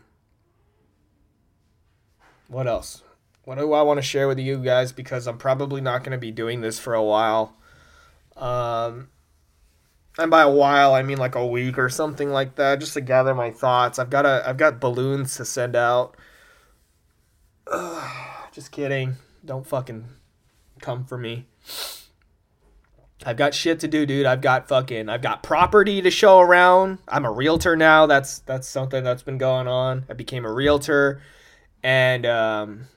what 2.47 2.67
else? 2.67 3.03
What 3.43 3.59
do 3.59 3.73
I 3.73 3.83
want 3.83 3.99
to 3.99 4.01
share 4.01 4.27
with 4.27 4.39
you 4.39 4.57
guys 4.57 4.91
because 4.91 5.27
I'm 5.27 5.37
probably 5.37 5.81
not 5.81 6.03
to 6.03 6.17
be 6.17 6.31
doing 6.31 6.61
this 6.61 6.79
for 6.79 6.95
a 6.95 7.03
while. 7.03 7.55
Um 8.35 9.09
and 10.17 10.29
by 10.29 10.41
a 10.41 10.49
while 10.49 10.93
I 10.93 11.01
mean 11.01 11.17
like 11.17 11.35
a 11.35 11.45
week 11.45 11.77
or 11.77 11.89
something 11.89 12.29
like 12.29 12.55
that 12.55 12.79
just 12.79 12.93
to 12.93 13.01
gather 13.01 13.33
my 13.33 13.51
thoughts. 13.51 13.99
I've 13.99 14.09
got 14.09 14.25
a 14.25 14.43
I've 14.45 14.57
got 14.57 14.79
balloons 14.79 15.35
to 15.37 15.45
send 15.45 15.75
out. 15.75 16.15
just 18.51 18.71
kidding. 18.71 19.15
Don't 19.43 19.65
fucking 19.65 20.05
come 20.81 21.05
for 21.05 21.17
me. 21.17 21.47
I've 23.25 23.37
got 23.37 23.53
shit 23.53 23.79
to 23.79 23.87
do, 23.87 24.05
dude. 24.05 24.25
I've 24.25 24.41
got 24.41 24.67
fucking 24.67 25.09
I've 25.09 25.21
got 25.21 25.43
property 25.43 26.01
to 26.01 26.11
show 26.11 26.39
around. 26.39 26.99
I'm 27.07 27.25
a 27.25 27.31
realtor 27.31 27.75
now. 27.75 28.05
That's 28.05 28.39
that's 28.39 28.67
something 28.67 29.03
that's 29.03 29.23
been 29.23 29.37
going 29.37 29.67
on. 29.67 30.05
I 30.09 30.13
became 30.13 30.45
a 30.45 30.51
realtor 30.51 31.21
and 31.81 32.25
um 32.25 32.87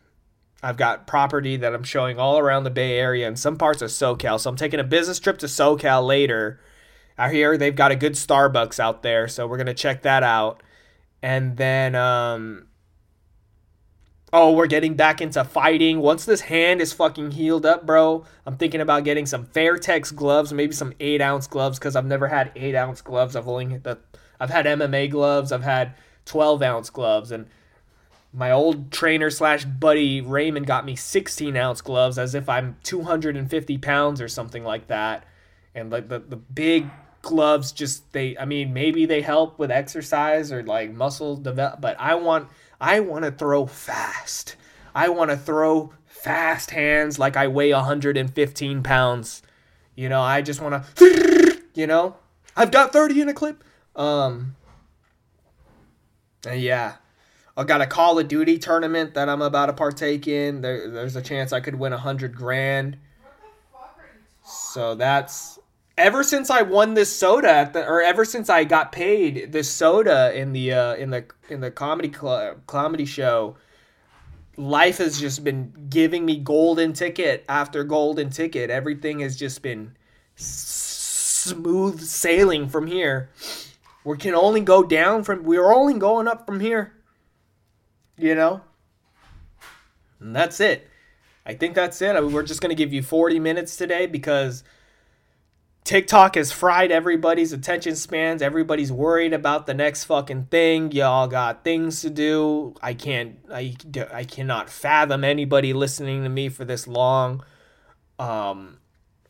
I've 0.63 0.77
got 0.77 1.07
property 1.07 1.57
that 1.59 1.75
I'm 1.75 1.85
showing 1.85 2.19
all 2.19 2.39
around 2.39 2.65
the 2.65 2.71
Bay 2.71 2.99
Area 2.99 3.29
and 3.29 3.39
some 3.39 3.57
parts 3.57 3.83
of 3.83 3.91
SoCal. 3.91 4.41
So 4.41 4.51
I'm 4.51 4.57
taking 4.57 4.81
a 4.81 4.85
business 4.85 5.21
trip 5.21 5.39
to 5.39 5.47
SoCal 5.47 6.05
later. 6.05 6.61
I 7.19 7.33
hear 7.33 7.57
they've 7.57 7.75
got 7.75 7.93
a 7.93 7.97
good 7.97 8.13
Starbucks 8.13 8.79
out 8.79 9.03
there, 9.03 9.29
so 9.29 9.47
we're 9.47 9.57
gonna 9.57 9.75
check 9.75 10.03
that 10.03 10.23
out. 10.23 10.63
And 11.23 11.57
then 11.57 11.95
um 11.95 12.67
Oh, 14.33 14.53
we're 14.53 14.67
getting 14.67 14.95
back 14.95 15.21
into 15.21 15.45
fighting. 15.45 16.01
Once 16.01 16.25
this 16.25 16.43
hand 16.43 16.81
is 16.81 16.93
fucking 16.93 17.31
healed 17.31 17.65
up, 17.65 17.87
bro, 17.87 18.25
I'm 18.45 18.57
thinking 18.57 18.81
about 18.81 19.05
getting 19.05 19.25
some 19.25 19.47
Fairtex 19.47 20.15
gloves, 20.15 20.53
maybe 20.53 20.73
some 20.73 20.93
eight 20.99 21.23
ounce 21.23 21.47
gloves, 21.47 21.79
because 21.79 21.95
I've 21.95 22.05
never 22.05 22.29
had 22.29 22.51
eight 22.57 22.75
ounce 22.75 23.01
gloves. 23.01 23.37
I've 23.37 23.49
only 23.49 23.79
the 23.79 23.99
I've 24.39 24.51
had 24.51 24.67
MMA 24.67 25.11
gloves, 25.11 25.53
I've 25.53 25.63
had 25.63 25.95
twelve 26.25 26.61
ounce 26.61 26.91
gloves, 26.91 27.31
and 27.31 27.47
my 28.33 28.51
old 28.51 28.93
trainer 28.93 29.31
slash 29.31 29.65
buddy 29.65 30.21
Raymond 30.21 30.67
got 30.67 30.85
me 30.85 30.95
16 30.95 31.57
ounce 31.57 31.81
gloves 31.81 32.19
as 32.19 32.35
if 32.35 32.51
I'm 32.51 32.77
250 32.83 33.79
pounds 33.79 34.21
or 34.21 34.29
something 34.29 34.63
like 34.63 34.89
that. 34.89 35.25
And 35.75 35.91
like 35.91 36.09
the, 36.09 36.19
the 36.19 36.37
big 36.37 36.91
gloves 37.27 37.73
just 37.73 38.13
they 38.13 38.39
I 38.39 38.45
mean 38.45 38.73
maybe 38.73 39.05
they 39.05 39.21
help 39.21 39.59
with 39.59 39.73
exercise 39.73 40.53
or 40.53 40.63
like 40.63 40.93
muscle 40.93 41.37
develop 41.37 41.81
but 41.81 41.97
I 41.99 42.15
want 42.15 42.49
I 42.81 43.01
want 43.01 43.25
to 43.25 43.33
throw 43.33 43.67
fast. 43.67 44.55
I 44.95 45.09
want 45.09 45.31
to 45.33 45.37
throw 45.37 45.93
fast 46.07 46.71
hands 46.71 47.19
like 47.19 47.37
I 47.37 47.49
weigh 47.49 47.73
115 47.73 48.83
pounds. 48.85 49.43
You 49.97 50.09
know, 50.09 50.21
I 50.21 50.41
just 50.41 50.61
want 50.61 50.85
to 50.97 51.63
you 51.75 51.89
know, 51.89 52.15
I've 52.57 52.71
got 52.71 52.93
30 52.93 53.23
in 53.23 53.29
a 53.29 53.35
clip. 53.35 53.65
Um 53.97 54.55
and 56.47 56.61
yeah, 56.61 56.95
I 57.57 57.65
got 57.65 57.81
a 57.81 57.87
Call 57.87 58.21
of 58.21 58.29
Duty 58.29 58.59
tournament 58.59 59.15
that 59.15 59.29
I'm 59.29 59.43
about 59.43 59.67
to 59.67 59.73
partake 59.73 60.29
in. 60.29 60.61
There, 60.61 60.89
there's 60.89 61.17
a 61.17 61.23
chance 61.23 61.53
I 61.53 61.59
could 61.59 61.75
win 61.75 61.93
a 61.93 61.99
hundred 61.99 62.37
grand. 62.37 62.99
So 64.45 64.95
that's 64.95 65.59
ever 65.99 66.23
since 66.23 66.51
I 66.51 66.63
won 66.63 66.95
this 66.95 67.15
soda 67.15 67.73
or 67.75 68.03
ever 68.03 68.25
since 68.25 68.49
I 68.51 68.65
got 68.65 68.93
paid 68.93 69.53
this 69.53 69.71
soda 69.71 70.35
in 70.39 70.53
the 70.53 70.73
uh, 70.73 70.95
in 70.95 71.11
the 71.11 71.27
in 71.49 71.61
the 71.61 71.71
comedy 71.71 72.09
club 72.09 72.67
comedy 72.67 73.05
show. 73.05 73.57
Life 74.59 74.99
has 74.99 75.21
just 75.21 75.45
been 75.45 75.73
giving 75.91 76.25
me 76.25 76.39
golden 76.39 76.95
ticket 76.95 77.45
after 77.47 77.85
golden 77.85 78.31
ticket. 78.31 78.71
Everything 78.71 79.21
has 79.21 79.37
just 79.37 79.61
been 79.61 79.95
smooth 80.35 82.01
sailing 82.01 82.69
from 82.69 82.87
here. 82.87 83.29
We 84.03 84.17
can 84.17 84.35
only 84.35 84.63
go 84.63 84.83
down 84.83 85.25
from. 85.25 85.43
We're 85.43 85.75
only 85.75 85.99
going 85.99 86.27
up 86.27 86.47
from 86.47 86.61
here. 86.61 86.95
You 88.17 88.35
know? 88.35 88.63
And 90.21 90.35
that's 90.35 90.59
it. 90.59 90.89
I 91.45 91.53
think 91.55 91.75
that's 91.75 92.01
it. 92.01 92.15
We're 92.25 92.43
just 92.43 92.63
going 92.63 92.71
to 92.71 92.75
give 92.75 92.95
you 92.95 93.03
40 93.03 93.39
minutes 93.39 93.77
today 93.77 94.07
because 94.07 94.65
TikTok 95.87 96.35
has 96.35 96.51
fried 96.51 96.91
everybody's 96.91 97.53
attention 97.53 97.95
spans. 97.95 98.43
Everybody's 98.43 98.91
worried 98.91 99.33
about 99.33 99.67
the 99.67 99.73
next 99.73 100.03
fucking 100.03 100.47
thing. 100.47 100.91
Y'all 100.91 101.29
got 101.29 101.63
things 101.63 102.01
to 102.01 102.11
do. 102.11 102.75
I 102.83 102.93
can't 102.93 103.39
I, 103.53 103.77
I 104.13 104.25
cannot 104.25 104.69
fathom 104.69 105.23
anybody 105.23 105.73
listening 105.73 106.25
to 106.25 106.29
me 106.29 106.49
for 106.49 106.65
this 106.65 106.89
long. 106.89 107.45
Um 108.19 108.79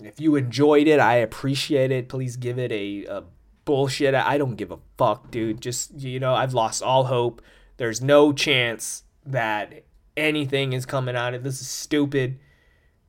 if 0.00 0.18
you 0.18 0.34
enjoyed 0.36 0.88
it, 0.88 0.98
I 0.98 1.16
appreciate 1.16 1.90
it. 1.90 2.09
Please 2.09 2.38
give 2.38 2.59
it 2.59 2.72
a, 2.72 3.04
a 3.04 3.24
bullshit. 3.66 4.14
I 4.14 4.38
don't 4.38 4.57
give 4.57 4.70
a 4.70 4.78
fuck, 4.96 5.30
dude. 5.30 5.61
Just 5.61 6.00
you 6.00 6.18
know, 6.18 6.34
I've 6.34 6.54
lost 6.54 6.82
all 6.82 7.04
hope. 7.04 7.42
There's 7.76 8.00
no 8.00 8.32
chance 8.32 9.02
that 9.26 9.84
anything 10.16 10.72
is 10.72 10.86
coming 10.86 11.16
out 11.16 11.34
of 11.34 11.44
this 11.44 11.61
is 11.61 11.68
stupid. 11.68 12.38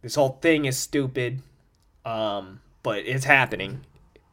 This 0.02 0.16
whole 0.16 0.38
thing 0.42 0.66
is 0.66 0.78
stupid. 0.78 1.42
Um 2.04 2.60
but 2.88 3.06
it's 3.06 3.26
happening. 3.26 3.82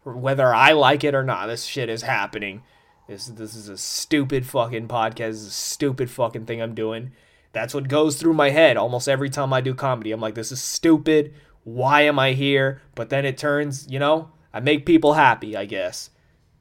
Whether 0.04 0.54
I 0.54 0.70
like 0.74 1.02
it 1.02 1.12
or 1.12 1.24
not, 1.24 1.48
this 1.48 1.64
shit 1.64 1.88
is 1.88 2.02
happening. 2.02 2.62
This 3.08 3.26
this 3.26 3.56
is 3.56 3.68
a 3.68 3.76
stupid 3.76 4.46
fucking 4.46 4.86
podcast. 4.86 5.16
This 5.16 5.36
is 5.38 5.46
a 5.48 5.50
stupid 5.50 6.08
fucking 6.08 6.46
thing 6.46 6.62
I'm 6.62 6.72
doing. 6.72 7.10
That's 7.52 7.74
what 7.74 7.88
goes 7.88 8.14
through 8.14 8.34
my 8.34 8.50
head 8.50 8.76
almost 8.76 9.08
every 9.08 9.28
time 9.28 9.52
I 9.52 9.60
do 9.60 9.74
comedy. 9.74 10.12
I'm 10.12 10.20
like, 10.20 10.36
this 10.36 10.52
is 10.52 10.62
stupid. 10.62 11.34
Why 11.64 12.02
am 12.02 12.20
I 12.20 12.30
here? 12.34 12.80
But 12.94 13.10
then 13.10 13.24
it 13.24 13.36
turns, 13.36 13.88
you 13.90 13.98
know, 13.98 14.30
I 14.52 14.60
make 14.60 14.86
people 14.86 15.14
happy, 15.14 15.56
I 15.56 15.64
guess. 15.64 16.10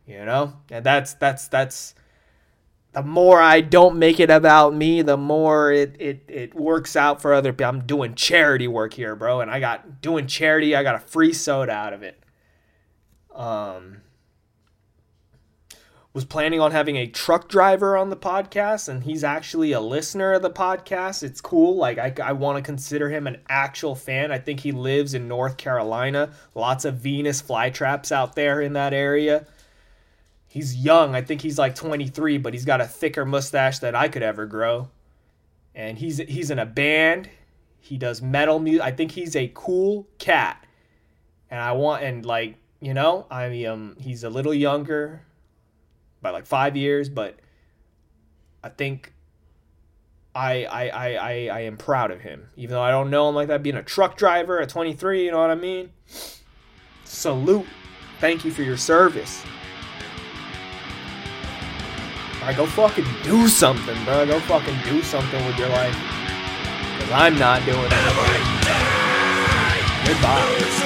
You 0.08 0.26
know? 0.26 0.54
And 0.72 0.84
that's 0.84 1.14
that's 1.14 1.48
that's 1.48 1.94
the 2.94 3.02
more 3.02 3.42
I 3.42 3.62
don't 3.62 3.98
make 3.98 4.20
it 4.20 4.30
about 4.30 4.76
me, 4.76 5.02
the 5.02 5.18
more 5.18 5.72
it, 5.72 5.96
it, 6.00 6.24
it 6.28 6.54
works 6.54 6.96
out 6.96 7.22
for 7.22 7.34
other 7.34 7.52
people. 7.52 7.66
I'm 7.66 7.86
doing 7.86 8.14
charity 8.14 8.68
work 8.68 8.94
here, 8.94 9.16
bro, 9.16 9.42
and 9.42 9.50
I 9.50 9.60
got 9.60 10.00
doing 10.00 10.28
charity. 10.28 10.76
I 10.76 10.84
got 10.84 10.96
a 10.96 11.00
free 11.00 11.34
soda 11.34 11.72
out 11.72 11.94
of 11.94 12.04
it. 12.04 12.22
Um, 13.34 14.02
was 16.14 16.24
planning 16.24 16.62
on 16.62 16.72
having 16.72 16.96
a 16.96 17.08
truck 17.08 17.50
driver 17.50 17.98
on 17.98 18.12
the 18.12 18.16
podcast, 18.16 18.88
and 18.88 19.04
he's 19.04 19.24
actually 19.24 19.72
a 19.72 19.82
listener 19.82 20.34
of 20.34 20.44
the 20.44 20.52
podcast. 20.52 21.24
It's 21.24 21.42
cool. 21.42 21.76
Like 21.76 21.98
I, 21.98 22.14
I 22.24 22.34
want 22.34 22.58
to 22.58 22.62
consider 22.62 23.10
him 23.10 23.26
an 23.26 23.42
actual 23.50 23.96
fan. 23.96 24.32
I 24.32 24.38
think 24.38 24.60
he 24.60 24.72
lives 24.72 25.16
in 25.16 25.28
North 25.28 25.58
Carolina. 25.58 26.32
Lots 26.54 26.86
of 26.86 26.98
Venus 26.98 27.42
flytraps 27.42 28.12
out 28.12 28.36
there 28.36 28.62
in 28.62 28.74
that 28.74 28.94
area 28.94 29.48
he's 30.54 30.76
young. 30.76 31.16
I 31.16 31.24
think 31.24 31.42
he's 31.42 31.58
like 31.58 31.74
23, 31.74 32.38
but 32.38 32.54
he's 32.54 32.64
got 32.64 32.80
a 32.80 32.86
thicker 32.86 33.26
mustache 33.26 33.80
that 33.80 33.96
I 33.96 34.08
could 34.08 34.22
ever 34.22 34.46
grow. 34.46 34.90
And 35.74 35.98
he's 35.98 36.18
he's 36.18 36.52
in 36.52 36.60
a 36.60 36.66
band. 36.66 37.28
He 37.80 37.98
does 37.98 38.22
metal 38.22 38.60
music. 38.60 38.84
I 38.84 38.92
think 38.92 39.14
he's 39.14 39.36
a 39.36 39.52
cool 39.56 40.08
cat. 40.20 40.64
And 41.50 41.60
I 41.60 41.72
want 41.72 42.04
and 42.04 42.24
like, 42.24 42.58
you 42.80 42.94
know, 42.94 43.26
I 43.32 43.66
um 43.66 43.98
he's 44.00 44.24
a 44.24 44.30
little 44.30 44.54
younger 44.54 45.24
by 46.22 46.30
like 46.30 46.46
5 46.46 46.78
years, 46.78 47.10
but 47.10 47.40
I 48.64 48.70
think 48.70 49.12
I, 50.36 50.66
I, 50.66 50.88
I, 50.88 51.16
I, 51.16 51.48
I 51.48 51.60
am 51.62 51.78
proud 51.78 52.12
of 52.12 52.22
him. 52.22 52.50
Even 52.56 52.76
though 52.76 52.82
I 52.82 52.92
don't 52.92 53.10
know 53.10 53.28
him 53.28 53.34
like 53.34 53.48
that, 53.48 53.64
being 53.64 53.76
a 53.76 53.84
truck 53.84 54.18
driver 54.18 54.62
at 54.62 54.70
23, 54.70 55.26
you 55.26 55.32
know 55.32 55.40
what 55.40 55.50
I 55.50 55.56
mean? 55.56 55.92
Salute. 57.06 57.66
Thank 58.20 58.46
you 58.46 58.52
for 58.52 58.62
your 58.62 58.78
service. 58.78 59.44
Alright, 62.44 62.58
go 62.58 62.66
fucking 62.66 63.06
do 63.24 63.48
something, 63.48 64.04
bro. 64.04 64.26
Go 64.26 64.38
fucking 64.42 64.78
do 64.84 65.02
something 65.02 65.46
with 65.46 65.58
your 65.58 65.70
life. 65.70 65.96
Because 66.98 67.12
I'm 67.14 67.40
not 67.40 67.64
doing 67.64 67.80
it. 67.80 67.90
Goodbye. 70.06 70.83